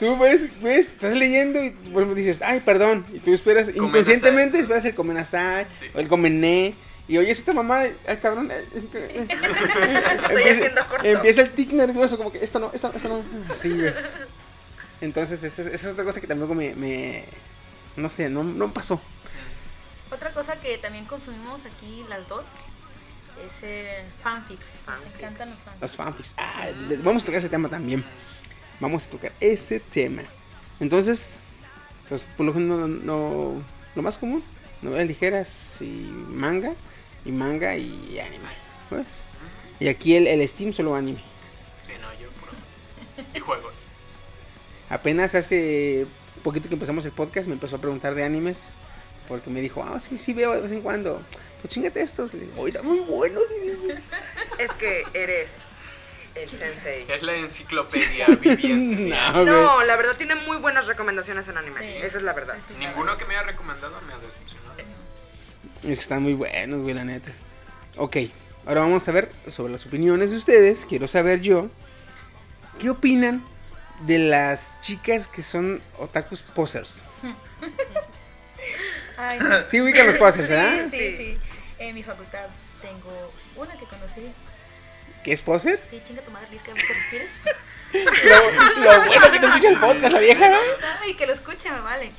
[0.00, 3.06] Tú ves, ves, estás leyendo y bueno, dices, ay, perdón.
[3.12, 5.86] Y tú esperas, inconscientemente esperas el comenasai Sí.
[5.94, 6.74] o el comené.
[7.08, 8.50] Y oyes esta mamá, ay, cabrón.
[8.50, 9.26] eh, eh,
[10.22, 11.04] Estoy haciendo corto.
[11.06, 13.22] empieza el tic nervioso, como que esto no, esto no, esto no.
[13.50, 13.94] Así, güey.
[15.00, 17.24] Entonces, esa, es otra cosa que tampoco me, me
[17.96, 19.00] no sé, no, no pasó.
[20.10, 22.44] Otra cosa que también consumimos aquí las dos
[23.46, 24.60] es eh, fanfics.
[24.60, 25.14] Nos Fanfics.
[25.18, 25.82] encantan los fanfics.
[25.82, 26.34] Los fanfics.
[26.36, 26.68] Ah,
[27.04, 28.04] vamos a tocar ese tema también.
[28.80, 30.22] Vamos a tocar ese tema.
[30.80, 31.36] Entonces,
[32.08, 33.18] pues por lo general, no,
[33.54, 33.62] no-
[33.94, 34.42] lo más común,
[34.82, 35.84] novelas ligeras y
[36.28, 36.72] manga,
[37.28, 38.48] y manga y anime.
[38.90, 39.20] ¿Ves?
[39.78, 41.20] Y aquí el, el Steam solo anime.
[41.86, 42.52] Sí, no, yo puro.
[43.34, 43.74] Y juegos.
[44.88, 46.06] Apenas hace
[46.42, 48.72] poquito que empezamos el podcast me empezó a preguntar de animes.
[49.28, 51.20] Porque me dijo, ah, sí, sí veo de vez en cuando.
[51.60, 52.32] Pues chingate estos.
[52.32, 53.42] Le digo, "Oye, están muy buenos.
[54.58, 55.50] Es que eres
[56.34, 57.04] el sensei.
[57.08, 59.14] Es la enciclopedia viviente.
[59.44, 61.82] No, la verdad tiene muy buenas recomendaciones en anime.
[61.82, 61.92] Sí.
[62.02, 62.56] Esa es la verdad.
[62.78, 64.67] Ninguno que me haya recomendado me ha decepcionado.
[65.82, 67.30] Es que están muy buenos, güey, la neta.
[67.96, 68.16] Ok,
[68.66, 70.84] ahora vamos a ver sobre las opiniones de ustedes.
[70.84, 71.70] Quiero saber yo,
[72.78, 73.44] ¿qué opinan
[74.00, 77.04] de las chicas que son otakus posers?
[79.16, 79.62] Ay, no.
[79.68, 80.88] Sí ubican los posers, ¿verdad?
[80.90, 81.38] Sí, sí, sí.
[81.78, 82.46] En mi facultad
[82.82, 84.32] tengo una que conocí.
[85.24, 85.78] ¿Qué es poser?
[85.78, 87.30] Sí, chinga tu madre, Liz, que respires.
[87.92, 90.58] Lo, lo bueno que no escucha el podcast, la vieja, ¿no?
[91.00, 92.10] Ay, que lo escuche, me vale.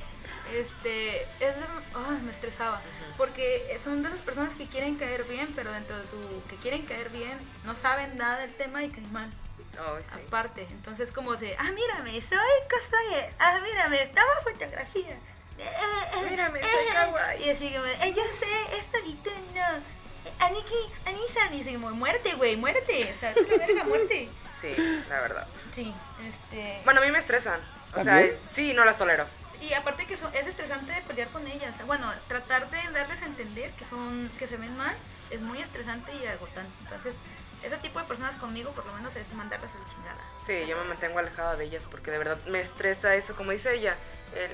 [0.52, 1.64] Este, es de,
[1.94, 2.82] ay, me estresaba.
[3.20, 6.18] Porque son de esas personas que quieren caer bien, pero dentro de su
[6.50, 9.30] que quieren caer bien, no saben nada del tema y caen mal.
[9.60, 10.22] Sí.
[10.28, 12.40] Aparte, entonces como de, ah, mírame, soy
[12.72, 15.18] cosplayer, ah, mírame, tomo fotografía.
[15.58, 16.94] Eh, eh, Mírame, eh, soy eh".
[16.94, 17.44] kawaii.
[17.44, 20.46] Y así como, eh, yo sé esto y tú no.
[20.46, 23.14] Aniki, Anisan, y así como, muerte, güey, muerte.
[23.16, 24.30] O sea, tú verga, muerte.
[24.62, 24.74] Sí,
[25.10, 25.48] la verdad.
[25.74, 25.94] Sí,
[26.26, 26.82] este...
[26.86, 27.60] Bueno, a mí me estresan.
[27.96, 29.26] O sea, sí, no las tolero.
[29.62, 31.76] Y aparte que son- es estresante pelear con ellas.
[31.86, 34.96] Bueno, tratar de darles a entender que son que se ven mal
[35.30, 36.72] es muy estresante y agotante.
[36.84, 37.14] Entonces,
[37.62, 40.22] ese tipo de personas conmigo por lo menos es mandarlas a la chingada.
[40.46, 43.74] Sí, yo me mantengo alejada de ellas porque de verdad me estresa eso, como dice
[43.76, 43.96] ella.
[44.34, 44.52] El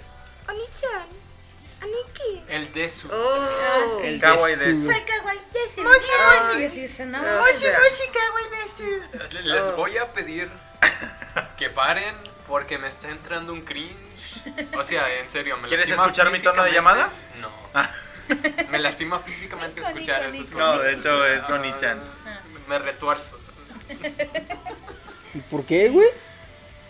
[0.49, 1.07] Oni-chan,
[1.81, 2.43] Aniki.
[2.47, 3.09] El Desu.
[3.11, 4.07] Oh, sí.
[4.07, 5.83] El Kawaii de su- de- Soy kawaii desu.
[5.83, 6.81] Moshi, moshi.
[7.11, 9.43] Moshi, moshi, kawaii desu.
[9.43, 9.75] Les Oh.
[9.75, 10.49] voy a pedir
[11.57, 12.15] que paren
[12.47, 14.14] porque me está entrando un cringe.
[14.77, 17.09] O sea, en serio, me ¿Quieres lastima escuchar mi tono de llamada?
[17.39, 17.49] No.
[18.71, 20.57] Me lastima físicamente escuchar esas icónico.
[20.59, 20.75] cosas.
[20.77, 21.99] No, de hecho es Ah, Oni-chan.
[22.67, 23.39] Me retuerzo.
[25.51, 26.07] ¿Por qué, güey?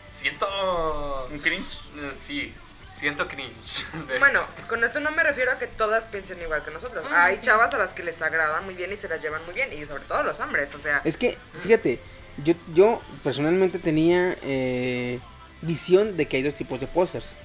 [0.09, 1.27] Siento.
[1.31, 1.81] ¿Un cringe?
[2.13, 2.53] Sí,
[2.93, 3.85] siento cringe.
[4.19, 7.05] Bueno, con esto no me refiero a que todas piensen igual que nosotros.
[7.11, 7.41] Ah, Hay sí.
[7.41, 9.73] chavas a las que les agrada muy bien y se las llevan muy bien.
[9.73, 11.01] Y sobre todo los hombres, o sea.
[11.03, 11.99] Es que, fíjate,
[12.37, 15.19] yo, yo personalmente tenía eh,
[15.65, 17.35] visión de que hay dos tipos de posers.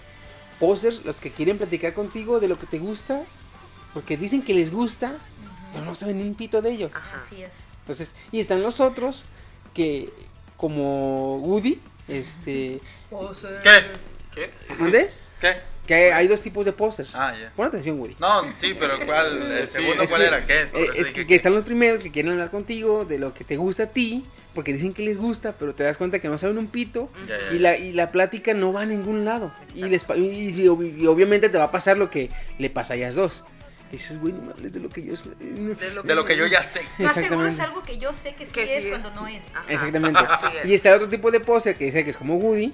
[0.58, 3.22] Posers, los que quieren platicar contigo de lo que te gusta,
[3.94, 5.14] porque dicen que les gusta,
[5.72, 6.90] pero no saben ni un pito de ello.
[6.92, 7.22] Ajá.
[7.24, 7.52] Así es.
[7.80, 9.26] Entonces, y están los otros
[9.74, 10.10] que,
[10.56, 12.80] como Woody, este,
[13.62, 13.82] ¿Qué?
[14.34, 14.50] ¿Qué?
[14.78, 15.08] ¿dónde?
[15.40, 15.56] ¿Qué?
[15.90, 17.16] Que hay dos tipos de posers.
[17.16, 17.50] Ah, ya.
[17.56, 18.14] Pon atención, Woody.
[18.20, 19.42] No, sí, pero ¿cuál?
[19.42, 20.44] ¿El Sí, segundo es cuál que- era?
[20.44, 20.62] ¿Qué?
[20.62, 23.56] Es dije que, que están los primeros que quieren hablar contigo de lo que te
[23.56, 26.58] gusta a ti, porque dicen que les gusta, pero te das cuenta que no saben
[26.58, 29.52] un pito, Ya, ya, y, la, y la plática no va a ningún lado.
[29.74, 32.30] Y, les, y, y ob- y obviamente te va a pasar lo que
[32.60, 33.42] le pasa a ellas dos.
[33.88, 35.14] Y dices, güey, no me hables de lo que yo...
[35.40, 36.82] De lo De lo que yo ya sé.
[36.98, 37.62] Más seguro es Exactamente.
[37.62, 38.90] algo que yo sé que sí Que sí es, es.
[38.90, 39.42] cuando no es.
[39.52, 39.64] Ajá.
[39.68, 40.20] Exactamente.
[40.40, 40.68] Sí es.
[40.70, 42.72] y está el otro tipo de poser que dice que es como Woody,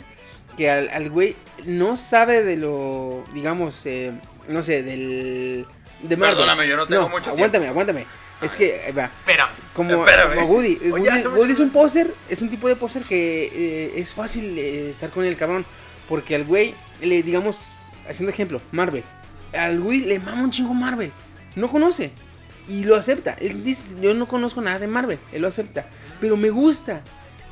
[0.56, 4.12] que al, al güey no sabe de lo, digamos, eh,
[4.48, 5.66] no sé, del...
[6.02, 6.36] De Marvel.
[6.36, 8.06] Perdóname, yo no tengo mucho aguántame, aguántame.
[8.42, 9.50] Es que, ahí va, Espérame.
[9.72, 10.34] como, Espérame.
[10.34, 10.78] como Woody.
[10.92, 14.90] Oye, Woody, es un poser, es un tipo de poser que eh, es fácil eh,
[14.90, 15.64] estar con el cabrón.
[16.06, 17.76] Porque al güey, le digamos,
[18.08, 19.04] haciendo ejemplo, Marvel.
[19.54, 21.12] Al güey le mama un chingo Marvel.
[21.54, 22.10] No conoce.
[22.68, 23.36] Y lo acepta.
[23.40, 25.18] Él dice, yo no conozco nada de Marvel.
[25.32, 25.86] Él lo acepta.
[26.20, 27.02] Pero me gusta.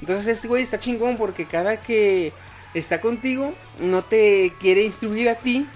[0.00, 2.32] Entonces este güey está chingón porque cada que
[2.74, 5.66] está contigo, no te quiere instruir a ti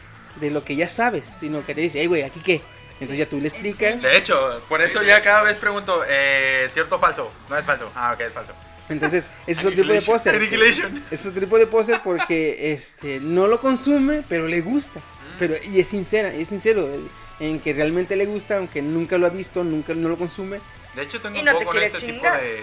[0.40, 1.26] de lo que ya sabes.
[1.26, 2.60] Sino que te dice, hey güey, ¿aquí qué?
[2.94, 4.02] Entonces ya tú le explicas.
[4.02, 7.30] De hecho, por eso ya cada vez pregunto, eh, ¿cierto o falso?
[7.48, 7.90] No es falso.
[7.94, 8.52] Ah, ok, es falso.
[8.88, 10.34] Entonces, ese es otro tipo de poser.
[10.34, 11.04] Annihilation.
[11.10, 15.00] Es otro tipo de poser porque este no lo consume, pero le gusta.
[15.38, 17.08] Pero, y es sincera, es sincero el-
[17.38, 20.58] en que realmente le gusta, aunque nunca lo ha visto, nunca no lo consume.
[20.96, 22.60] De hecho, tengo Y un no te poco con este tipo de,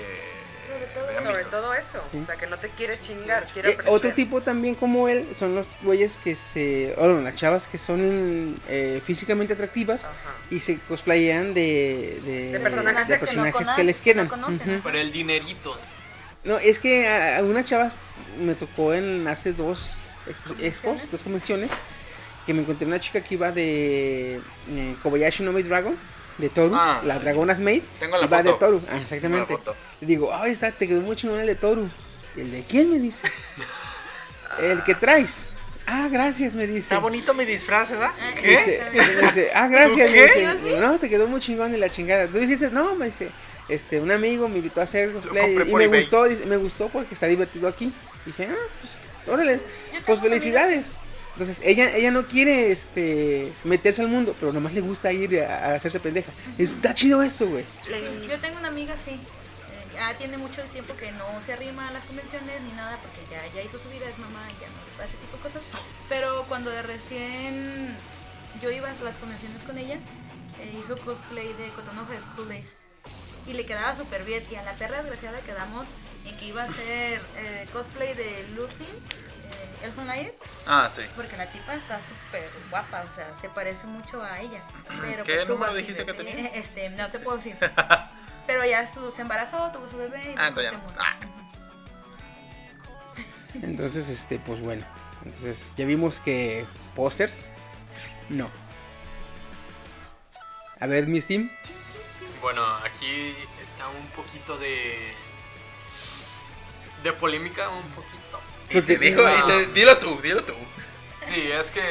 [1.32, 2.02] Sobre todo- Sobre eso.
[2.22, 3.94] O sea, que no te quiere chingar, quiere Eh, aprender.
[3.96, 7.78] otro tipo también como él son los güeyes que se, o bueno, las chavas que
[7.78, 10.14] son eh, físicamente atractivas Ajá.
[10.52, 14.28] y se cosplayean de, de, De personajes de que no les que no quedan.
[14.28, 14.70] conocen.
[14.70, 14.80] Ujú.
[14.82, 15.78] Por el dinerito.
[16.44, 17.98] No, es que a, a unas chavas
[18.40, 21.12] me tocó en hace dos expo- expos, ¿Convenciones?
[21.12, 21.72] dos convenciones,
[22.46, 24.36] que me encontré una chica que iba de
[24.70, 25.98] eh, Kobayashi no Maid Dragon,
[26.38, 27.02] de Toru, Ah.
[27.06, 28.66] la Dragonas Maid, Tengo la iba de foto.
[28.66, 29.54] Toru, ah, exactamente.
[29.54, 29.76] la foto.
[30.02, 31.90] Y digo, ay, está, te quedó muy chingón el de Toru.
[32.36, 33.28] ¿Y el de quién me dice?
[34.60, 35.50] el que traes.
[35.88, 36.80] Ah, gracias, me dice.
[36.80, 38.10] Está bonito mi disfraz, ¿verdad?
[38.20, 38.50] Ah, ¿Qué?
[38.50, 40.24] Dice, me dice, ah, gracias, me ¿Qué?
[40.64, 40.80] dice.
[40.80, 42.26] No, te quedó muy chingón y la chingada.
[42.28, 42.72] ¿Tú hiciste?
[42.72, 43.30] No, me dice.
[43.70, 46.02] Este, un amigo me invitó a hacer cosplay y me eBay.
[46.02, 47.92] gustó, dice, me gustó porque está divertido aquí.
[48.26, 48.94] Dije, ah, pues,
[49.34, 49.60] órale,
[50.06, 50.94] pues felicidades.
[51.36, 55.76] Entonces, ella, ella no quiere, este, meterse al mundo, pero nomás le gusta ir a,
[55.76, 56.32] hacerse pendeja.
[56.58, 57.66] Está chido eso, güey.
[58.26, 59.12] Yo tengo una amiga así.
[59.12, 59.20] eh,
[59.94, 63.54] Ya tiene mucho tiempo que no se arrima a las convenciones ni nada porque ya,
[63.54, 65.62] ya hizo su vida, es mamá ya no hace tipo de cosas.
[66.08, 67.98] Pero cuando de recién
[68.62, 69.96] yo iba a las convenciones con ella,
[70.62, 72.66] eh, hizo cosplay de Cotonoja de School Days.
[73.46, 74.42] Y le quedaba súper bien.
[74.50, 75.86] Y a la perra desgraciada quedamos
[76.26, 78.88] en que iba a hacer eh, cosplay de Lucy,
[80.68, 81.02] Ah, sí.
[81.16, 84.62] porque la tipa está súper guapa, o sea, se parece mucho a ella.
[85.02, 86.48] Pero ¿Qué pues, número dijiste que tenía?
[86.54, 87.58] Este, no te puedo decir.
[88.48, 90.34] Pero ya su- se embarazó, tuvo su bebé.
[90.34, 90.94] y Ah, entonces ya este.
[91.00, 91.16] Ah.
[93.62, 94.86] Entonces, este, pues bueno.
[95.24, 97.50] Entonces, ya vimos que pósters,
[98.30, 98.50] no.
[100.80, 101.50] A ver, mi Steam.
[102.42, 103.34] Bueno, aquí
[103.64, 105.12] está un poquito de.
[107.02, 108.40] de polémica, un poquito.
[108.70, 110.54] Y te digo, y te- dilo tú, dilo tú.
[111.24, 111.82] Sí, es que.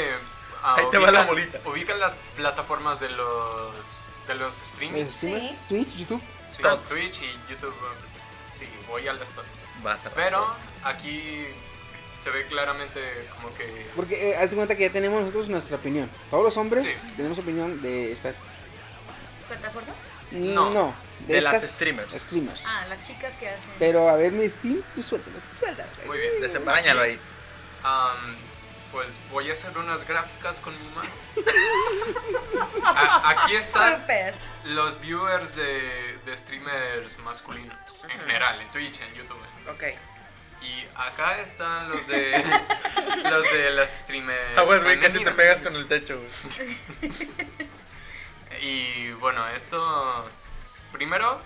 [0.62, 1.60] ah, Ahí te va la bolita.
[1.66, 4.02] Ubican las plataformas de los.
[4.26, 5.06] de los streaming.
[5.10, 5.56] Sí.
[5.68, 6.22] Twitch, YouTube.
[6.50, 6.62] Sí.
[6.88, 7.74] Twitch y YouTube.
[8.52, 9.26] Sí, voy al de.
[9.82, 10.10] Basta.
[10.14, 10.46] Pero
[10.84, 11.46] aquí
[12.22, 13.00] se ve claramente
[13.36, 13.86] como que.
[13.96, 16.10] Porque eh, hazte cuenta que ya tenemos nosotros nuestra opinión.
[16.30, 17.12] Todos los hombres Sí.
[17.16, 18.56] tenemos opinión de estas.
[19.48, 19.94] ¿Plataformas?
[20.34, 20.70] No.
[20.70, 20.94] No,
[21.26, 22.12] De las streamers.
[22.12, 22.62] streamers.
[22.66, 23.70] Ah, las chicas que hacen.
[23.78, 25.88] Pero a ver, mi Steam, tú suéltalo, tú suéltalo.
[26.06, 26.40] Muy bien.
[26.40, 27.18] Desembrañalo ahí.
[27.82, 28.36] Am,
[28.90, 31.08] pues voy a hacer unas gráficas con mi mano.
[33.24, 34.04] Aquí están
[34.64, 37.76] los viewers de, de streamers masculinos,
[38.08, 39.38] en general, en Twitch, en YouTube.
[39.70, 39.82] Ok.
[40.62, 42.42] Y acá están los de
[43.30, 44.40] los de las streamers.
[44.56, 46.78] Ah, bueno, güey, casi te pegas con el techo, güey.
[48.62, 50.30] Y bueno, esto
[50.92, 51.40] primero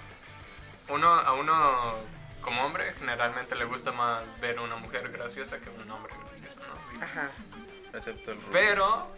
[0.89, 1.95] uno a uno
[2.41, 7.05] como hombre generalmente le gusta más ver una mujer graciosa que un hombre gracioso, ¿no?
[7.05, 7.31] Ajá.
[7.93, 8.51] Excepto el Rubio.
[8.53, 9.09] Pero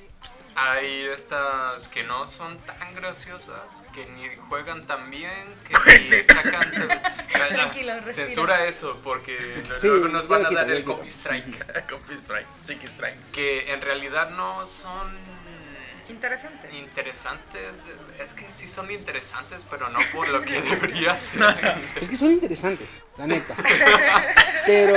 [0.54, 6.68] hay estas que no son tan graciosas, que ni juegan tan bien, que ni sacan...
[7.30, 8.12] Tranquilo, respira.
[8.12, 11.88] Censura eso, porque Sí, luego nos van a dar el copy strike.
[11.88, 13.30] Copy strike, strike.
[13.32, 15.14] Que en realidad no son
[16.10, 16.68] Interesante.
[16.76, 17.72] interesantes.
[18.18, 21.42] Es que sí son interesantes, pero no por lo que debería ser.
[22.00, 23.54] Es que son interesantes, la neta.
[24.66, 24.94] Pero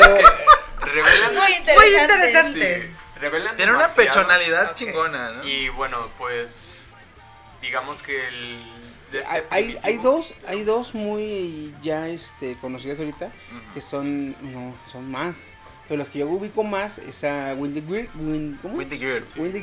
[0.81, 1.34] Revelan...
[1.35, 2.14] Muy Muy interesante.
[2.14, 2.81] interesante.
[2.81, 4.76] Sí, revelan Tiene una pechonalidad Ok.
[4.76, 5.44] chingona, ¿no?
[5.48, 6.81] Y bueno, pues
[7.61, 8.64] digamos que el
[9.14, 13.30] este hay, hay, dos, hay dos muy ya este, conocidas ahorita
[13.73, 15.53] que son, no, son más.
[15.88, 18.90] Pero las que yo ubico más es a Windy Greer, Win- ¿cómo es?
[18.90, 19.27] Windy Greer.
[19.27, 19.60] Sí, Windy.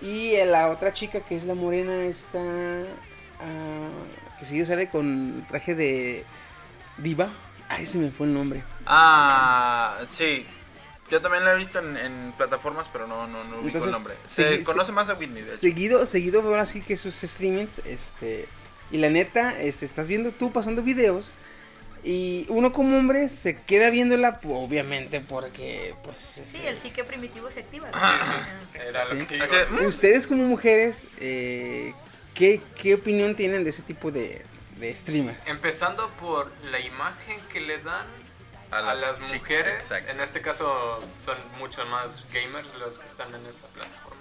[0.00, 2.40] Y la otra chica que es la morena esta
[3.40, 3.88] ah,
[4.38, 6.24] que sí sale con traje de
[6.98, 7.30] diva.
[7.68, 8.62] Ay, se me fue el nombre.
[8.86, 10.46] Ah, sí.
[11.10, 13.92] Yo también la he visto en, en plataformas, pero no, no, no ubico Entonces, el
[13.92, 14.14] nombre.
[14.26, 15.60] Se conoce más a Whitney, de hecho.
[15.60, 18.48] Seguido, seguido veo así que sus streamings, este,
[18.90, 21.34] y la neta, este, estás viendo tú pasando videos
[22.08, 27.50] y uno como hombre se queda viéndola, obviamente, porque, pues, Sí, este, el psique primitivo
[27.50, 27.88] se activa.
[28.74, 29.26] Era lo Sí.
[29.26, 29.86] que iba a decir.
[29.86, 31.92] ustedes como mujeres, eh,
[32.32, 34.44] ¿qué, ¿qué opinión tienen de ese tipo de,
[34.76, 35.36] de streamers?
[35.48, 38.06] Empezando por la imagen que le dan
[38.70, 39.74] a, las chicas, mujeres.
[39.82, 40.12] exacto.
[40.12, 44.16] En este caso son mucho más gamers los que están en esta plataforma.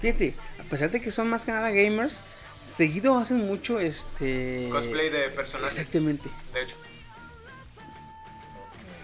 [0.00, 2.20] Fíjate, a pesar de que son más que nada gamers,
[2.64, 4.68] seguido hacen mucho, este...
[4.70, 5.78] Cosplay de personajes.
[5.78, 6.28] Exactamente.
[6.52, 6.76] De hecho.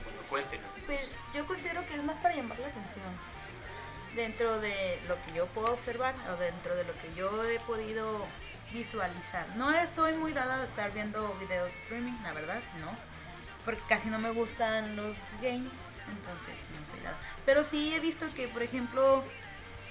[0.04, 0.66] Bueno, cuéntenos.
[0.86, 3.04] Pues yo considero que es más para llamar la atención.
[4.16, 8.26] Dentro de lo que yo puedo observar o dentro de lo que yo he podido
[8.72, 9.46] visualizar.
[9.56, 12.96] No es- soy muy dada a estar viendo videos de streaming, la verdad, no.
[13.64, 15.70] Porque casi no me gustan los games,
[16.08, 17.18] entonces no soy dada.
[17.46, 19.22] Pero sí he visto que, por ejemplo,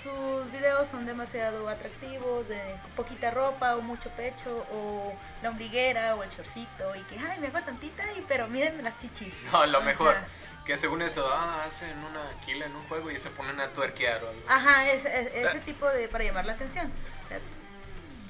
[0.03, 2.59] sus videos son demasiado atractivos, de
[2.95, 7.47] poquita ropa o mucho pecho, o la ombliguera o el chorcito, y que, ay, me
[7.47, 9.33] hago tantita, y, pero miren las chichis.
[9.51, 10.15] No, lo mejor.
[10.15, 10.25] Ajá.
[10.65, 14.23] Que según eso, ah, hacen una kill en un juego y se ponen a tuerquear
[14.23, 14.41] o algo.
[14.47, 16.91] Ajá, ese, ese- ese tipo de para llamar la atención.
[17.25, 17.39] O sea,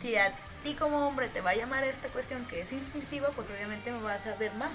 [0.01, 0.33] si a
[0.63, 3.99] ti como hombre te va a llamar esta cuestión que es instintiva, pues obviamente me
[4.01, 4.71] vas a ver más.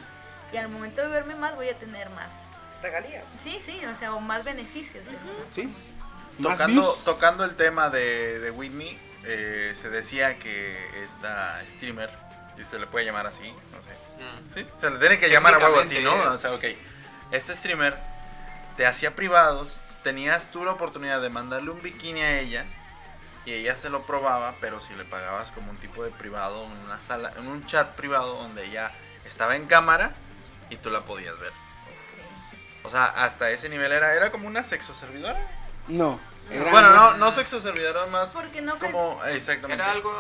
[0.53, 2.29] Y al momento de verme más voy a tener más.
[2.83, 3.23] Regalía.
[3.43, 5.07] Sí, sí, o sea, o más beneficios.
[5.53, 5.63] Sí.
[5.67, 5.75] Más
[6.43, 12.11] Tocando, el tema de, de Whitney, eh, se decía que esta streamer,
[12.59, 13.95] y se le puede llamar así, no sé.
[14.23, 14.53] Mm.
[14.53, 16.15] Sí, se le tiene que llamar a huevo así, ¿no?
[16.15, 16.65] O sea, ok.
[17.31, 17.97] Este streamer
[18.77, 22.65] te hacía privados, tenías tú la oportunidad de mandarle un bikini a ella
[23.47, 26.73] y ella se lo probaba, pero si le pagabas como un tipo de privado en
[26.87, 28.91] una sala, en un chat privado donde ella
[29.27, 30.13] estaba en cámara
[30.71, 31.53] y tú la podías ver.
[32.83, 35.41] O sea, hasta ese nivel era, era como una sexo servidora.
[35.89, 36.19] No.
[36.51, 39.83] era Bueno, no, más- no sexo servidora, más Porque no fue- como exactamente.
[39.83, 40.13] Era algo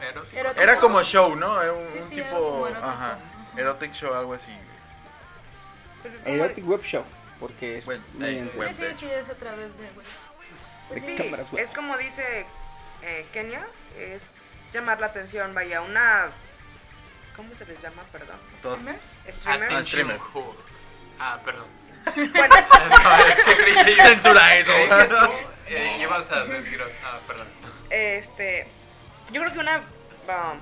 [0.00, 0.36] erótico.
[0.36, 0.62] Erótico.
[0.62, 1.60] Era como show, ¿no?
[1.62, 2.88] Era un, Sí, un sí, era tipo, como erótico.
[2.88, 3.18] ajá,
[3.56, 4.52] erotic show, algo así.
[6.02, 7.04] Pues es como- Erotic Web Show.
[7.38, 8.68] Porque es Web- mediante- web.
[8.76, 9.90] Sí, sí, sí, es a través de...
[9.94, 10.08] bueno,
[10.88, 11.62] Pues de sí, cámaras web.
[11.64, 12.46] es como dice
[13.02, 13.66] eh, Kenia,
[13.98, 14.34] es
[14.74, 16.28] llamar la atención, vaya, una...
[17.36, 18.02] ¿Cómo se les llama?
[18.12, 18.36] Perdón.
[18.60, 19.00] ¿streamer?
[19.30, 19.72] Streamer.
[19.72, 20.20] Ah, streamer.
[21.18, 21.66] Ah, perdón.
[22.14, 22.54] Bueno,
[23.02, 24.72] No, es que creí que Censura eso.
[25.68, 26.82] eh, ibas a decir.
[27.04, 27.46] Ah, perdón.
[27.90, 28.66] este...
[29.32, 29.76] Yo creo que una...
[29.78, 30.58] um,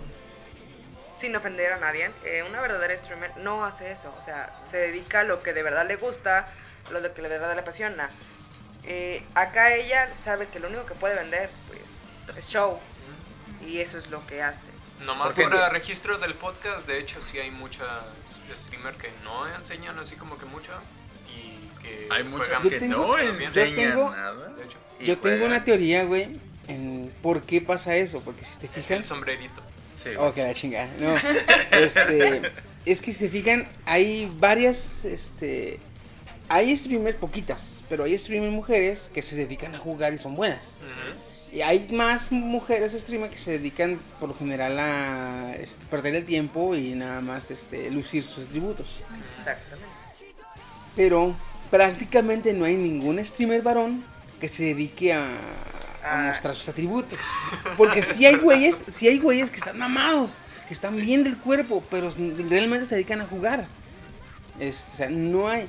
[1.18, 4.14] sin ofender a nadie, eh, una verdadera streamer no hace eso.
[4.18, 6.48] O sea, se dedica a lo que de verdad le gusta,
[6.90, 8.08] lo de que de verdad le apasiona.
[8.84, 12.78] Eh, acá ella sabe que lo único que puede vender, pues, es show.
[13.66, 14.62] Y eso es lo que hace.
[15.00, 17.88] Nomás Porque- para registro del podcast, de hecho, sí hay muchas
[18.54, 20.72] streamers que no enseñan así como que mucho.
[21.88, 22.24] Que Hay
[22.64, 24.48] Yo que tengo- no yo tengo- nada.
[24.54, 26.28] De hecho, y Yo tengo una teoría, güey,
[26.66, 28.20] en por qué pasa eso.
[28.22, 28.98] Porque si te fijan.
[28.98, 29.62] el sombrerito.
[30.02, 30.10] Sí.
[30.18, 30.88] Oh, que la chingada.
[31.00, 31.16] No.
[31.76, 32.52] Este,
[32.86, 35.80] es que si se fijan, hay varias, este,
[36.48, 40.78] hay streamers poquitas, pero hay streamers mujeres que se dedican a jugar y son buenas.
[41.52, 46.24] Y hay más mujeres streamers que se dedican por lo general a este, perder el
[46.26, 49.00] tiempo y nada más este, lucir sus atributos.
[49.38, 49.88] Exactamente.
[50.94, 51.34] Pero
[51.70, 54.04] prácticamente no hay ningún streamer varón
[54.40, 55.28] que se dedique a, a
[56.04, 56.28] Ah.
[56.28, 57.18] mostrar sus atributos.
[57.76, 61.82] Porque si hay güeyes, si hay güeyes que están mamados, que están bien del cuerpo,
[61.90, 62.10] pero
[62.48, 63.66] realmente se dedican a jugar.
[64.60, 65.68] Es- o sea, no hay.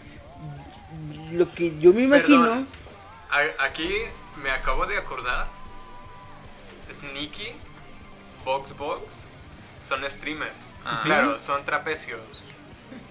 [1.33, 2.41] Lo que yo me imagino.
[2.41, 2.67] Perdón.
[3.59, 3.89] Aquí
[4.41, 5.47] me acabo de acordar.
[6.91, 7.51] Sneaky,
[8.43, 9.25] Box Box,
[9.83, 10.73] son streamers.
[10.85, 11.01] Ah.
[11.05, 12.19] Claro, son trapecios.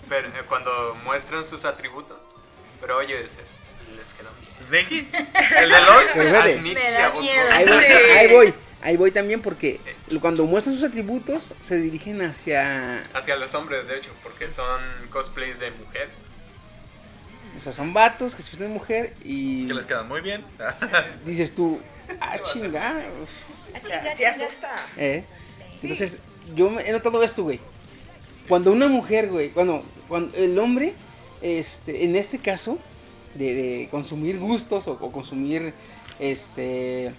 [0.08, 2.18] Pero eh, cuando muestran sus atributos.
[2.80, 3.38] Pero oye, se-
[3.96, 4.52] les quedan bien.
[4.66, 5.08] ¿Sneaky?
[5.62, 6.04] ¿El de LOL?
[6.14, 6.86] Pero A vete,
[7.52, 9.80] ahí voy, ahí voy, ahí voy también porque
[10.20, 13.02] cuando muestran sus atributos se dirigen hacia.
[13.14, 14.80] Hacia los hombres, de hecho, porque son
[15.10, 16.08] cosplays de mujer.
[17.56, 19.66] O sea, son vatos que se visten de mujer y.
[19.66, 20.44] Que les quedan muy bien.
[21.24, 21.80] Dices tú,
[22.20, 23.02] ah, chinga.
[23.82, 24.74] O sea, sí asusta.
[24.96, 25.24] ¿Eh?
[25.82, 26.18] Entonces,
[26.54, 27.60] yo me- he notado esto, güey.
[28.48, 30.94] Cuando una mujer, güey, cuando, cuando el hombre,
[31.42, 32.78] este, en este caso,
[33.34, 35.72] de, de consumir gustos o, o consumir,
[36.18, 37.12] este,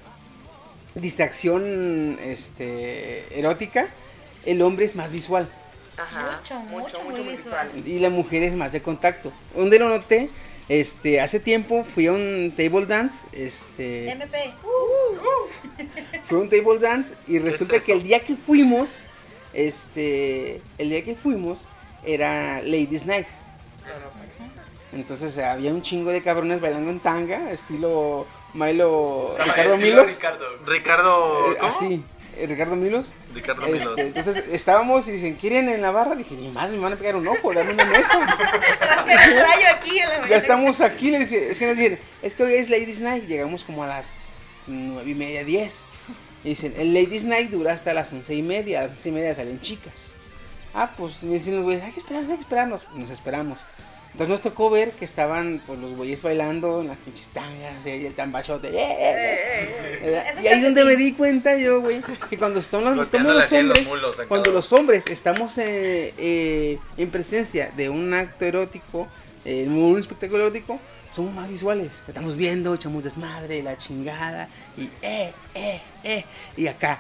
[0.96, 3.90] distracción, este, erótica,
[4.46, 5.50] el hombre es más visual
[6.00, 6.40] Ajá.
[6.40, 7.70] Mucho, mucho, mucho, muy muy visual.
[7.74, 7.88] visual.
[7.88, 9.32] y la mujer es más de contacto.
[9.56, 10.30] ¿Dónde lo noté?
[10.70, 14.54] Este, hace tiempo fui a un table dance, este, MP.
[16.24, 19.06] fue un table dance y resulta es que el día que fuimos,
[19.54, 21.68] este, el día que fuimos
[22.06, 23.28] era Ladies Night.
[24.92, 30.08] Entonces había un chingo de cabrones bailando en tanga, estilo Milo No, Ricardo estilo Milos.
[30.08, 30.46] Ricardo.
[30.66, 31.52] Ricardo.
[31.52, 31.72] Eh, ¿Cómo?
[31.72, 32.04] así,
[32.38, 33.14] eh, Ricardo Milos.
[33.34, 36.16] Ricardo Este, entonces estábamos y dicen, ¿quieren en la barra?
[36.16, 38.18] Dije, ni más, me van a pegar un ojo, dame una mesa.
[39.06, 42.44] Rayo aquí en la ya estamos aquí, les dice, es que nos dicen, es que
[42.44, 45.86] hoy es Ladies Night, llegamos como a las nueve y media, diez.
[46.44, 49.12] Y dicen, el Ladies Night dura hasta las once y media, a las once y
[49.12, 50.14] media salen chicas.
[50.74, 52.88] Ah, pues me dicen los güeyes, hay que esperarnos, hay que esperarnos.
[52.94, 53.60] Nos esperamos.
[54.20, 58.06] Entonces nos tocó ver que estaban pues, los güeyes bailando en las pinches tangas y
[58.06, 58.68] el tambachote.
[58.68, 60.24] ¡eh, eh, eh!
[60.44, 63.50] Y ahí es donde me di cuenta yo, güey, que cuando son los, estamos los
[63.54, 69.08] hombres, mulos cuando los hombres estamos eh, eh, en presencia de un acto erótico,
[69.46, 72.02] eh, un espectáculo erótico, somos más visuales.
[72.06, 76.26] Estamos viendo, echamos desmadre, la chingada, y eh, eh, eh.
[76.58, 77.00] Y acá,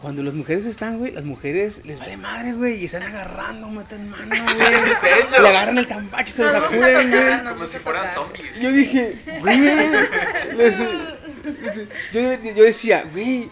[0.00, 4.08] cuando las mujeres están, güey, las mujeres les vale madre, güey, y están agarrando, meten
[4.08, 5.42] mano, güey.
[5.42, 7.44] Le agarran el tambache y se lo Nos gusta sacuden, güey.
[7.54, 8.58] Como si fueran zombies.
[8.58, 9.58] Y Yo dije, güey.
[10.56, 10.78] les- les-
[12.12, 12.20] yo,
[12.54, 13.50] yo decía, güey,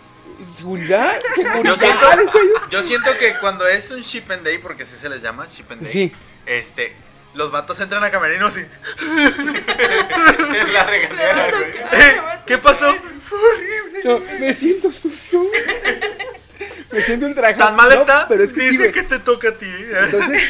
[0.57, 1.19] ¿seguridad?
[1.37, 1.77] Yo ¿Seguridad?
[1.79, 2.71] siento, decía yo.
[2.71, 5.65] yo siento que cuando es un ship and day, porque así se les llama, ship
[5.71, 6.13] and day, Sí.
[6.47, 6.95] este,
[7.35, 8.63] los vatos entran a camerinos y,
[10.73, 11.71] la regadera, güey.
[12.03, 12.17] "Eh,
[12.47, 12.95] ¿qué pasó?
[13.23, 14.01] Fue horrible.
[14.05, 15.45] No, me siento sucio.
[16.91, 17.55] Me siento en traje.
[17.59, 18.27] ¿Tan mal No, está?
[18.29, 19.71] Pero es que Dice que te toca a ti.
[20.05, 20.43] Entonces,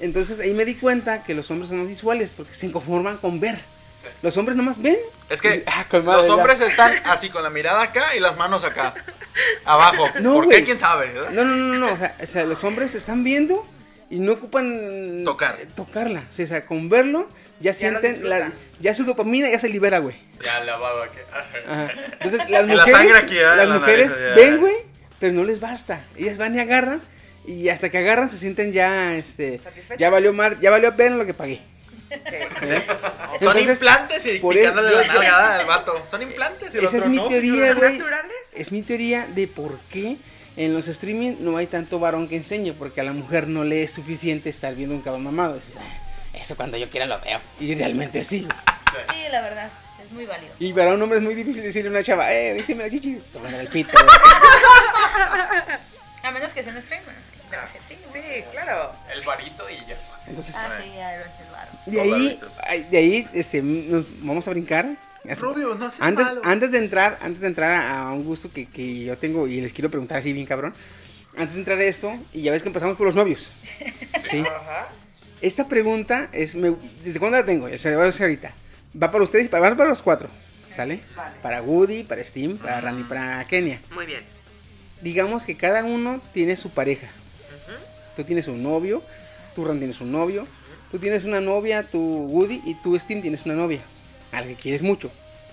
[0.00, 3.38] entonces ahí me di cuenta que los hombres son más visuales porque se conforman con
[3.40, 3.56] ver.
[4.00, 4.08] Sí.
[4.22, 4.96] Los hombres nomás ven.
[5.30, 6.34] Es que Y- ah, madre, los ya.
[6.34, 8.94] hombres están así con la mirada acá y las manos acá,
[9.64, 10.08] abajo.
[10.20, 10.64] No, ¿Por qué?
[10.64, 11.12] ¿Quién sabe?
[11.12, 11.30] verdad?
[11.30, 11.92] No, no, no, no.
[11.92, 13.64] O sea, o sea, los hombres están viendo
[14.10, 15.56] y no ocupan Tocar.
[15.60, 16.24] eh, tocarla.
[16.28, 17.28] O sea, con verlo
[17.60, 20.16] ya Ya sienten, la, ya su dopamina ya se libera, güey.
[20.44, 21.20] Ya la baba que.
[21.30, 21.92] Ajá.
[22.14, 24.74] Entonces las la mujeres, sangre aquí, ah, las la mujeres nariz, ven, güey,
[25.22, 26.04] pero no les basta.
[26.16, 27.00] Ellas van y agarran
[27.46, 29.60] y hasta que agarran se sienten ya, este,
[29.96, 31.60] ya valió mar, ya valió pena lo que pagué.
[32.10, 32.84] ¿Eh?
[33.38, 36.04] Son Entonces, implantes y por la nalgada al vato.
[36.10, 36.74] Son implantes.
[36.74, 37.26] Esa es mi no.
[37.26, 38.00] teoría, ¿Son güey.
[38.52, 40.16] Es mi teoría de por qué
[40.56, 43.84] en los streaming no hay tanto varón que enseñe, porque a la mujer no le
[43.84, 45.60] es suficiente estar viendo un cabrón mamado.
[45.78, 47.40] "Ah, Eso cuando yo quiera lo veo.
[47.60, 48.48] Y realmente sí.
[49.10, 49.70] Sí, la verdad,
[50.12, 50.52] muy válido.
[50.58, 53.22] Y para un hombre es muy difícil decirle a una chava, eh, díseme la chichis,
[53.32, 53.96] tomando el pito.
[56.22, 57.14] A menos que sea un streamer.
[57.50, 57.96] Debe ser sí.
[58.12, 58.92] Sí, claro.
[59.14, 59.96] El varito y ya.
[60.26, 61.70] Entonces, Ah, sí, es raro.
[61.86, 62.40] de ahí,
[62.90, 64.88] de ahí, este, nos vamos a brincar.
[65.38, 66.40] Rubio, no seas Antes, malo.
[66.44, 69.72] antes de entrar, antes de entrar a, un gusto que, que yo tengo y les
[69.72, 70.74] quiero preguntar así bien cabrón.
[71.36, 73.52] Antes de entrar a eso, y ya ves que empezamos por los novios.
[74.30, 74.40] ¿Sí?
[74.40, 74.88] Ajá.
[75.40, 77.68] Esta pregunta es, me- ¿desde cuándo la tengo?
[77.76, 78.52] Se la voy a hacer ahorita.
[79.00, 80.28] Va para ustedes y para, van para los cuatro.
[80.74, 81.00] ¿Sale?
[81.14, 81.36] Vale.
[81.42, 83.80] Para Woody, para Steam, para Randy, para Kenia.
[83.94, 84.22] Muy bien.
[85.02, 87.08] Digamos que cada uno tiene su pareja.
[88.16, 89.02] Tú tienes un novio,
[89.54, 90.46] tú Randy tienes un novio,
[90.90, 93.80] tú tienes una novia, tú Woody y tú Steam tienes una novia.
[94.32, 95.08] Al que quieres mucho.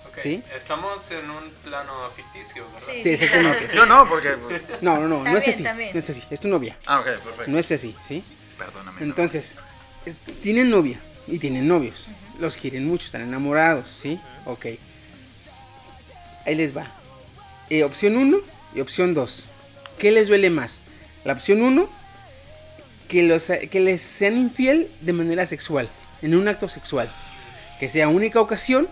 [0.08, 0.42] Ok, ¿Sí?
[0.56, 2.92] Estamos en un plano ficticio, ¿verdad?
[3.02, 3.68] Sí, exactamente.
[3.74, 4.30] Yo no, porque.
[4.32, 5.62] pues, No, no, no, no es así.
[5.62, 5.90] también.
[5.92, 6.76] No es así, es tu novia.
[6.86, 7.44] Ah, ok, perfecto.
[7.46, 8.24] No es así, ¿sí?
[8.58, 9.00] Perdóname.
[9.00, 9.06] no.
[9.06, 9.56] Entonces,
[10.04, 12.08] es- tienen novia y tienen novios.
[12.40, 14.18] Los quieren mucho, están enamorados, ¿sí?
[14.46, 14.66] Ok.
[16.46, 16.90] Ahí les va.
[17.68, 18.38] Eh, opción 1
[18.74, 19.46] y opción 2.
[19.98, 20.82] ¿Qué les duele más?
[21.24, 21.88] La opción 1,
[23.08, 25.90] que, los, que les sean infiel de manera sexual,
[26.22, 27.10] en un acto sexual.
[27.78, 28.88] Que sea única ocasión,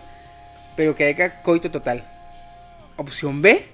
[0.77, 2.07] pero que haya coito total.
[2.97, 3.65] Opción B,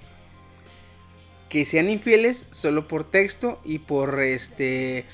[1.48, 5.04] que sean infieles solo por texto y por este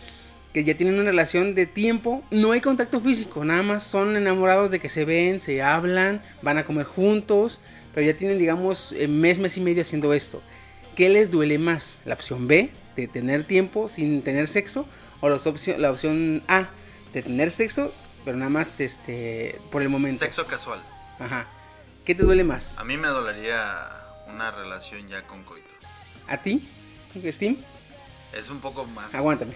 [0.52, 4.70] que ya tienen una relación de tiempo, no hay contacto físico, nada más son enamorados
[4.70, 7.60] de que se ven, se hablan, van a comer juntos,
[7.94, 10.42] pero ya tienen digamos eh, mes, mes y medio haciendo esto.
[10.96, 11.98] ¿Qué les duele más?
[12.04, 14.86] ¿La opción B, de tener tiempo sin tener sexo?
[15.20, 16.68] ¿O la opción, la opción A,
[17.12, 17.92] de tener sexo,
[18.24, 20.24] pero nada más este por el momento?
[20.24, 20.80] Sexo casual.
[21.18, 21.46] Ajá.
[22.04, 22.78] ¿Qué te duele más?
[22.78, 23.88] A mí me dolería
[24.26, 25.68] una relación ya con coito.
[26.26, 26.68] ¿A ti,
[27.26, 27.56] Steam?
[28.32, 29.14] Es un poco más.
[29.14, 29.54] Aguántame.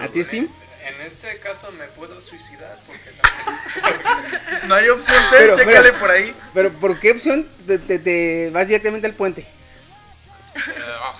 [0.00, 0.48] ¿A ti, Steam?
[0.86, 5.98] En este caso me puedo suicidar porque también- No hay opción C, Pero, chécale mira.
[6.00, 6.34] por ahí.
[6.54, 9.42] Pero ¿por qué opción te, te- te vas directamente al puente?
[9.42, 10.60] Eh,
[11.02, 11.14] oh,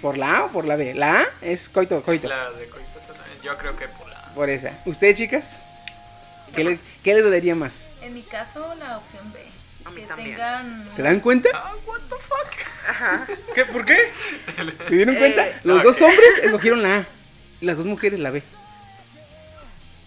[0.00, 0.94] ¿Por la A o por la B?
[0.94, 2.28] La A es coito, coito.
[2.28, 4.72] la de coito también, yo creo que por la Por esa.
[4.86, 5.60] ¿Ustedes, chicas?
[6.54, 7.88] ¿Qué, le- qué les dolería más?
[8.00, 9.40] En mi caso, la opción B.
[9.84, 10.30] A mí que también.
[10.30, 10.88] tengan.
[10.90, 11.50] ¿Se dan cuenta?
[11.52, 12.88] Ah, what the fuck?
[12.88, 13.26] Ajá.
[13.54, 13.66] ¿Qué?
[13.66, 13.98] ¿Por qué?
[14.80, 15.46] ¿Se dieron Eh, cuenta?
[15.64, 17.04] Los dos hombres escogieron la A.
[17.64, 18.36] Las dos mujeres la ok.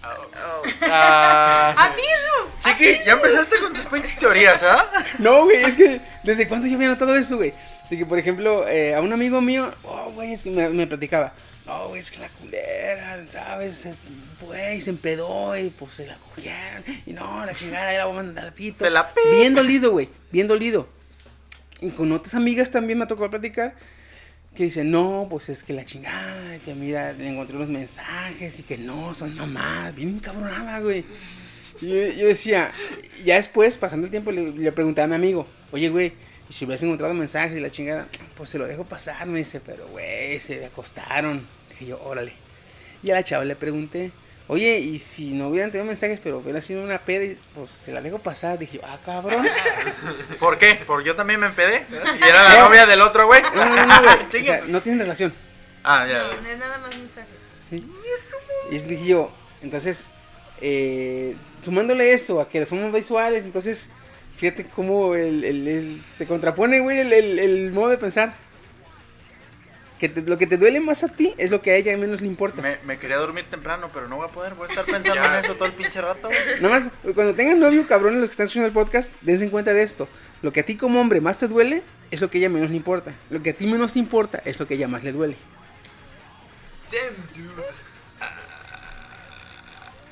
[0.03, 0.61] Oh.
[0.83, 2.51] Ah, ¡Aviso!
[2.63, 4.85] Chiqui, ya empezaste con tus pinches teorías, ¿ah?
[5.19, 7.53] No, güey, es que desde cuándo yo había notado eso, güey.
[7.89, 10.87] De que, por ejemplo, eh, a un amigo mío, oh, güey, es que me, me
[10.87, 11.33] platicaba.
[11.65, 13.75] No, güey, es que la culera, ¿sabes?
[13.79, 13.95] Se,
[14.39, 16.83] güey, se empedó y pues se la cogieron.
[17.05, 18.79] Y no, la chingada, ya la voy a mandar al pito.
[18.79, 20.87] Se la pi- Bien dolido, güey, bien dolido.
[21.81, 23.75] Y con otras amigas también me ha tocado platicar.
[24.57, 28.75] Que dicen, no, pues es que la chingada, que mira, encontré unos mensajes y que
[28.75, 31.05] no, son mamás, bien encabronada, güey.
[31.79, 32.71] Yo, yo decía,
[33.23, 36.13] ya después, pasando el tiempo, le, le pregunté a mi amigo, oye, güey,
[36.49, 39.59] y si hubieras encontrado mensajes y la chingada, pues se lo dejo pasar, me dice,
[39.59, 41.45] pero, güey, se acostaron.
[41.69, 42.33] Dije yo, órale.
[43.03, 44.11] Y a la chava le pregunté,
[44.47, 47.91] oye, y si no hubieran tenido mensajes, pero hubiera sido una peda, y, pues se
[47.91, 48.57] la dejo pasar.
[48.59, 49.47] Dije, ah, cabrón.
[50.39, 50.79] ¿Por qué?
[50.85, 51.85] Porque yo también me empedé.
[52.19, 53.41] Y era la novia del otro, güey.
[53.55, 54.15] No, no, no, güey.
[54.25, 54.45] O Chingue.
[54.45, 55.33] sea, no tienen relación.
[55.83, 56.19] Ah, ya.
[56.23, 57.27] No, no es nada más mensaje.
[57.69, 57.85] ¿sí?
[58.71, 60.07] Y eso dije yo, entonces,
[60.61, 63.89] eh, sumándole eso a que somos visuales, entonces,
[64.37, 68.35] fíjate cómo el, el- el- se contrapone, güey, el, el- el modo de pensar.
[69.99, 72.21] Que te- lo que te duele más a ti es lo que a ella menos
[72.21, 72.61] le importa.
[72.61, 74.53] Me, me quería dormir temprano, pero no voy a poder.
[74.53, 75.39] Voy a estar pensando Ya.
[75.39, 76.61] en eso todo el pinche rato, güey.
[76.61, 79.73] Nada más, cuando tengan novio, cabrones, los que están escuchando el podcast, dense en cuenta
[79.73, 80.07] de esto.
[80.43, 82.69] Lo que a ti como hombre más te duele es lo que a ella menos
[82.69, 83.13] le importa.
[83.31, 85.35] Lo que a ti menos te importa es lo que a ella más le duele.
[86.91, 87.63] Damn, dude.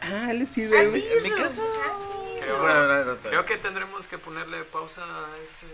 [0.02, 1.04] Ah, le sirve, güey.
[1.18, 1.62] En mi caso.
[2.42, 3.18] Creo, Bueno, no, no, no.
[3.22, 5.66] creo que tendremos que ponerle pausa a este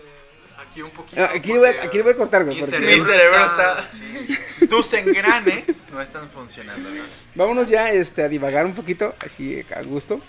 [0.58, 1.22] aquí un poquito.
[1.22, 2.56] Ah, aquí, le voy, aquí le voy a cortar, güey.
[2.56, 4.66] Mi porque- cerebro, Mi cerebro está, está- sí.
[4.68, 7.02] Tus engranes no están funcionando, ¿no?
[7.34, 10.20] Vámonos ya este, a divagar un poquito, así a gusto.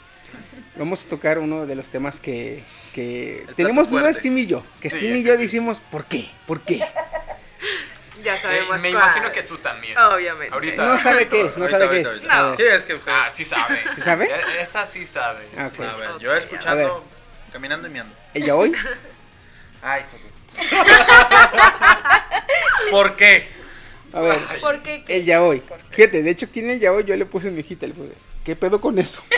[0.75, 2.63] Vamos a tocar uno de los temas que,
[2.95, 4.17] que tenemos dudas.
[4.17, 4.65] Steam y yo.
[4.81, 5.41] Que Sí, Steam y yo sí.
[5.43, 6.31] decimos, ¿por qué?
[6.47, 6.81] ¿Por qué?
[8.23, 9.03] Ya sabemos me cuál.
[9.03, 9.97] imagino que tú también.
[9.97, 10.53] Obviamente.
[10.53, 10.85] Ahorita.
[10.85, 12.15] No sabe qué es, no Ahorita, sabe qué ahorita, es.
[12.31, 12.37] ahorita.
[12.39, 12.55] A ver.
[12.57, 13.17] Sí, es que ustedes.
[13.21, 13.83] Ah, sí sabe.
[13.93, 14.25] ¿Sí sabe?
[14.27, 15.47] E- Esa sí sabe.
[15.57, 15.79] Ah, ok.
[15.83, 17.03] A ver, Ok, yo A escuchando,
[17.51, 18.15] caminando y miando.
[18.33, 18.71] ¿El yaoi?
[19.83, 20.33] Ay, joder.
[22.91, 23.47] ¿Por qué?
[24.13, 25.61] A ver, Porque el yaoi.
[25.91, 28.55] Fíjate, de hecho, aquí en el yaoi yo le puse en mi le puse, ¿qué
[28.55, 29.21] pedo con eso?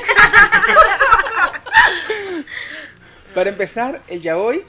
[3.33, 4.63] Para empezar, el yaoi,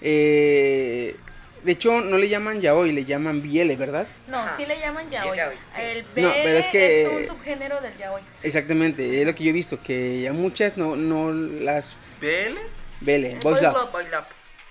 [0.00, 1.16] eh,
[1.62, 4.06] de hecho, no le llaman yaoi, le llaman biele, ¿verdad?
[4.28, 4.56] No, Ajá.
[4.56, 5.36] sí le llaman yaoi.
[5.36, 5.80] Yaoi, sí.
[5.82, 8.22] El No, B pero es que- es un subgénero del yaoi.
[8.42, 12.60] Exactamente, es lo que yo he visto, que a muchas no, no las ¿Vele?
[13.00, 13.74] vele, boys love,
[14.10, 14.24] love.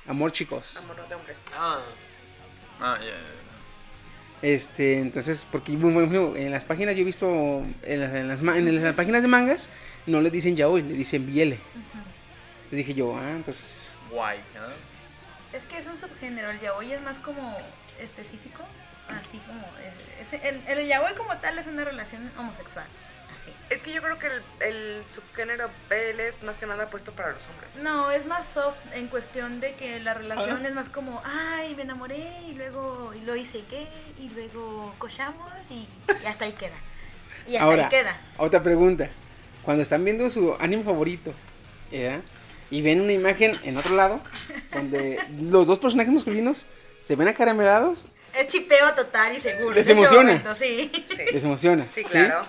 [0.08, 0.78] Amor chicos.
[0.78, 1.38] Amor de hombres.
[1.56, 1.80] Ah,
[2.80, 3.14] Ah, ya, ya,
[4.42, 7.28] Este, entonces, porque por ejemplo, en las páginas yo he visto,
[7.84, 9.70] en las, en las en las páginas de mangas,
[10.06, 11.58] no le dicen yaoi, le dicen biele.
[12.66, 13.98] Entonces dije yo, ah, entonces.
[14.12, 15.58] Guay, ¿no?
[15.58, 17.58] Es que es un subgénero, el yaoi es más como
[18.00, 18.62] específico,
[19.10, 19.62] así como...
[19.80, 22.86] eh, es- el, el yaoi como tal es una relación homosexual,
[23.48, 23.74] así.
[23.74, 27.32] Es que yo creo que el, el subgénero BL es más que nada puesto para
[27.32, 27.76] los hombres.
[27.78, 31.84] No, es más soft en cuestión de que la relación es más como, ay, me
[31.84, 33.88] enamoré y luego y lo hice gay
[34.20, 35.88] y luego cochamos y,
[36.24, 36.76] y hasta ahí queda.
[37.48, 38.20] Y hasta ahora, ahí queda.
[38.38, 39.10] otra pregunta,
[39.64, 41.34] cuando están viendo su anime favorito,
[41.92, 42.22] ¿ya?
[42.70, 44.22] y ven una imagen en otro lado,
[44.74, 46.66] donde los dos personajes masculinos
[47.02, 49.74] se ven acaramelados, Es chipeo total y seguro.
[49.74, 50.24] Les emociona.
[50.34, 50.92] momento, sí.
[51.10, 51.86] Sí, les emociona.
[51.96, 52.46] sí, claro.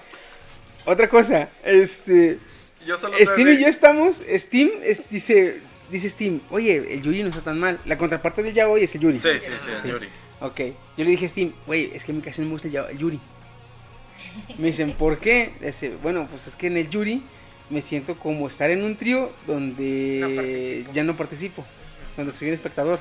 [0.89, 2.39] Otra cosa, este,
[2.86, 5.60] Yo solo Steam y yo estamos, Steam es- dice,
[5.90, 7.78] dice Steam, oye, el Yuri no está tan mal.
[7.85, 9.19] La contraparte del yaoi es el Yuri.
[9.19, 9.89] Sí, sí, sí, Sí.
[9.89, 10.09] Yuri.
[10.40, 10.60] Ok,
[10.97, 12.74] yo le dije a Steam, güey, es que a mí casi no me gusta el,
[12.74, 13.20] yao- el Yuri.
[14.56, 15.52] Me dicen, ¿por qué?
[15.60, 17.23] Dice, bueno, pues es que en el Yuri
[17.70, 21.66] me siento como estar en un trío donde ya no participo,
[22.16, 22.98] donde soy un espectador.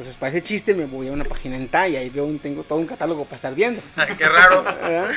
[0.00, 2.62] Entonces, para ese chiste me voy a una página en talla y veo un, tengo
[2.64, 3.82] todo un catálogo para estar viendo.
[3.96, 4.62] Ay, qué raro.
[4.62, 5.10] ¿verdad?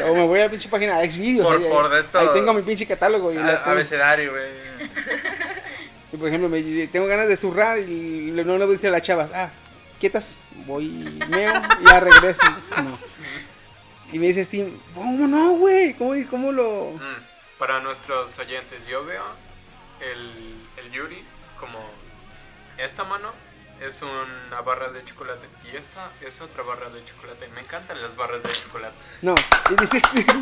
[0.08, 1.46] O me voy a la pinche página de Xvideos.
[1.46, 3.30] Por- ahí, ahí- por de esto- ahí tengo mi pinche catálogo.
[3.32, 3.70] Y, la A- pongo.
[3.72, 4.44] Abecedario, güey.
[6.10, 8.76] Y, por ejemplo, me dice, tengo ganas de zurrar y le- no le voy a
[8.76, 9.50] decir a las chavas, ah,
[10.00, 10.88] quietas, voy,
[11.28, 11.52] meo
[11.82, 12.40] y ya regreso.
[12.46, 12.98] Entonces, no.
[14.10, 15.92] Y me dice Steam, ¿cómo no, güey?
[15.92, 16.92] ¿Cómo, ¿Cómo lo...?
[16.92, 19.22] mm, para nuestros oyentes, yo veo
[20.00, 21.22] el, el Yuri
[21.60, 21.78] como
[22.78, 23.32] esta mano
[23.80, 27.48] es una barra de chocolate y esta es otra barra de chocolate.
[27.54, 28.94] Me encantan las barras de chocolate.
[29.22, 29.34] No,
[29.70, 30.26] y dice Steam,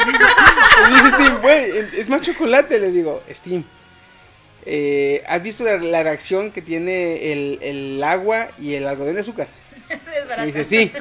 [0.89, 3.65] y dice Steam, güey, es más chocolate, le digo, Steam.
[4.66, 9.20] eh, ¿Has visto la, la reacción que tiene el, el agua y el algodón de
[9.20, 9.48] azúcar?
[10.39, 10.90] Me dice, sí.
[10.94, 11.01] Sí.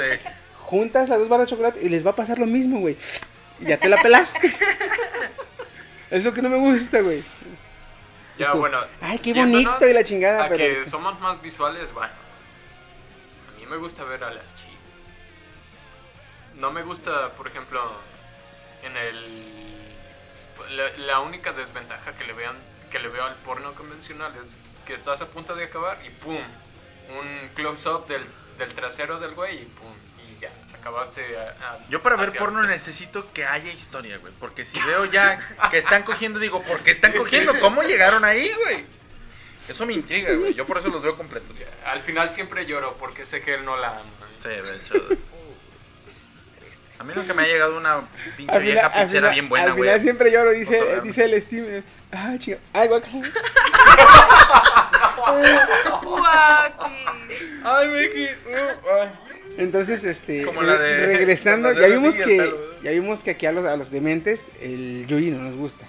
[0.61, 2.97] juntas las dos barras de chocolate y les va a pasar lo mismo, güey.
[3.59, 4.53] Y ya te la pelaste.
[6.11, 7.23] es lo que no me gusta, güey.
[8.37, 8.59] Ya, Eso.
[8.59, 8.77] bueno.
[9.01, 12.11] Ay, qué bonito y la chingada, A pero- que somos más visuales, bueno.
[13.69, 14.73] Me gusta ver a las chicas.
[16.55, 17.81] No me gusta, por ejemplo,
[18.83, 19.73] en el.
[20.71, 22.55] La, la única desventaja que le, vean,
[22.91, 26.41] que le veo al porno convencional es que estás a punto de acabar y ¡pum!
[27.19, 28.25] Un close-up del,
[28.57, 29.93] del trasero del güey y ¡pum!
[30.27, 31.37] Y ya, acabaste.
[31.37, 34.33] a- a- Yo para ver porno necesito que haya historia, güey.
[34.39, 35.39] Porque si veo ya
[35.69, 37.53] que están cogiendo, digo, ¿por qué están cogiendo?
[37.61, 38.85] ¿Cómo llegaron ahí, güey?
[39.67, 40.53] Eso me intriga, güey.
[40.53, 41.55] Yo por eso los veo completos.
[41.85, 44.01] Al final siempre lloro porque sé que él no la ama.
[44.41, 44.93] Sí, de hecho.
[46.99, 48.01] A mí nunca me ha llegado una
[48.35, 49.83] pinche Al vieja final, al pizzera final- bien buena, al güey.
[49.89, 51.65] final siempre lloro, dice, dice el Steam.
[51.67, 52.57] eh, Ah, chinga.
[52.73, 53.31] Ay, guacala.
[56.01, 57.07] Guaki.
[57.63, 58.27] Ay.
[59.57, 62.53] Entonces, este, Como re- la de- regresando, ya vimos que
[62.83, 65.85] ya vimos que aquí a los, a los dementes el Yuri no nos gusta.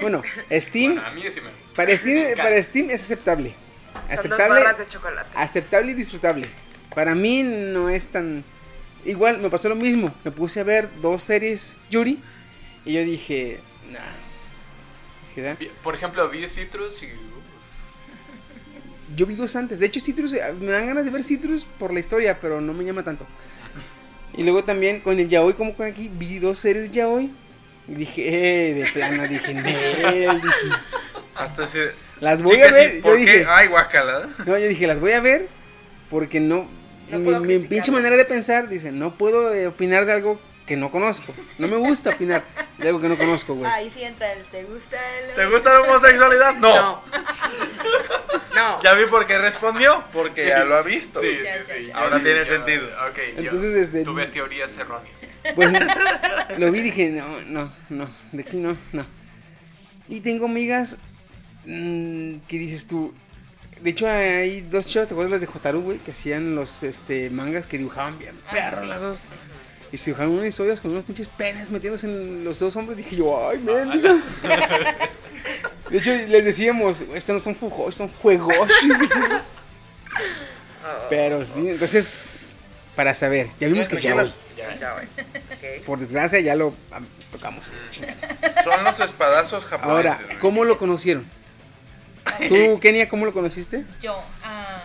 [0.00, 0.22] Bueno,
[0.52, 3.54] Steam, Bueno, a mí sí me para Steam, para Steam es aceptable.
[3.92, 5.30] Son Aceptable, de chocolate.
[5.34, 6.46] aceptable y disfrutable.
[6.94, 8.44] Para mí no es tan
[9.04, 10.14] igual, me pasó lo mismo.
[10.24, 12.18] Me puse a ver dos series Yuri
[12.84, 13.98] y yo dije, nah.
[13.98, 15.56] "Ah".
[15.82, 17.08] Por ejemplo, vi Citrus y.
[19.18, 19.80] Yo vi dos antes.
[19.80, 22.72] De hecho, Citrus, eh, me dan ganas de ver Citrus por la historia, pero no
[22.72, 23.26] me llama tanto.
[24.36, 27.28] Y luego también con el Yaoi, como con aquí, vi dos series Yaoi.
[27.88, 30.28] Y dije, eh, de plano, dije, dije,
[31.34, 31.78] Hasta así-
[32.20, 32.90] las voy Chicas, a ver.
[32.94, 33.46] ¿y Yo ¿Por dije, qué?
[33.48, 34.28] Ay, guacala.
[34.46, 35.48] no, yo dije, las voy a ver
[36.10, 36.68] porque no.
[37.10, 40.38] No mi mi pinche manera de pensar, dice, no puedo eh, opinar de algo
[40.68, 41.34] que no conozco.
[41.58, 42.44] No me gusta opinar
[42.76, 43.68] de algo que no conozco, güey.
[43.70, 46.54] Ahí sí entra el ¿te gusta el ¿Te gusta la homosexualidad?
[46.56, 46.76] No.
[46.76, 47.02] No.
[48.54, 48.82] No.
[48.82, 50.02] Ya vi por qué respondió.
[50.12, 50.48] Porque Sí.
[50.48, 51.20] ya lo ha visto.
[51.20, 51.86] Sí, sí, sí.
[51.86, 51.96] ya.
[51.96, 52.86] Ahora Ya, tiene ya, sentido.
[53.08, 55.14] Ok, yo Entonces, este, tuve teorías erróneas.
[55.54, 55.70] Pues
[56.58, 59.06] lo vi y dije, no, no, no, de aquí no, no.
[60.08, 60.96] Y tengo amigas
[61.66, 63.14] mm, que dices tú,
[63.80, 65.98] De hecho, hay dos chavas, ¿te acuerdas las de Jotaru, güey?
[65.98, 68.86] Que hacían los este, mangas que dibujaban bien Ah, perros sí.
[68.88, 69.20] las dos.
[69.90, 72.96] Y se dibujaban unas historias con unos pinches penes metiéndose en los dos hombres.
[72.96, 74.38] Dije yo, ay, mendigos.
[75.90, 78.98] De hecho, les decíamos, estos no son fujos, son fuegoshis.
[80.80, 82.18] Oh, Pero sí, entonces,
[82.96, 84.14] para saber, ya vimos que Ya.
[84.22, 85.84] Ok.
[85.84, 87.00] Por desgracia, ya lo ah,
[87.30, 87.74] tocamos.
[88.64, 90.12] Son los espadazos japoneses.
[90.18, 90.38] Ahora.
[90.40, 91.26] ¿cómo lo conocieron?
[92.48, 93.84] ¿Tú, Kenia, cómo lo conociste?
[94.00, 94.82] Yo, ah,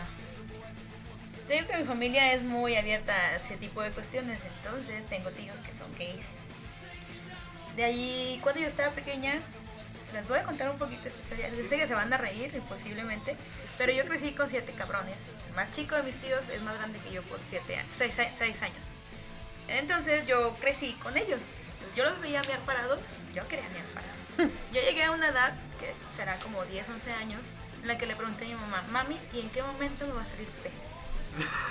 [1.61, 5.93] mi familia es muy abierta a ese tipo de cuestiones, entonces tengo tíos que son
[5.97, 6.25] gays.
[7.75, 9.33] De ahí, cuando yo estaba pequeña,
[10.13, 11.49] les voy a contar un poquito esta historia.
[11.49, 13.35] Yo sé que se van a reír, posiblemente,
[13.77, 15.17] pero yo crecí con siete cabrones.
[15.47, 18.17] El más chico de mis tíos es más grande que yo por siete años, seis,
[18.61, 18.85] años.
[19.67, 21.39] Entonces yo crecí con ellos.
[21.95, 22.99] Yo los veía mear parados,
[23.35, 24.51] yo quería mear parados.
[24.73, 27.41] Yo llegué a una edad, que será como 10, 11 años,
[27.81, 30.23] en la que le pregunté a mi mamá, mami, ¿y en qué momento me va
[30.23, 30.92] a salir pene?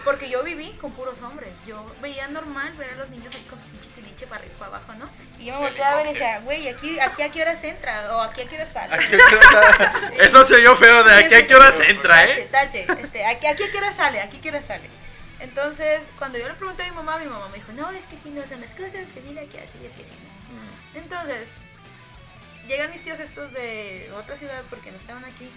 [0.05, 1.51] Porque yo viví con puros hombres.
[1.67, 4.77] Yo veía normal ver a los niños ahí con su pinche para arriba y para
[4.77, 5.11] abajo, ¿no?
[5.39, 8.17] Y yo me volteaba a ver y decía, güey, aquí, aquí a qué horas entra
[8.17, 8.95] o aquí a qué horas sale.
[8.95, 12.49] Aquí, aquí, eso se oyó feo de aquí a qué horas entra, Tache, ¿eh?
[12.51, 12.87] tache.
[13.01, 14.91] Este, aquí, aquí a qué hora sale, aquí a qué hora sale.
[15.41, 18.17] Entonces, cuando yo le pregunté a mi mamá, mi mamá me dijo, no, es que
[18.17, 20.13] si no son las cosas, que mira que así, así, así.
[20.95, 21.49] Entonces,
[22.69, 25.51] llegan mis tíos estos de otra ciudad porque no estaban aquí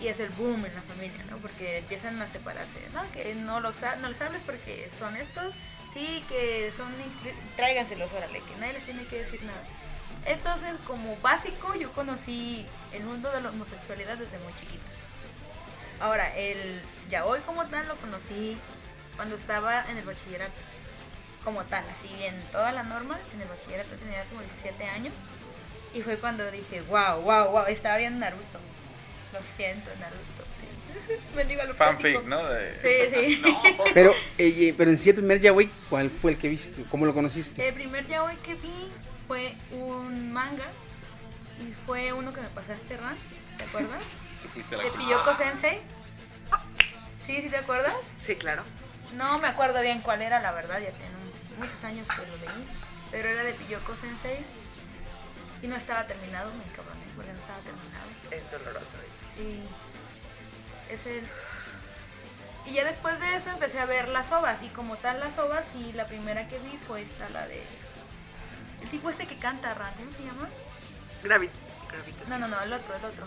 [0.00, 1.36] y es el boom en la familia, ¿no?
[1.36, 3.02] Porque empiezan a separarse, ¿no?
[3.12, 5.54] Que no los, no les hables porque son estos,
[5.92, 6.92] sí, que son,
[7.56, 9.62] tráiganselos, órale, que nadie les tiene que decir nada.
[10.24, 14.84] Entonces, como básico, yo conocí el mundo de la homosexualidad desde muy chiquita.
[16.00, 18.56] Ahora, el yaoi como tal lo conocí
[19.16, 20.52] cuando estaba en el bachillerato.
[21.44, 25.14] Como tal, así bien, toda la norma, en el bachillerato tenía como 17 años.
[25.94, 28.69] Y fue cuando dije, wow, wow, wow, estaba viendo Naruto.
[29.32, 30.50] Lo siento, Naruto.
[31.36, 32.22] Bendigo a lo Fanfic.
[32.24, 32.42] ¿no?
[32.44, 32.74] De...
[32.82, 33.42] Sí, sí.
[33.94, 36.84] Pero, eh, pero en sí, el primer yaoi, ¿cuál fue el que viste?
[36.90, 37.66] ¿Cómo lo conociste?
[37.66, 38.90] El primer yaoi que vi
[39.26, 40.66] fue un manga.
[41.60, 43.16] Y fue uno que me pasaste, Ran.
[43.58, 44.00] ¿Te acuerdas?
[44.54, 44.98] De.
[44.98, 45.78] Piyoko Sensei.
[47.26, 47.94] ¿Sí, sí te acuerdas?
[48.24, 48.62] Sí, claro.
[49.14, 51.14] No me acuerdo bien cuál era, la verdad, ya tiene
[51.58, 52.66] muchos años que lo leí.
[53.10, 54.38] Pero era de Piyoko Sensei.
[55.62, 58.08] Y no estaba terminado, me cabroné, porque no estaba terminado.
[58.30, 58.96] Es doloroso.
[59.40, 59.62] Sí.
[60.90, 61.26] Es el.
[62.66, 64.62] Y ya después de eso empecé a ver las ovas.
[64.62, 67.64] Y como tal, las ovas, y la primera que vi fue esta, la de.
[68.82, 70.48] El tipo este que canta, Ran, ¿cómo se llama?
[71.22, 71.50] Gravit.
[72.28, 73.26] No, no, no, el otro, el otro.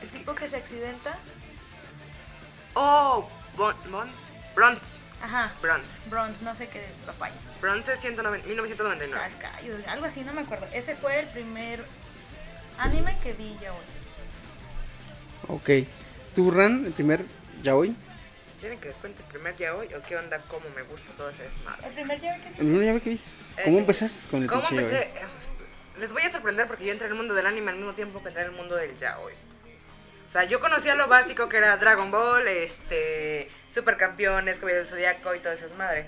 [0.00, 1.16] El tipo que se accidenta.
[2.74, 4.28] Oh, Bon- Bronze.
[4.54, 4.98] Bronze.
[5.22, 5.52] Ajá.
[5.62, 5.98] Bronze.
[6.06, 7.34] Bronze, no sé qué papaya.
[7.60, 9.30] Bronze 190 1999.
[9.34, 10.66] Sacayo, algo así, no me acuerdo.
[10.72, 11.84] Ese fue el primer
[12.78, 13.78] anime que vi ya hoy.
[15.48, 15.70] Ok.
[16.34, 17.24] ¿Tú, Ran, el primer
[17.62, 17.94] yaoi?
[18.60, 20.38] ¿Quieren que les cuente el primer ya hoy o qué onda?
[20.48, 21.86] ¿Cómo me gusta todo ese desmadre?
[21.86, 23.46] El primer yaoi que ¿El primer yaoi que viste?
[23.64, 25.08] ¿Cómo Eh, empezaste con el ¿Cómo pinche yaoi?
[26.00, 28.20] Les voy a sorprender porque yo entré en el mundo del anime al mismo tiempo
[28.22, 29.32] que entré en el mundo del yaoi.
[29.32, 35.34] O sea, yo conocía lo básico que era Dragon Ball, este, Supercampeones, Caballero del Zodiaco
[35.34, 36.06] y todo eso es madre.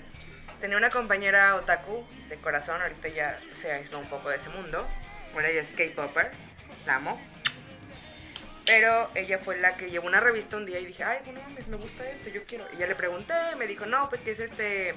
[0.59, 4.85] Tenía una compañera otaku de corazón, ahorita ya se aisló un poco de ese mundo.
[5.33, 6.31] Bueno, ella es K-Popper,
[6.85, 7.19] la amo.
[8.69, 11.67] Pero ella fue la que llevó una revista un día y dije, ay, no mames,
[11.67, 12.65] me gusta esto, yo quiero.
[12.71, 14.93] Y ya le pregunté, me dijo, no, pues que es este...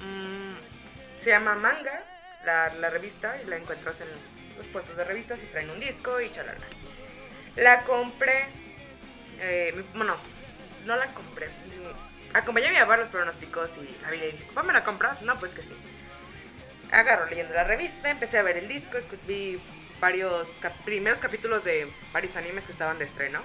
[0.00, 2.04] mm, se llama Manga,
[2.44, 4.06] la, la revista, y la encuentras en
[4.56, 6.60] los puestos de revistas y traen un disco y chalala.
[7.56, 8.44] La compré,
[9.40, 10.16] eh, bueno,
[10.86, 11.48] no la compré.
[11.48, 14.72] mm, Acompañé a mi papá los pronósticos y la vi y le dije, papá, ¿me
[14.72, 15.22] la compras?
[15.22, 15.74] No, pues que sí.
[16.92, 19.60] Agarro leyendo la revista, empecé a ver el disco, vi
[20.00, 23.40] varios cap- primeros capítulos de varios animes que estaban de estreno.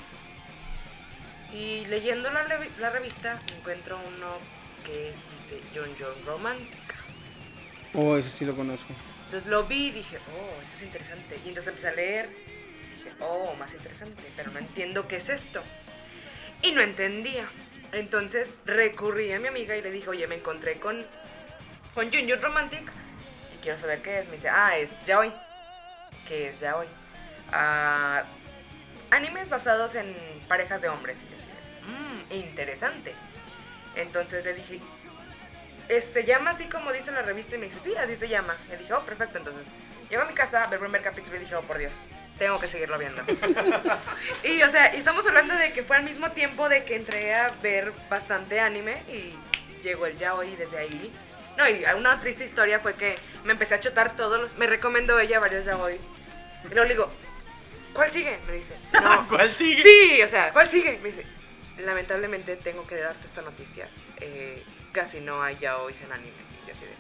[1.53, 4.37] Y leyendo la, revi- la revista encuentro uno
[4.85, 5.13] que
[5.49, 6.95] dice John John Romantica.
[7.93, 8.93] Oh, ese sí lo conozco.
[9.25, 11.39] Entonces lo vi y dije, oh, esto es interesante.
[11.45, 12.29] Y entonces empecé a leer.
[12.97, 15.63] Dije, oh, más interesante, pero no entiendo qué es esto.
[16.61, 17.47] Y no entendía.
[17.91, 21.05] Entonces recurrí a mi amiga y le dije, oye, me encontré con,
[21.93, 22.81] con Junior Romantic
[23.53, 24.27] y quiero saber qué es.
[24.27, 25.31] Me dice, ah, es Yaoi.
[26.27, 26.87] ¿Qué es Yaoi?
[27.51, 28.23] Ah,
[29.11, 30.15] animes basados en
[30.47, 31.17] parejas de hombres.
[31.21, 31.37] Y yo
[31.87, 33.13] mmm, interesante.
[33.95, 34.79] Entonces le dije,
[35.89, 38.55] "Eh, se llama así como dice la revista y me dice, sí, así se llama.
[38.69, 39.37] Le dije, oh, perfecto.
[39.37, 39.67] Entonces,
[40.09, 41.93] llego a mi casa, ver el primer capítulo y dije, oh, por Dios,
[42.37, 43.21] tengo que seguirlo viendo.
[44.43, 47.49] y, o sea, estamos hablando de que fue al mismo tiempo de que entré a
[47.61, 49.35] ver bastante anime y
[49.83, 51.13] llegó el yaoi y desde ahí.
[51.57, 53.15] No, y una triste historia fue que
[53.45, 54.57] me empecé a chotar todos los...
[54.57, 55.97] Me recomendó ella varios yaoi.
[56.69, 57.11] Y luego le digo,
[57.93, 58.37] ¿cuál sigue?
[58.47, 59.27] Me dice, no.
[59.29, 59.83] ¿Cuál sigue?
[59.83, 60.99] Sí, o sea, ¿cuál sigue?
[61.01, 61.25] Me dice,
[61.79, 63.87] lamentablemente tengo que darte esta noticia.
[64.21, 66.31] eh, casi no hay ya hoy en anime.
[66.67, 66.91] Y así de,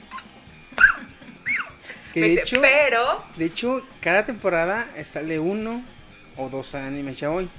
[2.13, 5.83] Que me de dice, hecho, pero de hecho, cada temporada sale uno
[6.37, 7.49] o dos animes ya hoy.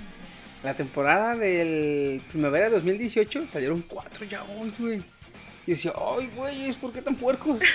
[0.62, 4.96] La temporada del primavera de 2018 salieron cuatro ya hoy, güey.
[5.66, 7.60] Y yo decía, ay, güey, ¿por qué tan puercos?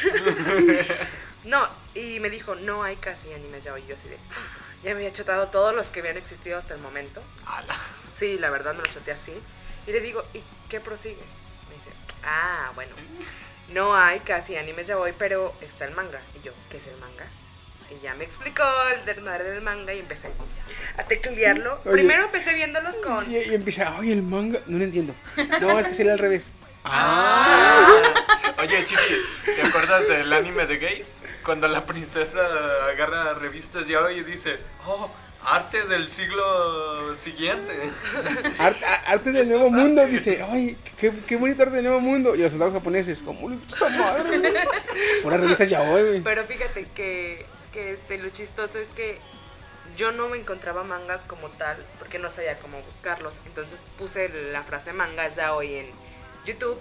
[1.43, 3.83] No, y me dijo, no hay casi animes ya hoy.
[3.87, 6.79] Yo así de, "Ah", ya me había chotado todos los que habían existido hasta el
[6.81, 7.21] momento.
[7.45, 7.75] Ala.
[8.17, 9.33] Sí, la verdad me lo choteé así.
[9.87, 11.15] Y le digo, ¿y qué prosigue?
[11.69, 11.89] Me dice,
[12.23, 12.93] ah, bueno,
[13.69, 16.21] no hay casi animes ya hoy, pero está el manga.
[16.39, 17.25] Y yo, ¿qué es el manga?
[17.89, 18.63] Y ya me explicó
[18.95, 20.31] el del madre del manga y empecé
[20.97, 21.81] a teclearlo.
[21.83, 21.91] Oye.
[21.91, 23.29] Primero empecé viéndolos con...
[23.29, 24.59] Y, y empieza, ay, el manga.
[24.67, 25.13] No lo entiendo.
[25.59, 26.49] No, es que sería al revés.
[26.85, 27.87] Ah.
[28.59, 29.15] Oye, Chiqui,
[29.55, 31.05] ¿te acuerdas del anime de Gate?
[31.43, 32.41] Cuando la princesa
[32.91, 35.09] agarra revistas ya hoy y dice, oh,
[35.43, 37.73] arte del siglo siguiente.
[38.59, 42.35] Arte, arte del nuevo mundo, dice, ay, qué, qué bonito arte del nuevo mundo.
[42.35, 44.53] Y los soldados japoneses, como esa madre.
[45.23, 46.21] Por las revistas ya hoy, güey.
[46.21, 49.19] Pero fíjate que, que este, lo chistoso es que
[49.97, 53.37] yo no me encontraba mangas como tal porque no sabía cómo buscarlos.
[53.45, 55.87] Entonces puse la frase manga ya hoy en
[56.45, 56.79] YouTube,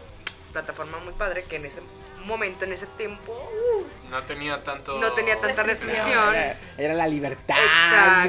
[0.53, 1.81] plataforma muy padre que en ese
[2.27, 4.99] momento, en ese tiempo, uh, No tenía tanto...
[4.99, 6.35] no tenía tanta restricción.
[6.35, 7.57] Era, era la libertad,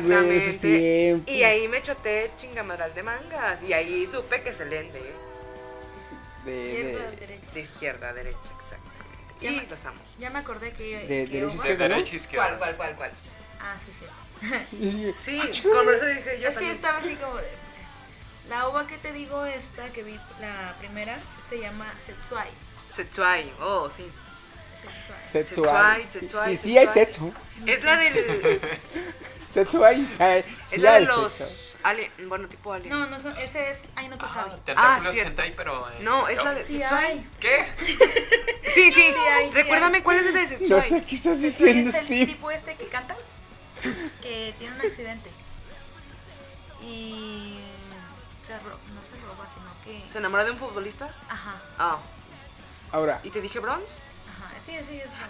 [0.03, 0.77] güey, de esos Exactamente.
[0.79, 1.33] tiempos.
[1.33, 3.61] Y ahí me choté chingamadral de mangas.
[3.63, 5.13] Y ahí supe que se leen de,
[6.45, 7.51] De, Izquierda, de, derecha.
[7.53, 9.35] de izquierda a derecha, exactamente.
[9.41, 10.01] Ya Y me- los amo.
[10.19, 10.83] Ya me acordé que.
[10.99, 11.95] De- que derecha, De izquierda, ¿no?
[11.95, 12.57] derecha a izquierda.
[12.57, 13.11] ¿Cuál, cuál, cuál, cuál?
[13.59, 14.75] Ah, sí, sí.
[14.75, 16.71] y- Sí, con eso dije yo es que también.
[16.75, 17.47] estaba así como de.
[18.49, 21.17] La ova que te digo, esta que vi, la primera,
[21.49, 22.49] se llama Setsuai.
[22.95, 24.09] Setsuai, oh, sí.
[25.31, 25.43] Setsuai.
[25.45, 26.01] Setsuai.
[26.03, 27.31] Setsuai, setsuai, Y sí hay sexo.
[27.65, 28.61] Es la del.
[29.53, 30.07] Setsuai,
[30.71, 31.43] Es la de los.
[32.27, 32.89] bueno, tipo alien.
[32.89, 34.61] No, no son, ese es Aino Ah, Tosabi.
[34.65, 35.29] tentáculos cierto.
[35.29, 35.89] hentai, pero...
[35.89, 37.05] eh, No, es la de Sí Setsuai.
[37.05, 37.29] hay.
[37.39, 37.67] ¿Qué?
[38.73, 39.01] Sí, sí.
[39.01, 40.69] hay, sí Recuérdame cuál es el de Setsuai.
[40.69, 42.25] No sé qué estás Setsuai diciendo, es el Steve.
[42.27, 43.15] tipo este que canta,
[44.21, 45.29] que tiene un accidente.
[46.83, 47.59] Y
[48.47, 49.71] se ro- no se roba, sino
[50.03, 50.07] que...
[50.09, 51.13] ¿Se enamoró de un futbolista?
[51.29, 51.99] Ajá, Ah.
[52.91, 53.97] Ahora, ¿Y te dije bronze?
[54.29, 55.27] ajá, sí, sí, es bueno.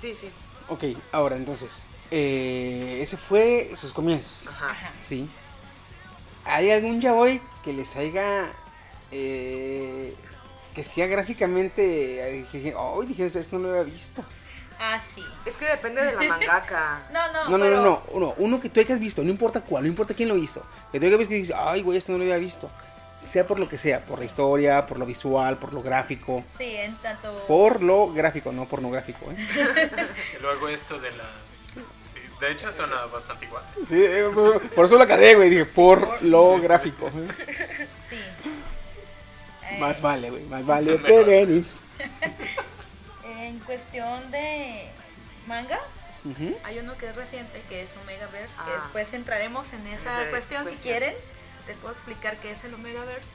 [0.00, 0.30] Sí, sí.
[0.68, 1.86] ok, ahora entonces.
[2.10, 4.48] Eh, ese fue sus comienzos.
[4.48, 4.90] Ajá.
[5.04, 5.28] Sí.
[6.44, 8.50] ¿Hay algún yaoi que les haya.
[9.10, 10.14] eh,
[10.74, 11.82] que sea gráficamente.
[12.50, 14.24] que dije, Ay, dije, esto no lo había visto.
[14.78, 15.22] Ah, sí.
[15.46, 17.02] Es que depende de la mangaka.
[17.12, 19.60] No, no, No, no, pero no, no, uno, uno que tú hayas visto, no importa
[19.60, 20.62] cuál, no importa quién lo hizo.
[20.90, 22.68] Que tú hayas visto y dices, ay, güey, esto no lo había visto.
[23.24, 26.44] Sea por lo que sea, por la historia, por lo visual, por lo gráfico.
[26.56, 27.44] Sí, en tanto...
[27.48, 29.90] Por lo gráfico, no pornográfico, ¿eh?
[30.40, 31.24] Luego esto de la...
[31.74, 31.80] Sí,
[32.40, 33.64] de hecho suena bastante igual.
[33.86, 34.04] Sí,
[34.74, 35.50] por eso lo acabé, güey.
[35.50, 37.08] Dije, por lo gráfico.
[37.08, 37.88] ¿eh?
[38.10, 38.16] Sí.
[39.70, 41.64] Eh, Más vale, güey, más vale prevenir.
[43.40, 44.88] En cuestión de
[45.46, 45.78] manga,
[46.64, 48.80] hay uno que es reciente, que es Omegaverse, que Ah.
[48.82, 50.82] después entraremos en esa De- cuestión si cuestión.
[50.82, 51.14] quieren.
[51.66, 53.28] Les puedo explicar qué es el Omegaverse,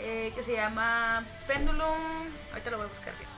[0.00, 2.00] eh, que se llama Pendulum,
[2.50, 3.28] ahorita lo voy a buscar bien.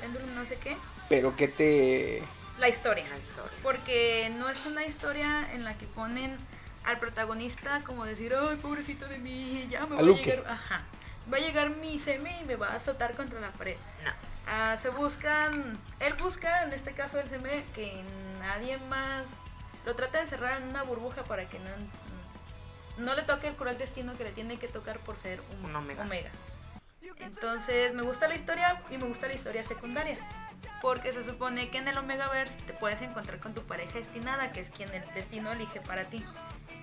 [0.00, 0.76] Pendulum no sé qué,
[1.08, 2.22] Pero que te.
[2.58, 3.04] la historia.
[3.08, 3.50] La historia.
[3.62, 6.36] Porque no es una historia en la que ponen
[6.84, 10.24] al protagonista como decir, ay, pobrecito de mí, ya me A va a Luque.
[10.36, 10.50] llegar.
[10.50, 10.82] Ajá.
[11.32, 13.76] Va a llegar mi semi y me va a azotar contra la pared.
[14.04, 14.10] No.
[14.48, 18.02] Ah, se buscan, él busca, en este caso el seme, que
[18.40, 19.24] nadie más
[19.86, 21.70] lo trata de encerrar en una burbuja para que no,
[22.98, 25.76] no le toque el cruel destino que le tiene que tocar por ser un, Un
[25.76, 26.30] omega.
[27.20, 30.18] Entonces me gusta la historia y me gusta la historia secundaria.
[30.80, 34.60] Porque se supone que en el Omegaverse te puedes encontrar con tu pareja destinada, que
[34.60, 36.24] es quien el destino elige para ti.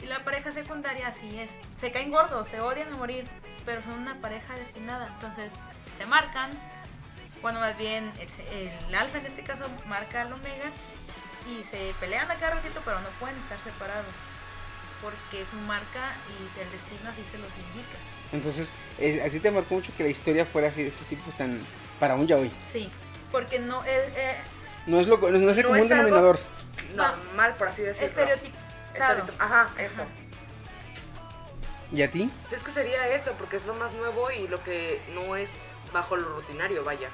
[0.01, 1.49] Y la pareja secundaria así es.
[1.79, 3.25] Se caen gordos, se odian a morir,
[3.65, 5.07] pero son una pareja destinada.
[5.15, 5.51] Entonces
[5.97, 6.51] se marcan.
[7.41, 10.71] Bueno, más bien el, el alfa en este caso marca al omega
[11.49, 14.05] y se pelean a cada ratito, pero no pueden estar separados.
[15.01, 17.97] Porque su marca y el destino así se los indica.
[18.31, 21.31] Entonces, es- a ti te marcó mucho que la historia fuera así de ese tipo
[21.37, 21.59] tan.
[21.99, 22.51] para un yaoi.
[22.71, 22.89] Sí,
[23.31, 24.35] porque no es eh,
[24.85, 26.39] No es lo no, no es el No común es denominador.
[26.95, 28.07] Normal, por así decirlo.
[28.07, 28.63] estereotipado.
[28.93, 30.03] Estereotip- Ajá, eso.
[31.91, 32.29] ¿Y a ti?
[32.51, 35.51] Es que sería eso, porque es lo más nuevo y lo que no es
[35.91, 37.09] bajo lo rutinario, vaya.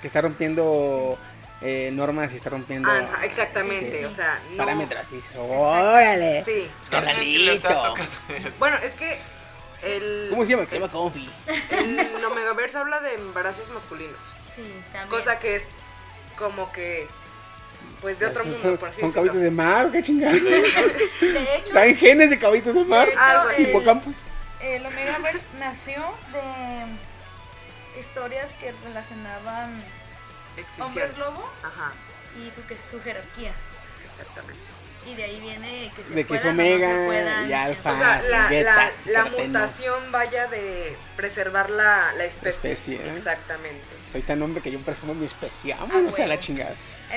[0.00, 1.18] Que está rompiendo
[1.62, 4.04] eh, normas y está rompiendo Ajá, exactamente, Sí, sí, sí.
[4.04, 4.56] o sea, no...
[4.56, 5.06] parámetros.
[5.12, 6.42] Y órale.
[6.44, 6.70] Sí.
[6.92, 7.68] No sé si les ha Escandalito.
[7.68, 7.96] tocado
[8.46, 8.58] esto.
[8.58, 9.18] Bueno, es que
[9.82, 10.66] el, ¿Cómo se llama?
[10.66, 11.30] Se llama Confi.
[11.70, 14.16] el Omegaverse habla de embarazos masculinos.
[14.56, 14.62] Sí,
[14.92, 15.08] también.
[15.08, 15.64] Cosa que es
[16.38, 17.06] como que
[18.00, 20.32] pues de otro Son- mundo, son, por así son caballitos de mar, ¿o qué chingada?
[20.32, 20.58] De
[21.56, 23.06] hecho, Traen genes de caballitos de mar.
[23.06, 24.14] De hecho, el-
[24.62, 29.82] el Omegaverse nació de historias que relacionaban
[30.60, 30.86] Extinción.
[30.88, 31.92] hombres lobo Ajá,
[32.38, 32.60] y su,
[32.90, 33.52] su jerarquía.
[34.10, 34.60] exactamente.
[35.10, 37.92] Y de ahí viene que se De que es no omega y alfa.
[37.92, 42.72] O sea, la, la, mutación vaya de preservar la, la especie.
[42.72, 43.14] especie, ¿eh?
[43.16, 43.80] Exactamente.
[44.12, 45.72] Soy tan hombre que yo presumo mi especie.
[45.72, 46.74] Ah, Vámonos a la chingada.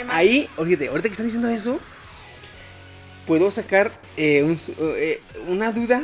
[0.10, 1.78] Ahí, oye, ahorita que están diciendo eso,
[3.28, 6.04] puedo sacar eh, un eh, una duda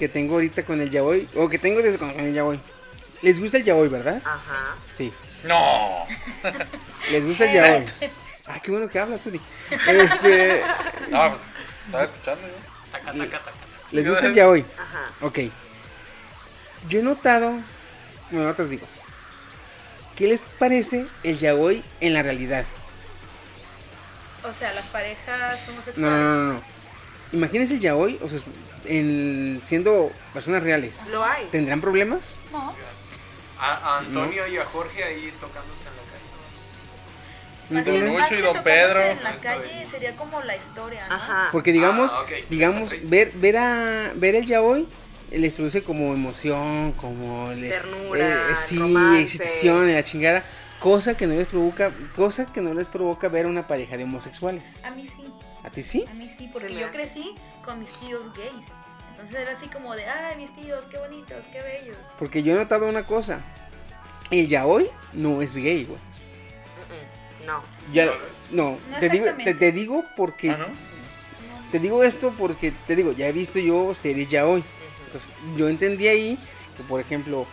[0.00, 2.58] que tengo ahorita con el yaoi, o que tengo desde con, con el yaoi.
[3.22, 4.20] ¿Les gusta el yaoi, verdad?
[4.24, 4.74] Ajá.
[4.94, 5.12] Sí.
[5.44, 6.06] No.
[7.10, 7.86] ¿Les gusta el yaoi?
[8.46, 9.40] Ay, qué bueno que hablas, Judy.
[9.70, 10.62] Este,
[11.10, 11.40] No, pues,
[11.86, 12.54] estaba escuchando yo.
[12.92, 13.52] Taca, taca, taca.
[13.92, 14.64] ¿Les gusta el yaoi?
[14.78, 15.12] Ajá.
[15.26, 15.38] Ok.
[16.88, 17.58] Yo he notado,
[18.30, 18.86] bueno, ahorita os digo,
[20.16, 22.64] ¿qué les parece el yaoi en la realidad?
[24.42, 25.98] O sea, las parejas homosexuales.
[25.98, 26.62] No, no, no, no.
[27.32, 28.40] Imagínense el yaoi, o sea,
[28.86, 30.98] en, siendo personas reales.
[31.10, 31.46] Lo hay.
[31.52, 32.38] ¿Tendrán problemas?
[32.50, 32.74] No.
[33.60, 36.20] A, a Antonio y a Jorge ahí tocándose en la calle.
[37.70, 39.00] Más Lucho y don Pedro.
[39.00, 41.14] En la calle sería como la historia, ¿no?
[41.14, 41.48] Ajá.
[41.52, 44.88] Porque digamos, Ah, digamos, ver, ver a ver el yaoi
[45.30, 49.20] eh, les produce como emoción, como le- Ternura, sí, romance.
[49.22, 50.42] excitación en la chingada,
[50.80, 54.02] cosa que no les provoca, cosa que no les provoca ver a una pareja de
[54.04, 54.74] homosexuales.
[54.82, 55.24] A mí sí,
[55.62, 56.04] ¿A ti sí?
[56.10, 56.96] a mí sí, porque yo hace.
[56.96, 57.34] crecí
[57.64, 58.50] con mis tíos gays.
[59.32, 61.96] Era así como de, ay, mis tíos, qué bonitos, qué bellos.
[62.18, 63.40] Porque yo he notado una cosa.
[64.30, 65.98] El yaoi no es gay, güey.
[65.98, 67.62] Mm, mm, No.
[67.92, 68.06] Ya,
[68.50, 69.26] No, no, te digo,
[69.58, 70.66] te, digo porque Ah, ¿no?
[71.70, 74.64] te digo esto porque te digo, ya he visto yo series yaoi.
[75.06, 76.38] Entonces, yo entendí ahí
[76.76, 77.46] que, por ejemplo,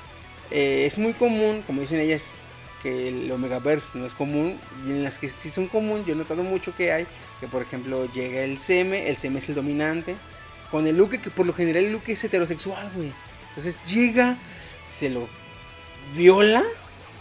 [0.51, 2.43] eh, es muy común, como dicen ellas,
[2.81, 4.59] que el Omegaverse no es común.
[4.85, 7.07] Y en las que sí son común, yo he notado mucho que hay,
[7.39, 10.15] que por ejemplo llega el seme, el seme es el dominante.
[10.71, 13.11] Con el Luke, que por lo general el Luke es heterosexual, güey.
[13.49, 14.37] Entonces llega,
[14.85, 15.27] se lo
[16.15, 16.63] viola,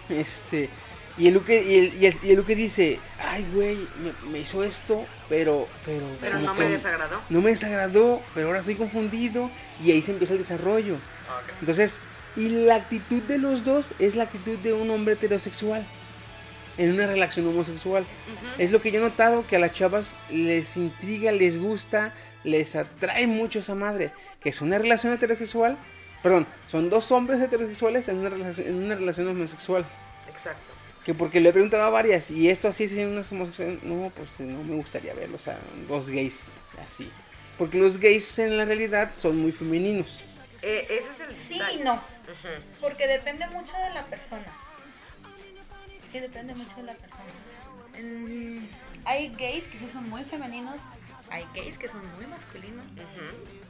[0.08, 0.68] este...
[1.18, 4.40] Y el Luke, y el, y el, y el Luke dice, ay, güey, me, me
[4.40, 6.04] hizo esto, pero, pero...
[6.20, 7.22] Pero no me desagradó.
[7.30, 9.50] no me desagradó, pero ahora estoy confundido
[9.82, 10.96] y ahí se empieza el desarrollo.
[11.26, 11.56] Ah, ok.
[11.60, 12.00] Entonces,
[12.36, 15.86] y la actitud de los dos es la actitud de un hombre heterosexual
[16.76, 18.04] en una relación homosexual.
[18.58, 22.12] Es lo que yo he notado que a las chavas les intriga, les gusta,
[22.46, 25.76] les atrae mucho esa madre, que es una relación heterosexual,
[26.22, 29.84] perdón, son dos hombres heterosexuales en una relación, en una relación homosexual.
[30.28, 30.60] Exacto.
[31.04, 34.10] Que porque le he preguntado a varias, y esto así es en una homosexual, no,
[34.14, 35.58] pues no me gustaría verlo, o sea,
[35.88, 37.10] dos gays así.
[37.58, 40.22] Porque los gays en la realidad son muy femeninos.
[40.62, 42.00] Eh, ese es el Sí y no,
[42.80, 44.46] porque depende mucho de la persona.
[46.12, 47.22] Sí, depende mucho de la persona.
[48.00, 48.66] Mm,
[49.04, 50.76] hay gays que sí son muy femeninos,
[51.30, 52.84] hay gays que son muy masculinos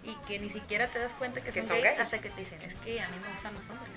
[0.05, 2.01] y que ni siquiera te das cuenta que, Que son, son gays, gays.
[2.01, 3.93] hasta que te dicen, es que a mí me gustan los hombres.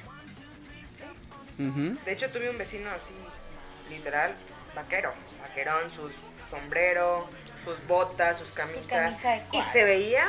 [1.60, 1.99] Ujú.
[2.06, 3.14] De hecho, tuve un vecino así,
[3.90, 4.34] literal,
[4.76, 5.14] vaquero.
[5.41, 6.14] Vaquerón, sus
[6.49, 7.30] sombrero,
[7.65, 8.86] sus botas, sus camisas.
[8.88, 10.27] camisa de y se veía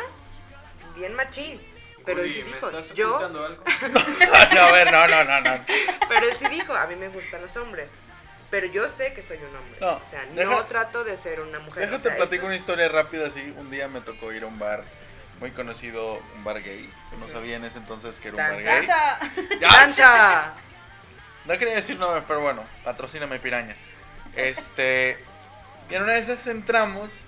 [0.97, 1.61] bien machín.
[2.05, 3.63] Pero él sí ¿me dijo, estás yo, algo?
[4.55, 5.65] No, a ver, no, no, no, no.
[6.09, 7.91] pero él sí dijo, a mí me gustan los hombres.
[8.51, 9.79] Pero yo sé que soy un hombre.
[9.81, 11.85] No, o sea, deja- no trato de ser una mujer.
[11.85, 13.55] Déjate o sea, platico una historia rápida así.
[13.57, 14.83] Un día me tocó ir a un bar
[15.39, 16.91] muy conocido, un bar gay.
[17.13, 18.87] Yo no sabía en ese entonces que era un bar gay.
[18.87, 19.19] Danza.
[19.61, 19.69] ¡Ya!
[19.69, 20.53] ¡Danza!
[21.47, 23.77] No quería decir nombres, pero bueno, patrocíname piraña.
[24.37, 25.17] Este.
[25.89, 27.27] Y en una de esas entramos.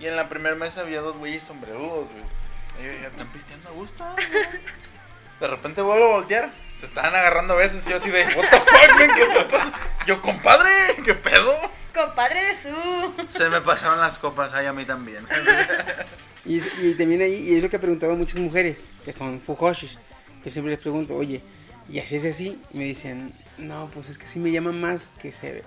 [0.00, 2.24] Y en la primera mesa había dos güeyes sombrerudos, güey.
[2.80, 4.04] Y yo dije, ¿están pisteando a gusto?
[4.04, 4.48] güey?"
[5.40, 6.50] De repente vuelvo a voltear.
[6.82, 7.86] Se estaban agarrando a besos.
[7.86, 9.10] Y yo así de, ¿What the fuck, man?
[9.14, 9.78] ¿Qué está pasando?
[10.04, 10.68] Yo, compadre,
[11.04, 11.52] ¿qué pedo?
[11.94, 13.14] Compadre de su.
[13.38, 15.24] Se me pasaron las copas, ay, a mí también.
[16.44, 16.58] Y,
[16.94, 19.96] también ahí, y es lo que he preguntado a muchas mujeres, que son fujoshis,
[20.42, 21.40] que siempre les pregunto, oye,
[21.88, 22.60] ¿y así es así?
[22.72, 25.62] Y me dicen, no, pues es que sí me llama más que se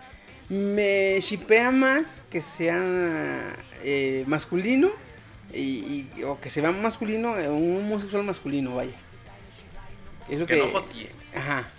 [0.49, 4.91] Me shipea más que sea eh, masculino,
[5.53, 8.91] y, y- o que se vea masculino, eh, un homosexual masculino, vaya.
[10.29, 10.71] Es lo Que que...
[10.71, 10.83] no.
[11.39, 11.69] Ajá.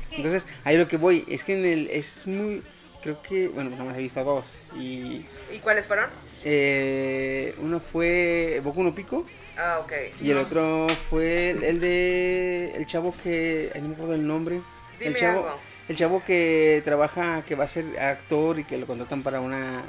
[0.00, 2.62] Es que Entonces, ahí lo que voy, es que en el, es muy,
[3.02, 6.08] creo que, bueno, nada más he visto dos, y ¿Y cuáles fueron?
[6.44, 9.92] eh, uno fue Boku no Pico, Ah, ok.
[10.22, 14.26] y el otro fue el, el de el chavo que ay, no me acuerdo el
[14.26, 14.60] nombre.
[14.98, 15.58] el chavo, algo.
[15.88, 19.82] el chavo que trabaja, que va a ser actor y que lo contratan para una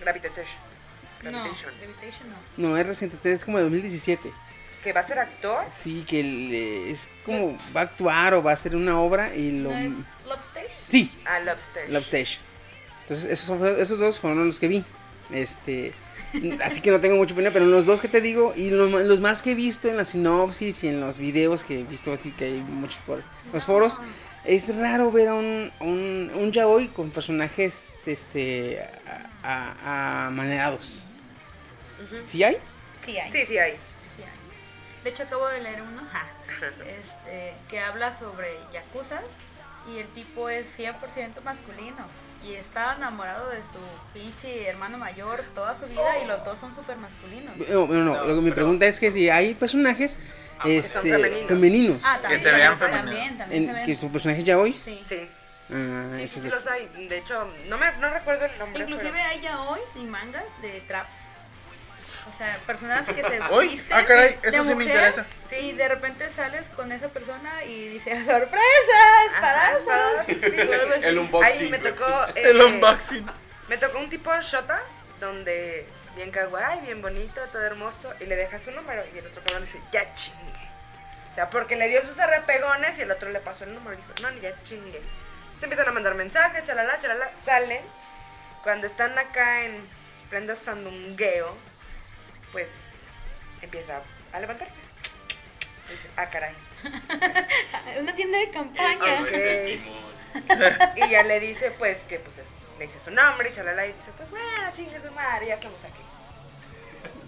[0.00, 0.44] Gravitation.
[1.22, 1.72] no, Gravitation.
[1.80, 2.68] Gravitation no.
[2.70, 4.30] no es reciente, es como de 2017.
[4.82, 5.64] ¿Que va a ser actor?
[5.74, 9.50] Sí, que le- es como va a actuar o va a hacer una obra y
[9.52, 9.90] lo ¿No es
[10.26, 10.68] Love Stage?
[10.88, 11.88] Sí, Ah, Love Stage.
[11.88, 12.38] Love Stage.
[13.02, 14.84] Entonces, esos, esos dos fueron los que vi.
[15.32, 15.92] Este,
[16.64, 19.20] así que no tengo mucha opinión, pero los dos que te digo y los, los
[19.20, 22.30] más que he visto en la sinopsis y en los videos que he visto, así
[22.32, 23.22] que hay muchos por
[23.52, 24.00] los foros,
[24.44, 28.80] es raro ver a un, un, un yaoi con personajes este,
[29.42, 31.04] a, a- amaneados.
[32.24, 32.56] ¿Sí hay?
[33.04, 33.30] Sí hay.
[33.30, 33.44] Sí.
[33.46, 33.72] Sí hay.
[35.04, 36.26] De hecho, acabo de leer uno ja,
[36.86, 39.20] este, que habla sobre yakuza
[39.92, 42.06] y el tipo es 100% masculino.
[42.44, 43.78] Y estaba enamorado de su
[44.14, 47.56] pinche hermano mayor toda su vida y los dos son súper masculinos.
[47.56, 50.16] No, no, no, No, lo que mi pregunta es que si hay personajes
[50.60, 51.48] Ah, pues este, femeninos.
[51.48, 52.42] femeninos, Ah, Que también.
[52.42, 53.38] se vean femeninos.
[53.38, 53.86] también, en- se ven.
[53.86, 54.72] que son personajes yaoi.
[54.72, 55.00] Sí.
[55.04, 55.28] Sí.
[55.72, 56.86] Ah, Sí, sí, los hay.
[57.08, 58.82] De hecho, no me no recuerdo el nombre.
[58.82, 61.10] Inclusive pero- hay yaois y mangas de traps.
[62.32, 65.26] O sea, personas que se Uy, visten ah, caray, de eso sí me interesa.
[65.60, 69.24] Y de repente sales con esa persona y dices, ¡sorpresa!
[69.26, 70.28] ¡Espadazos!
[70.28, 71.06] espadazos, sí.
[71.06, 71.64] El unboxing.
[71.64, 72.26] Ahí me tocó.
[72.34, 73.26] El eh, unboxing.
[73.68, 74.82] Me tocó un tipo shota
[75.20, 75.86] donde
[76.16, 79.64] bien kawaii, bien bonito, todo hermoso, y le deja su número y el otro cabrón
[79.64, 80.68] dice, ya chingue.
[81.30, 83.96] O sea, porque le dio sus arrepegones y el otro le pasó el número y
[83.98, 85.00] dijo, no, ni ya chingue.
[85.58, 87.80] Se empiezan a mandar mensajes, chalala, chalala, salen.
[88.62, 89.80] Cuando están acá en
[90.30, 91.56] pleno sandungueo,
[92.52, 92.68] pues
[93.62, 94.00] empieza
[94.32, 94.76] a levantarse.
[95.90, 96.54] Dice, ah, caray.
[97.98, 99.24] Una tienda de campaña.
[100.96, 103.92] Y ya le dice, pues, que pues es- le dice su nombre y chalala, y
[103.94, 104.46] dice, pues, bueno,
[104.76, 106.02] chingue su madre, ya estamos aquí.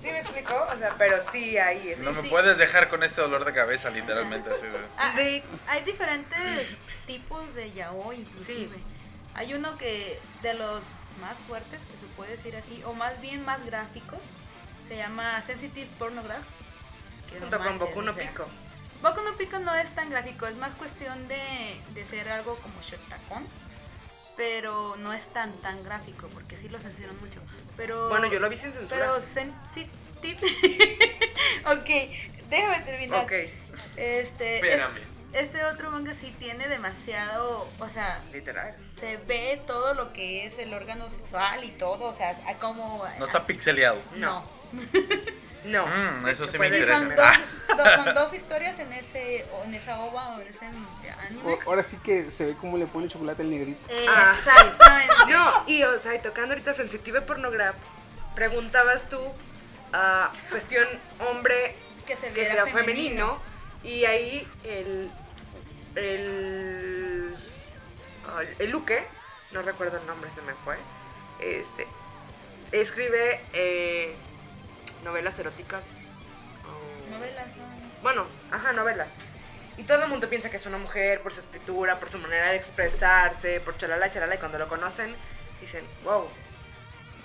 [0.00, 0.54] ¿Sí me explicó?
[0.72, 1.98] O sea, pero sí, ahí es.
[1.98, 2.28] No me sí.
[2.28, 4.50] puedes dejar con ese dolor de cabeza, literalmente.
[4.52, 4.62] Así.
[4.96, 6.68] Ah, De- hay diferentes
[7.06, 8.76] tipos de yaoi, inclusive.
[8.76, 8.82] Sí.
[9.34, 10.82] Hay uno que de los
[11.20, 14.20] más fuertes, que se puede decir así, o más bien más gráficos,
[14.90, 16.42] se llama Sensitive Pornograph.
[17.32, 18.44] no Junto con manches, Boku no o sea, Pico.
[19.02, 22.74] Boku no Pico no es tan gráfico, es más cuestión de, de ser algo como
[22.82, 23.46] shotacón,
[24.36, 27.40] pero no es tan tan gráfico, porque sí lo censuran mucho.
[27.76, 28.98] Pero, Bueno, yo lo vi sin censura.
[29.00, 30.40] Pero sensitive...
[31.66, 33.24] ok, déjame terminar.
[33.24, 33.32] Ok,
[33.96, 34.96] Este, Espérame.
[34.98, 38.74] es- este otro manga sí tiene demasiado, o sea, literal.
[38.98, 43.06] se ve todo lo que es el órgano sexual y todo, o sea, como...
[43.20, 44.00] No está pixeleado.
[44.16, 44.42] No.
[45.64, 45.86] No.
[45.86, 46.98] Mm, eso sí me interesa.
[46.98, 47.16] son ser.
[47.16, 50.86] dos, dos- son dos historias en ese, o en esa ova o en ese anime.
[51.44, 53.86] O- Ahora sí que se ve cómo le pone chocolate al negrito.
[54.08, 54.34] Ah.
[54.38, 55.14] Exactamente.
[55.28, 57.76] No, y o sea, y tocando ahorita sensitive pornograph,
[58.34, 59.20] preguntabas tú,
[59.92, 60.86] ah, cuestión
[61.28, 61.76] hombre
[62.06, 62.86] Que se que viera sea femenino.
[62.86, 63.38] femenino,
[63.84, 65.10] y ahí el,
[65.94, 67.34] el,
[68.28, 69.04] ah, el Luque,
[69.52, 70.76] no recuerdo el nombre, se me fue,
[71.40, 71.86] este,
[72.72, 74.14] escribe eh,
[75.04, 75.84] novelas eróticas.
[77.10, 78.02] Novelas, no.
[78.02, 79.08] bueno, ajá, novelas.
[79.76, 82.50] Y todo el mundo piensa que es una mujer por su escritura, por su manera
[82.50, 84.34] de expresarse, por chalala, chalala.
[84.34, 85.14] Y cuando lo conocen,
[85.60, 86.28] dicen, wow,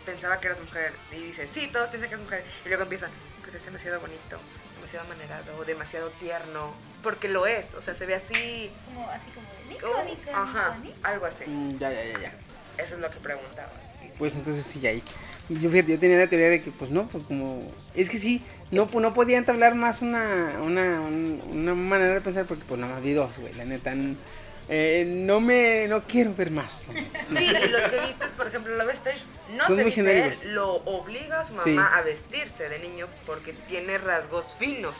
[0.05, 0.93] pensaba que eras mujer.
[1.11, 2.45] Y dice, sí, todos piensan que es mujer.
[2.63, 3.11] Y luego empiezan,
[3.43, 4.39] pero es demasiado bonito,
[4.75, 6.73] demasiado manerado, demasiado tierno.
[7.03, 8.71] Porque lo es, o sea, se ve así.
[8.85, 11.07] Como, así como de Nico, como- Nico, ajá, Nico, Nico.
[11.07, 11.43] algo así.
[11.45, 12.33] Mm, ya, ya, ya, ya.
[12.77, 13.91] Eso es lo que preguntabas.
[14.17, 15.01] Pues entonces sí hay.
[15.49, 17.71] Yo, fíjate, yo tenía la teoría de que, pues no, pues como.
[17.93, 22.45] Es que sí, no, no podía entablar más una, una, un- una manera de pensar
[22.45, 23.53] porque, pues nada más vi dos, güey.
[23.53, 23.93] La neta,
[24.69, 25.85] eh, no me.
[25.87, 26.85] No quiero ver más.
[26.91, 27.39] la.
[27.39, 29.19] Sí, y los que vistes, por ejemplo, Love Stage,
[29.55, 31.77] no Son se muy viste él, lo obliga a su mamá Sí.
[31.77, 34.95] a vestirse de niño porque tiene rasgos finos.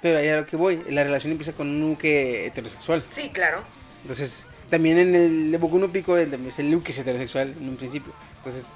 [0.00, 3.04] Pero ahí a lo que voy, la relación empieza con un nuque heterosexual.
[3.14, 3.62] Sí, claro.
[4.00, 7.68] Entonces, también en el de Boku no Pico, el, es el nuque es heterosexual en
[7.68, 8.14] un principio.
[8.44, 8.66] Entonces,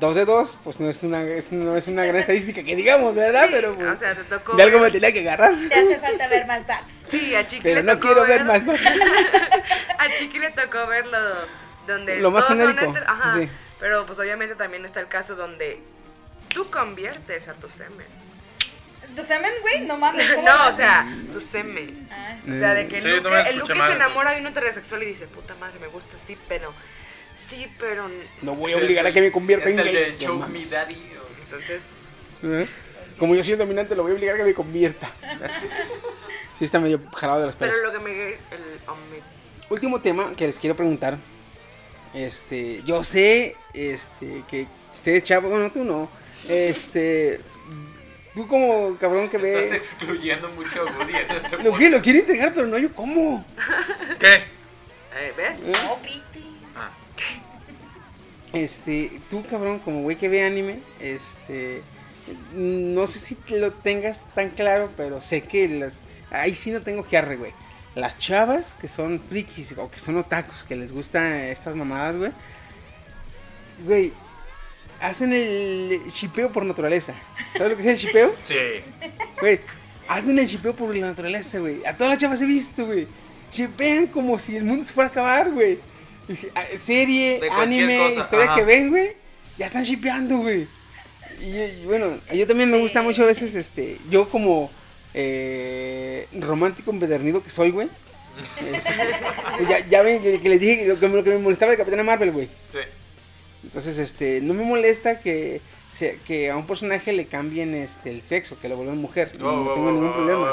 [0.00, 3.14] dos de dos, pues no es una, es- no es una gran estadística que digamos,
[3.14, 3.44] ¿verdad?
[3.46, 4.54] Sí, Pero pues, o sea, te tocó.
[4.56, 5.54] de algo me ver- tenía que agarrar.
[5.68, 6.84] Te hace falta ver más backs.
[7.10, 8.80] Sí, a Chiqui Pero le no tocó quiero ver más más.
[9.98, 11.18] A Chiqui le tocó verlo
[11.86, 12.18] donde.
[12.20, 13.38] Lo más genérico, heter- Ajá.
[13.38, 13.48] sí.
[13.80, 15.80] Pero pues obviamente también está el caso donde
[16.48, 18.06] tú conviertes a tu semen.
[19.14, 19.80] ¿Tu semen, güey?
[19.86, 20.30] No mames.
[20.34, 22.08] ¿cómo No, o sea, tu semen.
[22.12, 24.40] Ah, O sea, de que Sí, el no Luque, me el mal, se enamora de
[24.40, 26.72] un heterosexual y dice, puta madre, me gusta, sí, pero.
[27.48, 28.08] Sí, pero.
[28.42, 29.94] No voy a obligar a que me convierta Es en el gay.
[29.94, 30.64] de No Choke Me.
[30.64, 30.96] Daddy.
[31.44, 31.80] Entonces.
[32.42, 32.66] ¿Eh?
[33.18, 35.10] Como yo soy un dominante, lo voy a obligar a que me convierta.
[36.58, 37.76] Sí, está medio jalado de los pelos.
[37.78, 38.28] Pero lo que me.
[38.30, 39.20] El hombre.
[39.68, 41.18] Último tema que les quiero preguntar.
[42.14, 46.08] Este, yo sé, este, que ustedes, chavos, bueno, tú no.
[46.48, 47.40] Este,
[48.34, 49.76] tú como cabrón que Estás ve.
[49.76, 53.44] excluyendo mucho a Woody en este Lo que lo quiero entregar, pero no yo cómo.
[54.18, 54.34] ¿Qué?
[55.16, 55.58] eh, ¿Ves?
[55.60, 56.45] No, pite.
[58.62, 61.82] Este, tú cabrón, como güey que ve anime, este,
[62.54, 65.94] no sé si lo tengas tan claro, pero sé que las,
[66.30, 67.52] ahí sí no tengo que arre, güey.
[67.94, 72.32] Las chavas que son frikis o que son otakus, que les gustan estas mamadas, güey.
[73.84, 74.12] güey,
[75.00, 77.14] hacen el shipeo por naturaleza.
[77.52, 78.34] ¿Sabes lo que es el shipeo?
[78.42, 78.54] Sí.
[79.40, 79.60] Güey,
[80.08, 81.84] hacen el shipeo por la naturaleza, güey.
[81.84, 83.06] A todas las chavas he visto, güey.
[83.52, 85.78] Shipean como si el mundo se fuera a acabar, güey.
[86.54, 88.56] Ah, Serie, anime, cosa, historia ajá.
[88.56, 89.12] que ven, güey.
[89.58, 90.66] Ya están shipeando, güey.
[91.40, 94.70] Y, y bueno, yo también me gusta mucho a veces, este, yo como
[95.14, 97.88] eh, romántico empedernido que soy, güey.
[98.58, 98.84] pues
[99.68, 102.02] ya, ya ven que, que les dije lo que, lo que me molestaba de Capitana
[102.02, 102.48] Marvel, güey.
[102.68, 102.78] Sí.
[103.64, 108.22] Entonces, este, no me molesta que, se- que a un personaje le cambien este, el
[108.22, 109.32] sexo, que lo vuelvan mujer.
[109.40, 110.50] Oh, no oh, tengo oh, ningún oh, problema.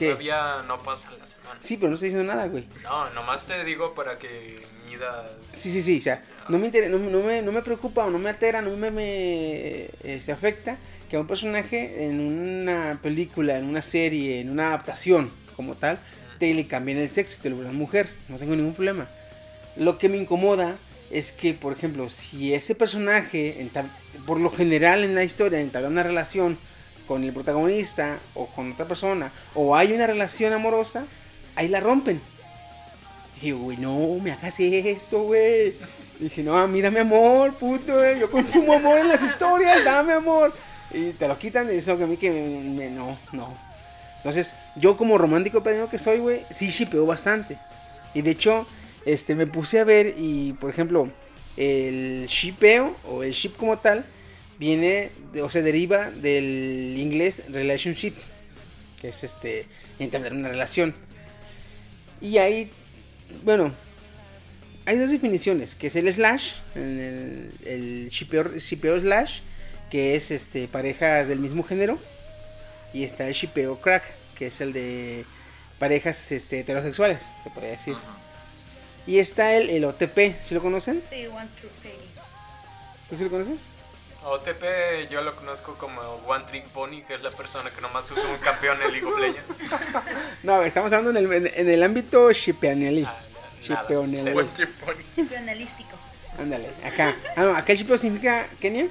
[0.00, 0.06] ¿Qué?
[0.06, 1.60] Todavía no pasa la semana.
[1.60, 2.64] Sí, pero no estoy diciendo nada, güey.
[2.82, 4.58] No, nomás te digo para que
[4.88, 5.30] mida.
[5.52, 8.10] Sí, sí, sí, o sea, no me, inter- no, no me, no me preocupa o
[8.10, 9.04] no me altera, no me, me
[10.02, 10.76] eh, se afecta
[11.08, 15.98] que a un personaje en una película, en una serie, en una adaptación como tal,
[16.38, 18.08] te le cambien el sexo y te lo vuelvan mujer.
[18.28, 19.06] No tengo ningún problema.
[19.76, 20.76] Lo que me incomoda
[21.10, 23.68] es que, por ejemplo, si ese personaje,
[24.26, 26.58] por lo general en la historia, entabla una relación
[27.10, 31.06] con el protagonista o con otra persona, o hay una relación amorosa,
[31.56, 32.20] ahí la rompen.
[33.34, 35.74] Dije, güey, no, me hagas eso, güey.
[36.20, 38.20] Dije, no, a mí dame amor, puto, güey.
[38.20, 40.54] Yo consumo amor en las historias, dame amor.
[40.92, 42.30] Y te lo quitan y eso que a mí que
[42.94, 43.56] no, no.
[44.18, 47.58] Entonces, yo como romántico pequeño que soy, güey, sí shipeo bastante.
[48.14, 48.68] Y de hecho,
[49.04, 51.10] este, me puse a ver y, por ejemplo,
[51.56, 54.04] el shipeo o el ship como tal
[54.60, 58.12] viene de- o se deriva del inglés relationship,
[59.00, 59.66] que es este
[59.98, 60.94] entablar una relación.
[62.20, 62.70] Y ahí,
[63.42, 63.74] bueno,
[64.84, 69.40] hay dos definiciones, que es el slash, el, el shipeo, shipeo slash,
[69.90, 71.98] que es este parejas del mismo género,
[72.92, 74.04] y está el shipeo crack,
[74.36, 75.24] que es el de
[75.78, 77.96] parejas este, heterosexuales, se podría decir.
[79.06, 81.02] Y está el, el OTP, ¿sí lo conocen?
[81.08, 81.92] Sí, One True Pay.
[83.08, 83.60] ¿Tú sí lo conoces?
[84.24, 88.28] OTP yo lo conozco como One Trick Pony, que es la persona que nomás usa
[88.28, 89.46] un campeón en League of Legends.
[90.42, 92.28] No, estamos hablando en el, en, en el ámbito.
[92.28, 92.32] Ah.
[92.32, 93.06] Shipeonelí.
[94.54, 94.96] Tripón.
[95.14, 95.96] Chipionalístico.
[96.38, 97.14] Ándale, acá.
[97.36, 98.88] Ah, no, acá el shipeo significa, Kenia,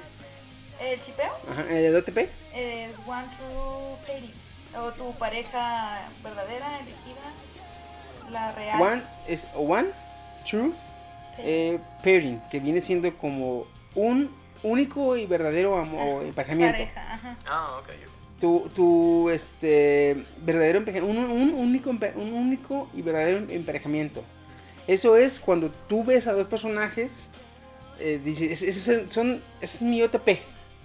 [0.80, 2.18] El chipeo Ajá, el OTP.
[2.54, 4.34] es One True Pay.
[4.78, 8.80] O tu pareja verdadera, elegida, la real.
[8.80, 9.88] One es one,
[10.48, 10.72] true,
[11.38, 13.66] eh, pairing, que viene siendo como
[13.96, 14.30] un
[14.62, 16.78] único y verdadero amor, emparejamiento.
[16.78, 17.36] Pareja, ajá.
[17.46, 17.88] Ah, ok.
[18.40, 24.22] Tu, tu este, verdadero emparejamiento, un, un único, un único y verdadero emparejamiento.
[24.86, 27.28] Eso es cuando tú ves a dos personajes,
[27.98, 30.38] eh, dices, "Es- esos son, es mi OTP,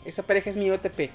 [0.04, 1.10] esa pareja es mi OTP.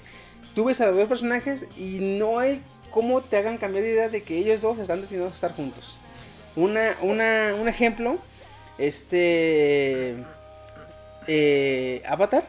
[0.55, 4.09] Tú ves a los dos personajes y no hay cómo te hagan cambiar de idea
[4.09, 5.97] de que ellos dos están destinados a estar juntos.
[6.55, 8.17] Una, una, un ejemplo,
[8.77, 10.15] este,
[11.27, 12.43] eh, Avatar.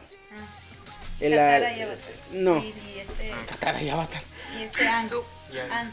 [1.21, 2.13] El, Katara ah, y Avatar.
[2.33, 4.23] no, Y, y este, Katara y Avatar.
[4.59, 5.11] y este Ang.
[5.71, 5.93] Ang.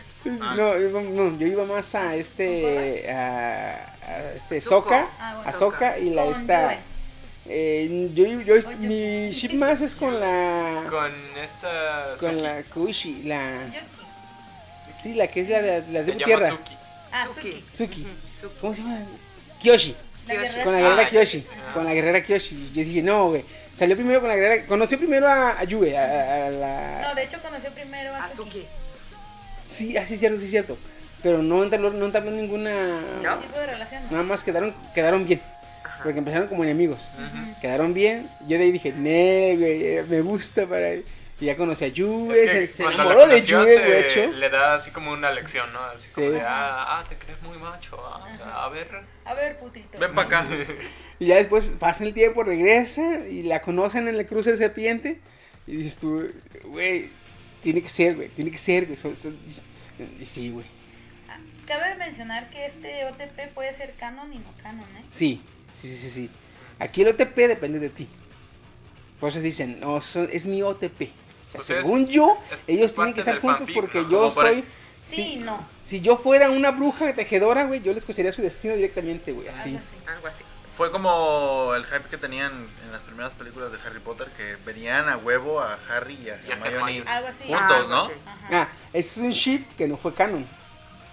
[0.57, 3.11] No, no, yo iba más a este.
[3.11, 4.59] A, a este.
[4.61, 5.07] Soka.
[5.19, 5.49] Ah, bueno.
[5.49, 6.77] A Soka y la Con esta.
[7.51, 8.75] Eh, yo, yo, Oye.
[8.77, 10.85] mi ship más es con la.
[10.89, 11.11] Con
[11.43, 12.15] esta.
[12.19, 12.41] Con Suki.
[12.41, 13.23] la Kushi.
[13.23, 13.59] La.
[14.97, 16.49] Sí, la que es la de la Se de llama tierra.
[16.49, 16.77] Suki.
[17.11, 17.65] Ah, Suki.
[17.71, 18.07] Suki.
[18.61, 18.99] ¿Cómo se llama?
[19.61, 19.95] Kyoshi.
[20.33, 20.47] Kyoshi.
[20.47, 20.63] guerrera.
[20.63, 21.45] Con la guerrera Ah, Kyoshi.
[21.49, 21.73] ah.
[21.73, 22.71] Con la guerrera Kyoshi.
[22.73, 23.45] Yo dije, no, güey.
[23.73, 24.65] Salió primero con la guerrera.
[24.65, 25.97] Conoció primero a, a Yue.
[25.97, 27.01] A, la.
[27.09, 28.65] No, de hecho conoció primero a Suki.
[29.65, 30.77] Sí, así es cierto, sí es cierto.
[31.21, 32.71] Pero no entabló, no entabló ninguna.
[33.23, 33.39] ¿No?
[33.39, 34.01] ¿Qué tipo de relación?
[34.09, 35.41] Nada más quedaron, quedaron bien.
[35.83, 35.99] Ajá.
[36.03, 37.09] Porque empezaron como enemigos.
[37.61, 38.29] Quedaron bien.
[38.47, 40.89] Yo de ahí dije, ne, güey, me gusta para.
[41.41, 44.27] Y ya conocí a Yue, Es que se, se cuando enamoró la de Yue, se-
[44.27, 45.79] le da así como una lección, ¿no?
[45.83, 46.33] Así como Sí.
[46.33, 48.89] de, ah, ah, te crees muy macho, ah, a ver.
[49.23, 49.97] A ver, putito.
[49.99, 50.47] Ven para acá.
[51.17, 55.19] Y ya después pasa el tiempo, regresa y la conocen en el cruce de serpiente.
[55.67, 56.29] Y dices tú,
[56.65, 57.09] güey,
[57.61, 58.97] tiene que ser, güey, tiene que ser, güey.
[60.19, 60.65] y sí, güey.
[61.29, 61.37] Ah,
[61.67, 65.03] Cabe mencionar que este OTP puede ser canon y no canon, ¿eh?
[65.11, 65.41] Sí,
[65.75, 66.29] sí, sí, sí, sí.
[66.79, 68.07] Aquí el OTP depende de ti.
[69.19, 71.09] Por eso dicen, no, son- es mi OTP.
[71.57, 74.09] O sea, es- según yo, es ellos tienen que estar juntos fanfic, porque ¿no?
[74.09, 74.63] yo soy...
[75.03, 75.65] Sí, no.
[75.83, 79.69] Si yo fuera una bruja tejedora, güey, yo les cosería su destino directamente, güey, así.
[79.69, 80.07] Algo así.
[80.11, 80.43] Algo así.
[80.77, 82.51] Fue como el hype que tenían
[82.85, 86.39] en las primeras películas de Harry Potter, que venían a huevo a Harry y a
[86.45, 87.09] Y a Hermione Hermione.
[87.09, 87.43] Algo así.
[87.45, 88.01] juntos, algo ¿no?
[88.03, 88.13] así.
[88.51, 90.45] Ah, ese es un ship que no fue canon.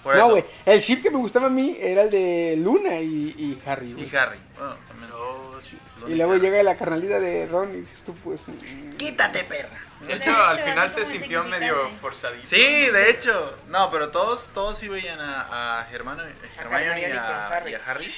[0.03, 3.35] Por no, güey, el ship que me gustaba a mí era el de Luna y,
[3.39, 4.09] y Harry, güey.
[4.09, 4.39] Y Harry.
[4.57, 5.11] Bueno, también.
[5.13, 5.77] Oh, sí.
[6.07, 8.47] Y luego llega la carnalita de Ron y dices tú, pues.
[8.47, 9.81] mm, Quítate, perra.
[10.01, 12.47] De De hecho, hecho, al final se sintió medio forzadito.
[12.47, 13.57] Sí, de hecho.
[13.69, 16.23] No, pero todos, todos sí veían a, a Hermano,
[16.59, 17.71] Hermione y Harry.
[17.73, 18.15] y a Harry.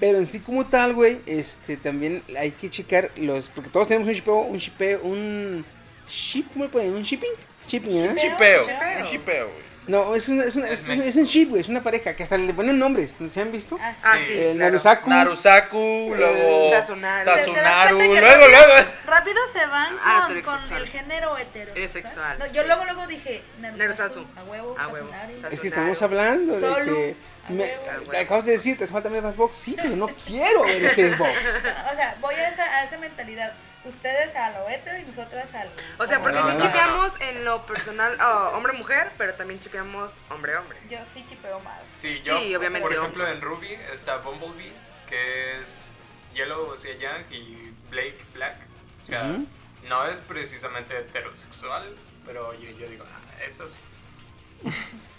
[0.00, 4.08] Pero en sí como tal, güey, este, también hay que checar los, porque todos tenemos
[4.08, 5.64] un shipeo, un shipeo, un
[6.08, 6.94] ship, ¿cómo le ponen?
[6.94, 7.30] ¿Un shipping?
[7.68, 8.14] Shipping, ¿eh?
[8.16, 8.64] Chipeo.
[8.64, 8.98] Chipeo.
[8.98, 9.69] Un chipeo, güey.
[9.90, 12.22] No, es un, es un, es un, es un ship, güey, es una pareja, que
[12.22, 13.76] hasta le ponen nombres, ¿no se han visto?
[13.80, 14.00] Ah, sí.
[14.04, 14.24] Ah, Sí.
[14.26, 14.32] sí.
[14.34, 14.58] El claro.
[14.58, 15.10] Narusaku.
[15.10, 16.70] Narusaku, luego.
[16.70, 17.24] Sasunaru.
[17.24, 17.96] ¿Te- te das Sasunaru.
[17.98, 18.74] Luego, rápido- luego.
[19.06, 21.72] Rápido se van Ah, con, el género hetero.
[21.74, 22.38] Eres sexual.
[22.38, 24.26] No, yo luego luego dije Narusasu.
[24.36, 25.10] A huevo, A huevo.
[25.10, 25.48] Sasunaru.
[25.54, 27.16] Es que estamos hablando de que...
[27.48, 31.10] Me, acabas de decir, te hace falta ver Xbox, sí, pero no quiero ver ese
[31.16, 31.58] Xbox.
[31.92, 33.52] O sea, voy a esa, a esa mentalidad.
[33.84, 35.70] Ustedes a lo hetero y nosotras a lo.
[35.98, 39.58] O sea, porque No, sí no, no, chipeamos en lo personal oh, hombre-mujer, pero también
[39.58, 40.78] chipeamos hombre-hombre.
[40.90, 41.78] Yo sí chipeo más.
[41.96, 43.38] Sí, yo, Sí, obviamente, por ejemplo, hombre.
[43.38, 44.72] en Ruby está Bumblebee,
[45.08, 45.88] que es
[46.34, 48.56] Yellow, o sea, Yang, y Blake, Black.
[49.02, 49.46] O sea, Ujú.
[49.88, 51.96] no es precisamente heterosexual,
[52.26, 53.80] pero yo, yo digo, ah, eso sí.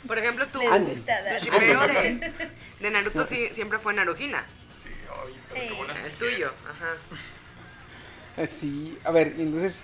[0.07, 2.31] Por ejemplo, tu, shipeo de,
[2.79, 4.45] de Naruto sí, siempre fue Narujina.
[4.81, 4.89] Sí,
[5.23, 6.95] oye, pero qué buenas El tuyo, ajá.
[8.43, 9.83] Así, a ver, entonces,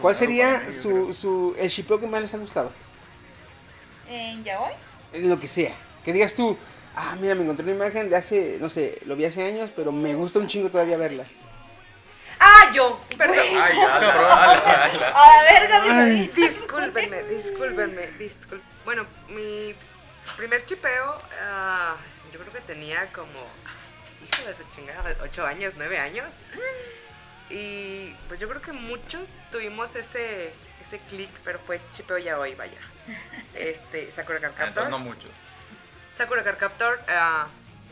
[0.00, 2.72] ¿cuál sería su, su, el shipeo que más les ha gustado?
[4.08, 4.72] En Yaoi.
[5.12, 5.74] En Lo que sea.
[6.04, 6.56] Que digas tú,
[6.96, 9.92] ah, mira, me encontré una imagen de hace, no sé, lo vi hace años, pero
[9.92, 11.28] me gusta un chingo todavía verlas.
[12.40, 13.00] ¡Ah, yo!
[13.16, 13.38] Perdón.
[13.38, 15.08] Ay, ala, ala, ala.
[15.14, 16.26] A la verga, mi.
[16.28, 18.62] Discúlpenme, discúlpenme, discúlpenme.
[18.84, 19.74] Bueno, mi
[20.36, 21.96] primer chipeo, ah,
[22.32, 23.46] yo creo que tenía como,
[24.24, 26.26] hijo de su chingada, 8 años, 9 años.
[27.52, 30.52] Y pues yo creo que muchos tuvimos ese,
[30.86, 32.78] ese click, pero fue chipeo ya hoy, vaya.
[33.54, 34.84] Este, Sakura Card Ah, Captor.
[34.84, 35.28] Entonces no mucho.
[36.16, 37.46] Sakura Card Captor, ah,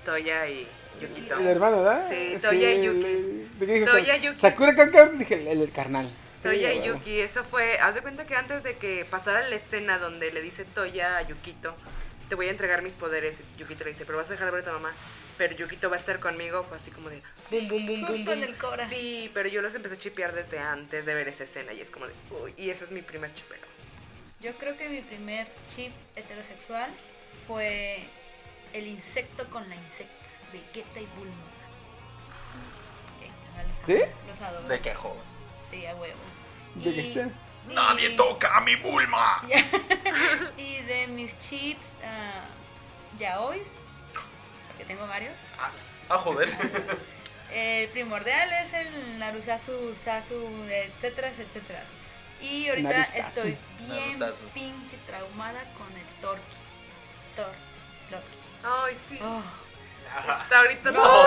[0.05, 0.67] Toya y
[1.01, 1.39] Yukito.
[1.39, 2.07] El hermano, ¿verdad?
[2.09, 3.05] Sí, Toya y Yuki.
[3.05, 3.87] el- ¿de qué dije?
[3.87, 4.37] Toya y Yuki.
[4.37, 6.11] Sakura Kakar, dije, el, el carnal.
[6.43, 6.85] Toya Sí, y.
[6.87, 10.41] Yuki, eso fue, haz de cuenta que antes de que pasara la escena donde le
[10.41, 11.75] dice Toya a Yukito,
[12.31, 14.63] te voy a entregar mis poderes, Yukito le dice, pero vas a dejar de ver
[14.63, 14.93] a tu mamá,
[15.37, 17.17] pero Yukito va a estar conmigo, fue así como de
[17.51, 18.89] boom, boom, boom, boom, Justo en el cora.
[18.89, 21.91] Sí, pero yo los empecé a chipear desde antes de ver esa escena y es
[21.91, 23.59] como de, uy, y ese es mi primer chipeo.
[24.41, 26.91] Yo creo que mi primer chip heterosexual
[27.47, 28.05] fue
[28.73, 30.15] el insecto con la insecta,
[30.53, 31.35] Vegeta y Bulma.
[33.23, 33.99] Eh, ¿Sí?
[34.29, 34.69] Los adoro.
[34.69, 35.23] ¿De qué joven?
[35.71, 36.19] Sí, a huevo.
[36.77, 37.27] Vegeta.
[37.29, 39.43] y- Nadie toca a mi Bulma.
[40.57, 42.45] Y de mis chips, ah,
[43.19, 43.67] yaois,
[44.69, 45.35] porque tengo varios.
[46.09, 46.49] Ah, joder.
[47.53, 50.35] El primordial es el Narusasu, Sasu,
[50.71, 51.83] etcétera, etcétera.
[52.41, 53.19] Y ahorita Narusasu.
[53.29, 54.45] estoy bien Narusasu.
[54.55, 56.57] pinche traumada con el Torki.
[57.37, 57.53] Thor,
[58.11, 58.25] Loki.
[58.63, 59.19] Ay, sí.
[59.23, 59.43] Oh,
[60.29, 61.23] Hasta ahorita no,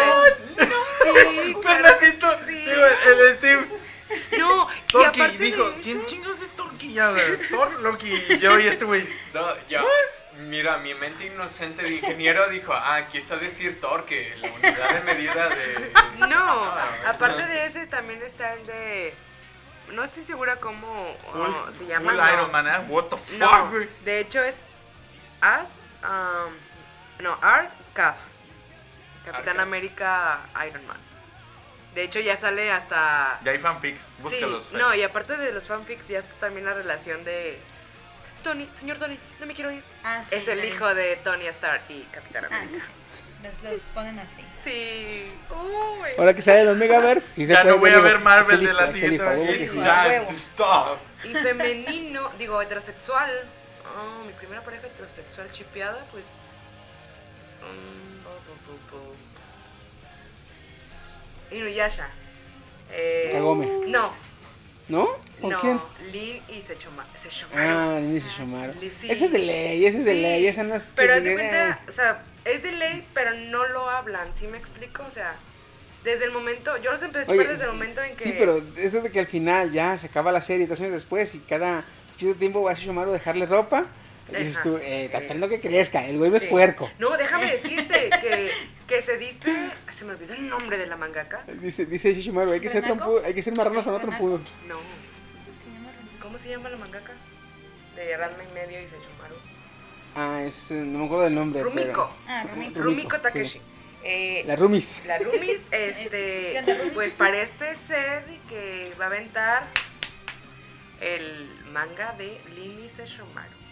[0.56, 2.52] Sí, claro que Fernandito, sí.
[2.54, 3.68] digo, el, Steve.
[4.38, 6.94] No, Torki de dijo, eso- ¿quién chingados es Torki?
[6.94, 7.14] Ya,
[7.50, 9.08] Thor, Loki y yo y este güey.
[9.34, 9.82] No, ya.
[10.40, 15.50] Mira, mi mente inocente de ingeniero dijo, ah, quise decir torque, la unidad de medida
[15.50, 15.94] de...
[16.28, 19.14] No, Ah, aparte de ese también está el de.
[19.90, 22.12] No estoy segura cómo oh, se llama.
[22.12, 22.34] Full no.
[22.34, 22.86] Iron Man, ¿eh?
[22.88, 23.72] What the fuck, No,
[24.06, 24.58] de hecho es
[25.42, 25.68] As.
[26.04, 26.54] um,
[27.24, 28.16] no, Art Cap.
[29.26, 29.64] Capitán Cap.
[29.64, 30.98] América Iron Man.
[31.94, 33.40] De hecho ya sale hasta.
[33.44, 34.66] Ya hay fanfics, Sí, búscalos.
[34.66, 34.80] Fer.
[34.80, 37.60] no, y aparte de los fanfics ya está también la relación de.
[38.44, 39.84] Tony, señor Tony, no me quiero ir.
[40.03, 42.56] Ah, sí, es el hijo de Tony Stark y Capitán Ah, sí.
[42.56, 42.86] América.
[43.44, 44.41] Los, los ponen así.
[44.64, 45.32] Sí.
[45.49, 46.10] Uy.
[46.18, 48.74] Ahora que sale el Omegaverse, sí se Ya puede no voy a ver Marvel de
[48.74, 49.57] la siguiente vez.
[49.57, 49.80] que It's sí.
[49.80, 50.26] a time huevo.
[50.28, 50.98] to stop.
[51.26, 53.32] Y femenino, digo, heterosexual.
[53.98, 56.26] Oh, mi primera pareja heterosexual chipeada, pues.
[57.61, 58.14] mm.
[61.56, 62.07] Inuyasha.
[62.91, 63.68] Eh, Kagome.
[63.88, 64.11] No,
[64.90, 65.08] ¿No?
[65.40, 65.60] ¿Con no.
[65.62, 65.80] quién?
[66.12, 68.04] Lin y Sechoma- Ah, Sechomaru.
[68.06, 68.74] Inicio Shomaro.
[68.82, 69.10] Sí.
[69.10, 70.92] Ese es de ley, ese es de Sí, ley, esa no es...
[70.96, 74.58] Pero haz de cuenta, o sea, es de ley, pero no lo hablan, ¿sí me
[74.58, 75.04] explico?
[75.08, 75.36] O sea,
[76.04, 78.24] desde el momento, yo los empecé a Oye, chipar desde el momento en que...
[78.24, 81.34] Sí, pero eso de que al final ya se acaba la serie tres años después
[81.36, 81.86] y cada
[82.18, 83.86] cierto tiempo va a Shomaro a dejarle ropa.
[84.40, 85.10] Dices tú, eh,
[85.50, 86.90] que crezca, el güey no es puerco.
[87.00, 88.52] No, déjame decirte que,
[88.88, 89.72] que se dice.
[89.98, 91.44] Se me olvidó el nombre de la mangaka.
[91.62, 94.42] Dice, dice Shishamaru, hay que ser trompudo, hay que ser marranos pero no trompudos.
[94.68, 94.76] No.
[96.22, 97.14] ¿Cómo se llama la mangaka?
[97.96, 99.36] De Ranma y medio y Sechomaru.
[100.16, 101.64] Ah, es, eh, no me acuerdo del nombre.
[101.64, 102.10] Rumiko.
[102.28, 102.80] Ah, Rumiko.
[102.80, 103.22] Rumiko sí.
[103.22, 103.62] Takeshi.
[104.04, 104.98] Eh, La Rumis.
[105.06, 109.64] la Rumis, ¿Qué este, pues parece ser que va a aventar
[111.00, 113.62] el manga de Lini Sechomaru.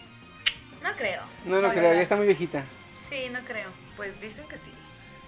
[0.82, 1.22] No creo.
[1.44, 2.64] No, no creo, ya está muy viejita.
[3.08, 3.68] Sí, no creo.
[3.96, 4.72] Pues dicen que sí.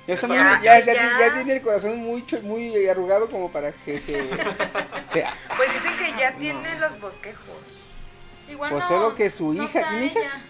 [0.07, 1.19] Ya, está Ya, muy- ya, ya, ya.
[1.19, 4.13] ya tiene el corazón muy, cho- muy arrugado como para que se...
[5.13, 5.35] sea.
[5.57, 7.81] Pues dicen que ya tiene los bosquejos.
[8.49, 10.21] Igual Pues no, solo que su no hija, sea ¿tiene ella.
[10.21, 10.45] hijas?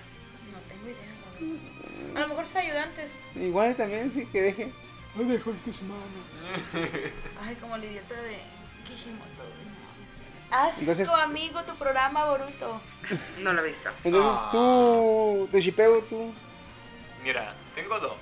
[0.52, 2.16] No tengo idea.
[2.16, 3.10] A lo mejor sus ayudantes.
[3.36, 4.72] Igual también, sí, que deje.
[5.16, 6.02] Lo dejo en tus manos.
[7.44, 8.38] Ay, como la idiota de
[8.88, 9.33] Kishimoto.
[10.54, 12.80] Haz Entonces- tu amigo tu programa, Boruto.
[13.40, 13.90] No lo he visto.
[14.04, 14.48] Entonces Ah.
[14.52, 16.32] tú, tu shipeo, tú...
[17.24, 18.12] Mira, tengo dos,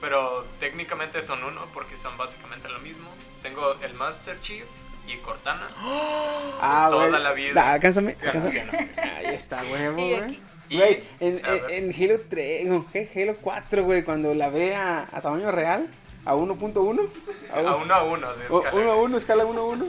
[0.00, 3.08] pero técnicamente son uno porque son básicamente lo mismo.
[3.42, 4.64] Tengo el Master Chief
[5.06, 5.68] y Cortana.
[6.62, 7.22] Ah, Toda güey.
[7.22, 7.54] la vida.
[7.54, 8.70] Da, alcánzame, Sí, alcánzame.
[8.70, 10.38] sí, Ahí está, huevo, güey.
[10.70, 13.10] Güey, en, en, en Halo 3, no, ¿qué?
[13.16, 15.88] Halo 4, güey, cuando la ve a, a tamaño real,
[16.26, 17.10] a 1.1,
[17.52, 18.76] A uno a uno de o- escala.
[18.80, 19.86] 1 a 1, escala 1 a 1.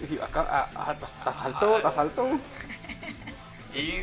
[0.00, 2.26] Dije, acá, ah, ah, te te asaltó, te asaltó.
[3.72, 4.00] Y,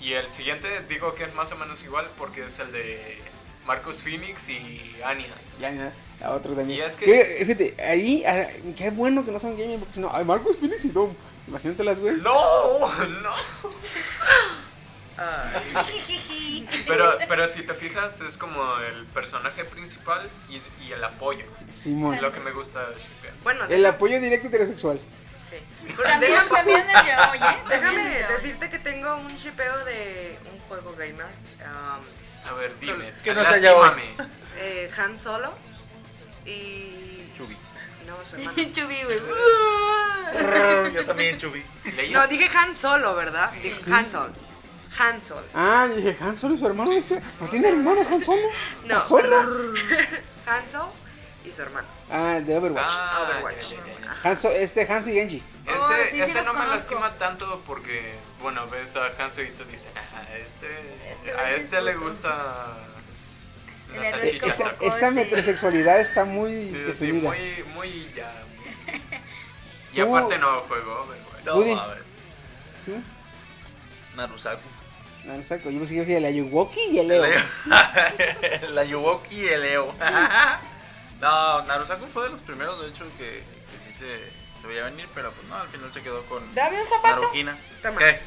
[0.00, 3.18] y el siguiente digo que es más o menos igual porque es el de
[3.64, 5.26] Marcus Phoenix y Anya.
[5.58, 5.92] Ya, ya,
[6.22, 6.78] a otro también.
[6.78, 7.44] Y es que- ¿Qué?
[7.46, 8.46] Fíjate, ahí, ah,
[8.76, 11.14] qué bueno que no son gaming, porque si no, ay, Marcus Phoenix y Dom.
[11.48, 12.16] Imagínate güey.
[12.16, 12.78] No,
[13.22, 13.30] no.
[15.18, 21.44] Ay, Pero, pero si te fijas es como el personaje principal y, y el apoyo.
[21.74, 22.18] Simón.
[22.20, 22.96] Lo que me gusta de
[23.42, 25.00] bueno, El apoyo directo heterosexual.
[25.48, 25.56] sí.
[26.02, 26.92] También, Déjame, también ¿eh?
[26.94, 31.26] También déjame decirte que tengo un shipeo de un juego gamer.
[31.60, 33.12] um, A ver, dime.
[33.24, 33.82] Que no sea ya hoy.
[33.90, 34.30] lastímame.
[34.58, 35.52] eh, Han Solo
[36.46, 37.28] y.
[37.36, 37.56] Chubi.
[38.06, 38.56] No, su hermano.
[38.72, 40.92] Chubby, güey.
[40.94, 41.62] Yo también, Chubi.
[42.12, 43.50] No, dije Han Solo, ¿verdad?
[43.52, 44.32] Dije Han Solo.
[44.98, 45.42] Han Solo.
[45.54, 46.90] Ah, y dije, Han Solo y su hermano.
[46.90, 48.42] Dije, ¿no tiene hermanos Han Solo?
[48.84, 49.22] No, ¿Está solo?
[49.22, 49.74] perdón.
[50.46, 50.92] Han Solo
[51.44, 51.88] y su hermano.
[52.10, 52.84] Ah, de Overwatch.
[52.88, 53.72] Ah, Overwatch.
[54.24, 55.42] Hanso, este Hanso y Genji.
[55.66, 56.74] Ese, Oh, sí, sí ese no me conozco.
[56.74, 60.66] lastima tanto porque, bueno, ves a Hanzo y tú dices, ah, a este,
[61.24, 62.76] Este a este le gusta
[63.94, 68.30] El la salchicha Esa, esa metrosexualidad está muy Sí, sí, muy, muy ya.
[69.94, 71.44] Y aparte no juego Overwatch.
[71.74, 72.02] No, a ver.
[72.84, 72.92] ¿Tú?
[74.16, 74.60] Narusaku.
[75.24, 77.24] No, no sé, yo pensé que el Ayuwoki y el Leo.
[78.70, 79.94] La Yuwoki y el Eo.
[81.20, 85.06] no, Narusaku fue de los primeros, de hecho, que, que sí se, se veía venir,
[85.14, 87.56] pero pues no, al final se quedó con Dame un zapato Narujina.
[87.82, 87.98] Toma.
[87.98, 88.20] ¿Qué?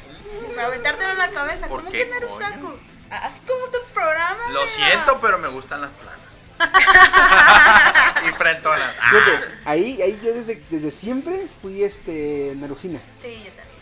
[0.54, 1.68] para aventártelo en la cabeza.
[1.68, 2.04] ¿Por ¿Cómo qué?
[2.06, 2.78] que Narusaku?
[3.10, 4.50] Haz como tu programa.
[4.50, 4.74] Lo mira.
[4.74, 6.16] siento, pero me gustan las planas.
[8.28, 8.94] y frentonas.
[9.10, 12.98] Fíjate, ahí, ahí yo desde, desde siempre fui este Narujina.
[13.22, 13.75] Sí, yo también,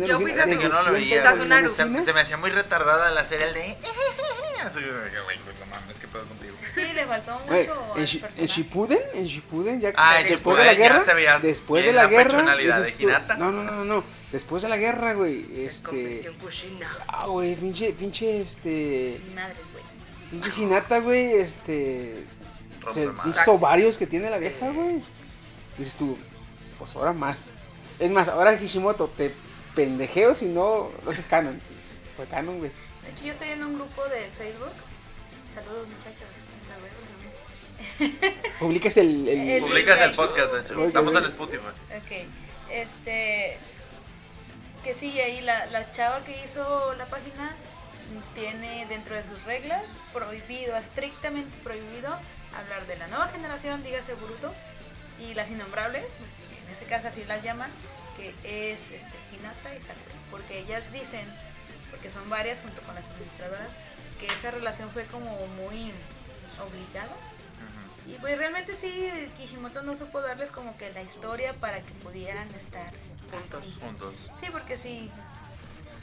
[0.00, 1.34] Yo fui desde Yo no lo veía.
[2.04, 3.60] Se, me hacía muy retardada la serie el de.
[4.64, 6.54] Así que, güey, pues no mames, ¿qué pedo contigo?
[6.74, 7.96] Sí, le faltó Güey, mucho.
[7.96, 8.46] en, en.
[8.46, 11.02] Shippuden, en Shippuden, ya Ah, en después de la guerra,
[11.42, 13.36] después de la la guerra, dices de tú- Hinata.
[13.36, 16.30] no, no, no, no, después de la guerra, güey, este,
[17.08, 19.84] ah, güey, pinche, pinche, este, Mi madre, güey.
[20.30, 22.24] pinche Hinata, güey, este,
[22.92, 25.02] se hizo varios que tiene la vieja, güey,
[25.76, 26.16] dices tú,
[26.78, 27.48] pues ahora más,
[27.98, 29.34] es más, ahora Hishimoto, te
[29.74, 31.60] pendejeo si no, no haces canon,
[32.16, 32.70] fue canon, güey,
[33.04, 34.72] De hecho, yo estoy en un grupo de Facebook.
[35.54, 36.28] Saludos, muchachos.
[38.58, 40.84] Publicas el, el, El- Publicas el podcast, de hecho.
[40.84, 41.66] Estamos en Spotify.
[41.96, 42.28] Ok,
[42.70, 43.56] este,
[44.84, 47.54] que sí, ahí la, la chava que hizo la página
[48.34, 49.82] tiene dentro de sus reglas
[50.12, 52.08] prohibido, estrictamente prohibido,
[52.54, 54.52] hablar de la nueva generación, dígase Boruto,
[55.20, 57.70] y las innombrables, en ese caso así las llaman,
[58.16, 58.28] que
[58.72, 58.78] es
[59.42, 59.80] Hinata y
[60.30, 61.26] porque ellas dicen,
[61.90, 63.68] porque son varias junto con las administradoras,
[64.20, 65.92] que esa relación fue como muy
[66.60, 67.12] obligada.
[68.06, 72.48] Y pues realmente sí, Kishimoto no supo darles como que la historia para que pudieran
[72.54, 72.90] estar
[73.30, 73.60] Juntos.
[73.62, 73.78] así.
[73.80, 74.14] Juntos.
[74.42, 75.10] Sí, porque sí,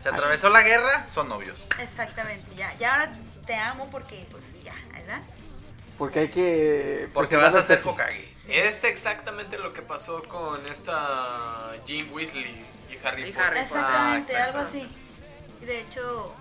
[0.02, 1.58] Se atravesó la guerra, son novios.
[1.78, 3.12] exactamente, ya, ya ahora
[3.46, 5.20] te amo porque pues ya, ¿verdad?
[5.98, 7.80] porque hay que, Porque vas a ser.
[7.86, 8.30] Hokage.
[8.48, 13.42] Es exactamente lo que pasó con esta Jean Weasley y Harry Y Potter.
[13.48, 13.60] Harry.
[13.60, 14.88] Exactamente, Ah, algo así.
[15.62, 16.34] Y de hecho,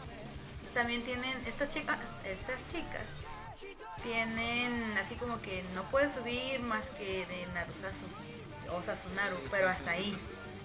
[0.74, 3.02] también tienen, estas chicas, estas chicas,
[4.02, 8.06] tienen así como que no puedes subir más que de Narusasu
[8.76, 10.16] o Sasunaru, pero hasta ahí.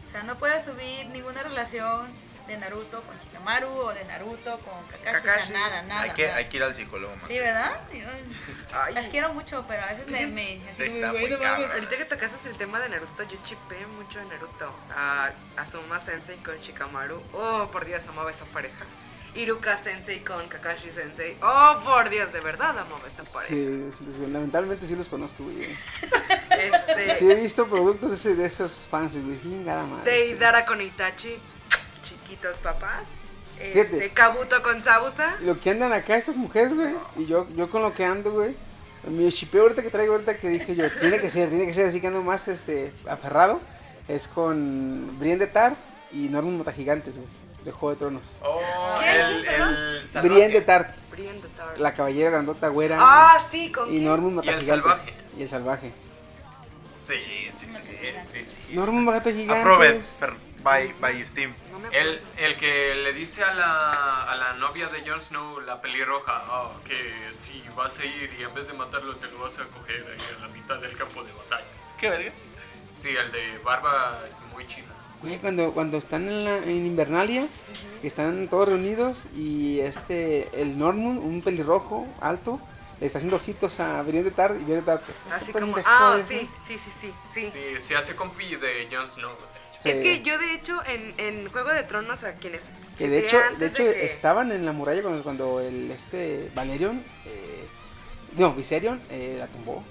[0.08, 2.08] O sea, no puedes subir ninguna relación
[2.48, 5.54] de Naruto con Shikamaru o de Naruto con Kakashi, o sea, Kakashi.
[5.54, 6.02] nada, nada.
[6.02, 6.36] Hay que, nada.
[6.38, 7.26] hay que ir al psicólogo, man.
[7.28, 7.80] Sí, ¿verdad?
[7.94, 11.34] Yo las quiero mucho, pero a veces me, me así muy.
[11.34, 14.74] Ahorita que tocaste el tema de Naruto, yo chipé mucho a Naruto.
[14.96, 17.22] A Asuma Sensei con Shikamaru.
[17.34, 18.86] Oh, por Dios, amaba esa pareja.
[19.36, 21.38] Iruka Sensei con Kakashi Sensei.
[21.42, 23.48] Oh, por Dios, de verdad amaba esa pareja.
[23.48, 25.70] Sí, sí, sí, lamentablemente sí los conozco, güey.
[26.54, 29.12] Este, Sí he visto productos de, ese- de esos fans,
[29.42, 30.12] chingada madre.
[30.12, 30.32] de sí.
[30.34, 31.40] Idara con Itachi.
[32.34, 33.06] Chiquitos papás.
[33.60, 35.36] Este, Kabuto con Sabusa.
[35.42, 36.96] Lo que andan acá estas mujeres, güey.
[37.16, 38.56] Y yo, yo con lo que ando, güey.
[39.08, 41.86] Mi chipeo ahorita que traigo ahorita que dije yo, tiene que ser, tiene que ser
[41.88, 43.62] así que ando más este aferrado.
[44.08, 45.76] Es con Brienne de Tart
[46.12, 47.28] y Norman Motagigantes, güey.
[47.64, 48.40] De Juego de Tronos.
[48.42, 48.60] Oh,
[49.06, 50.30] el, el salvaje.
[50.34, 51.40] Brienne de Tart, Brienne
[51.78, 52.98] la caballera grandota güera.
[53.00, 54.00] Ah, sí, con y?
[54.00, 54.68] Norman Y el Motagigantes.
[54.68, 55.14] salvaje.
[55.38, 55.92] Y el salvaje.
[57.04, 57.14] Sí,
[57.52, 57.82] sí, sí,
[58.26, 58.58] sí, sí.
[58.72, 59.62] Norman Motagigantes.
[59.62, 60.34] Aprove, per-
[60.64, 61.54] by, by Steam.
[61.92, 66.44] El, el que le dice a la, a la novia de Jon Snow, la pelirroja,
[66.48, 69.64] ah, que si vas a ir y en vez de matarlo te lo vas a
[69.66, 71.66] coger ahí a la mitad del campo de batalla.
[72.00, 72.32] ¿Qué verga?
[73.00, 74.20] Sí, el de barba
[74.54, 74.88] muy china.
[75.22, 77.48] Güey, cuando, cuando están en, la, en Invernalia,
[78.02, 82.60] que están todos reunidos y este, el Norman, un pelirrojo alto,
[83.00, 85.04] le está haciendo ojitos a Brienne de Tart y Brienne de Tart.
[85.32, 86.50] Así "¿Qué como, ah, sí, eh?".
[86.68, 87.50] sí, sí, sí, sí.
[87.50, 89.32] Sí, se hace compi de Jon Snow.
[89.84, 89.90] Sí.
[89.90, 92.64] Es que yo de hecho en, en Juego de Tronos a quienes
[92.98, 97.04] Que de hecho, de hecho que- estaban en la muralla cuando, cuando el este Valerion,
[97.26, 97.68] eh,
[98.38, 99.84] no, Viserion eh, la tumbó.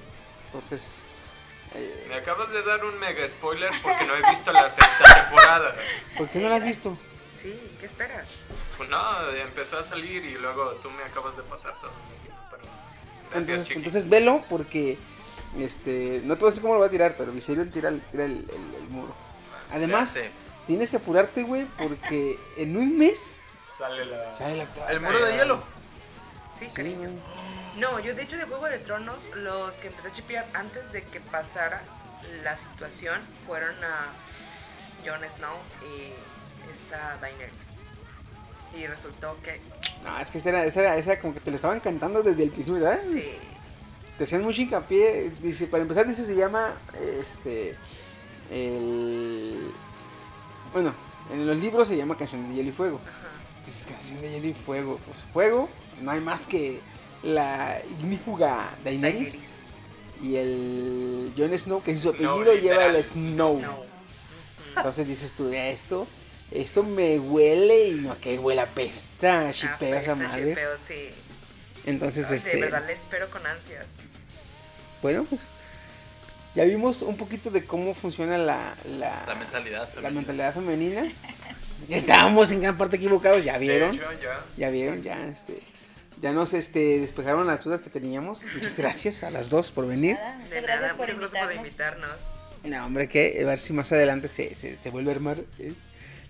[0.47, 1.01] Entonces,
[1.75, 5.75] eh, Me acabas de dar un mega spoiler porque no he visto la sexta temporada.
[6.17, 6.97] ¿por qué no la has visto?
[7.39, 8.27] Sí, ¿qué esperas?
[8.77, 9.01] Pues no,
[9.33, 11.91] empezó a salir y luego tú me acabas de pasar todo.
[12.51, 13.79] Pero gracias, Entonces, Chiqui.
[13.79, 14.97] entonces velo porque
[15.59, 18.01] este no te voy a decir cómo lo va a tirar, pero Viserion tira el,
[18.11, 19.15] tira el, el- el muro.
[19.73, 20.23] Además, Ya
[20.67, 23.39] tienes que apurarte, güey, porque en un mes
[23.77, 24.35] Sale la...
[24.35, 24.91] sale la octava.
[24.93, 25.63] El muro de hielo.
[26.59, 26.99] Sí, Sí, cariño.
[27.11, 27.13] güey.
[27.79, 31.03] No, yo de hecho de Juego de Tronos, los que empecé a chipear antes de
[31.03, 31.83] que pasara
[32.45, 34.07] la situación fueron a
[35.05, 35.57] Jon Snow
[35.97, 36.13] y
[36.71, 37.53] esta Daenerys.
[38.77, 39.61] Y resultó que
[40.05, 42.23] No, es que esa era, esa era, esa era como que te lo estaban cantando
[42.23, 43.01] desde el principio, ¿verdad?
[43.11, 43.37] sí.
[44.19, 45.33] Te hacían mucho hincapié.
[45.41, 46.75] Dice, para empezar, dice, se llama,
[47.23, 47.75] este,
[48.53, 49.73] el...
[50.73, 50.95] Bueno,
[51.33, 53.01] en los libros se llama Canción de Hielo y Fuego.
[53.65, 54.99] Dices, Canción de Hielo y Fuego.
[55.07, 55.69] Pues fuego,
[56.01, 56.81] no hay más que
[57.23, 59.33] la ignífuga Daenerys.
[59.33, 59.53] Daenerys.
[60.23, 63.03] Y el Jon Snow, que es su apellido, lleva el.
[63.03, 63.61] Snow.
[63.61, 63.79] No.
[64.77, 66.07] Entonces dices tú, eso,
[66.51, 70.51] eso me huele y no, que huele a pesta, Ah, shipeo esa madre.
[70.51, 71.11] shipeo, sí.
[71.85, 72.55] Entonces, este...
[72.57, 73.87] De verdad le espero con ansias.
[75.03, 75.49] Bueno, pues
[76.55, 79.81] ya vimos un poquito de cómo funciona la, la, La mentalidad.
[79.81, 80.11] la femenina.
[80.11, 81.13] mentalidad femenina.
[81.89, 84.45] Ya estábamos en gran parte equivocados, ya vieron, hecho, ya.
[84.57, 85.59] ya vieron, ya este,
[86.21, 88.43] ya nos este despejaron las dudas que teníamos.
[88.55, 90.15] Muchas gracias a las dos por venir.
[90.15, 92.17] Nada, De nada, por muchas gracias por invitarnos.
[92.65, 95.73] No, hombre, que a ver si más adelante se, se, se vuelve a armar, ¿eh?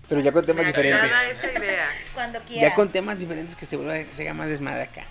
[0.09, 1.11] pero ya con temas Me diferentes.
[1.31, 1.87] esa idea.
[2.15, 2.39] Cuando.
[2.49, 5.05] Ya con temas diferentes que se vuelva que se haga más desmadre acá.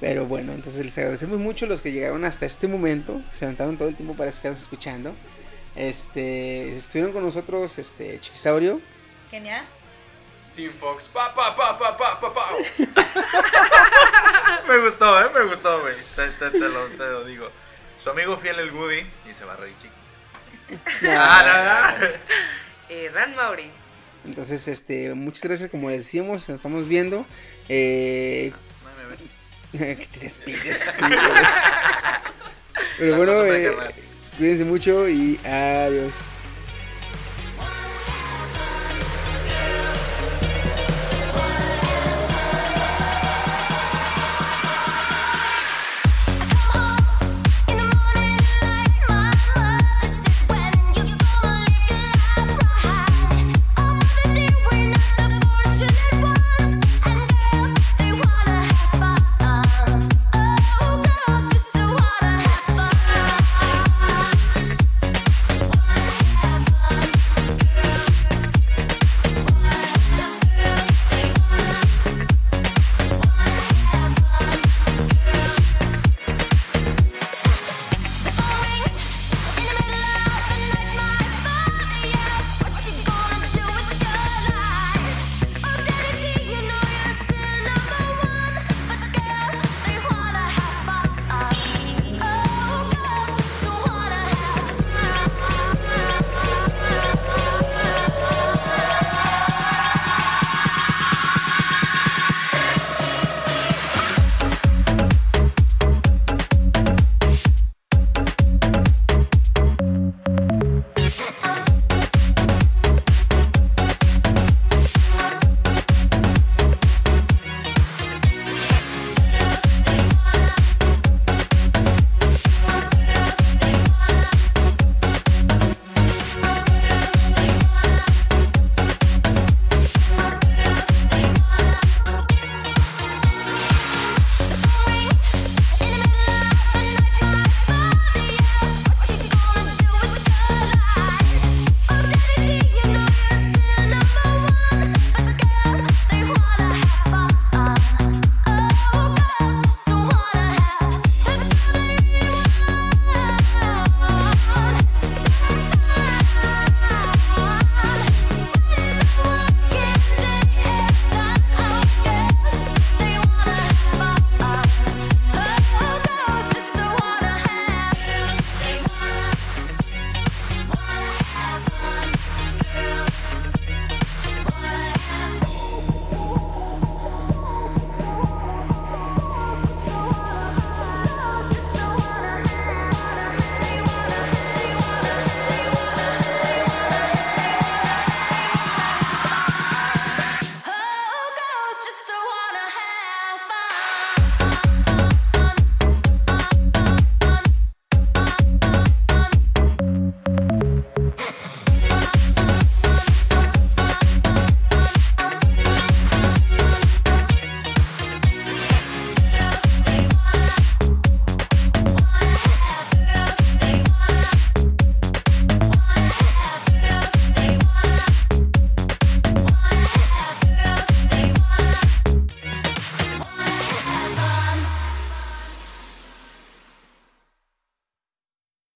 [0.00, 3.88] Pero bueno, entonces les agradecemos mucho los que llegaron hasta este momento, se aventaron todo
[3.88, 5.14] el tiempo para estarnos escuchando.
[5.76, 8.80] Este, estuvieron con nosotros este Chiquisaurio,
[9.30, 9.64] Genial.
[10.44, 11.08] Steve Fox.
[11.10, 12.42] Pa, pa, pa, pa, pa, pa, pa.
[14.68, 15.94] Me gustó, eh, me gustó, güey.
[16.16, 17.48] Te, te- te lo, te lo digo.
[18.02, 19.94] Su amigo fiel el Woody y se va a reír chico.
[21.08, 22.14] Ah, no, no.
[22.92, 23.70] Eh, Dan Mauri.
[24.24, 27.24] Entonces, este, muchas gracias, como decíamos, nos estamos viendo.
[27.68, 28.52] Eh.
[29.78, 30.92] que te despides.
[31.00, 31.12] güey.
[32.98, 33.76] Pero bueno, eh,
[34.36, 36.14] cuídense mucho y adiós.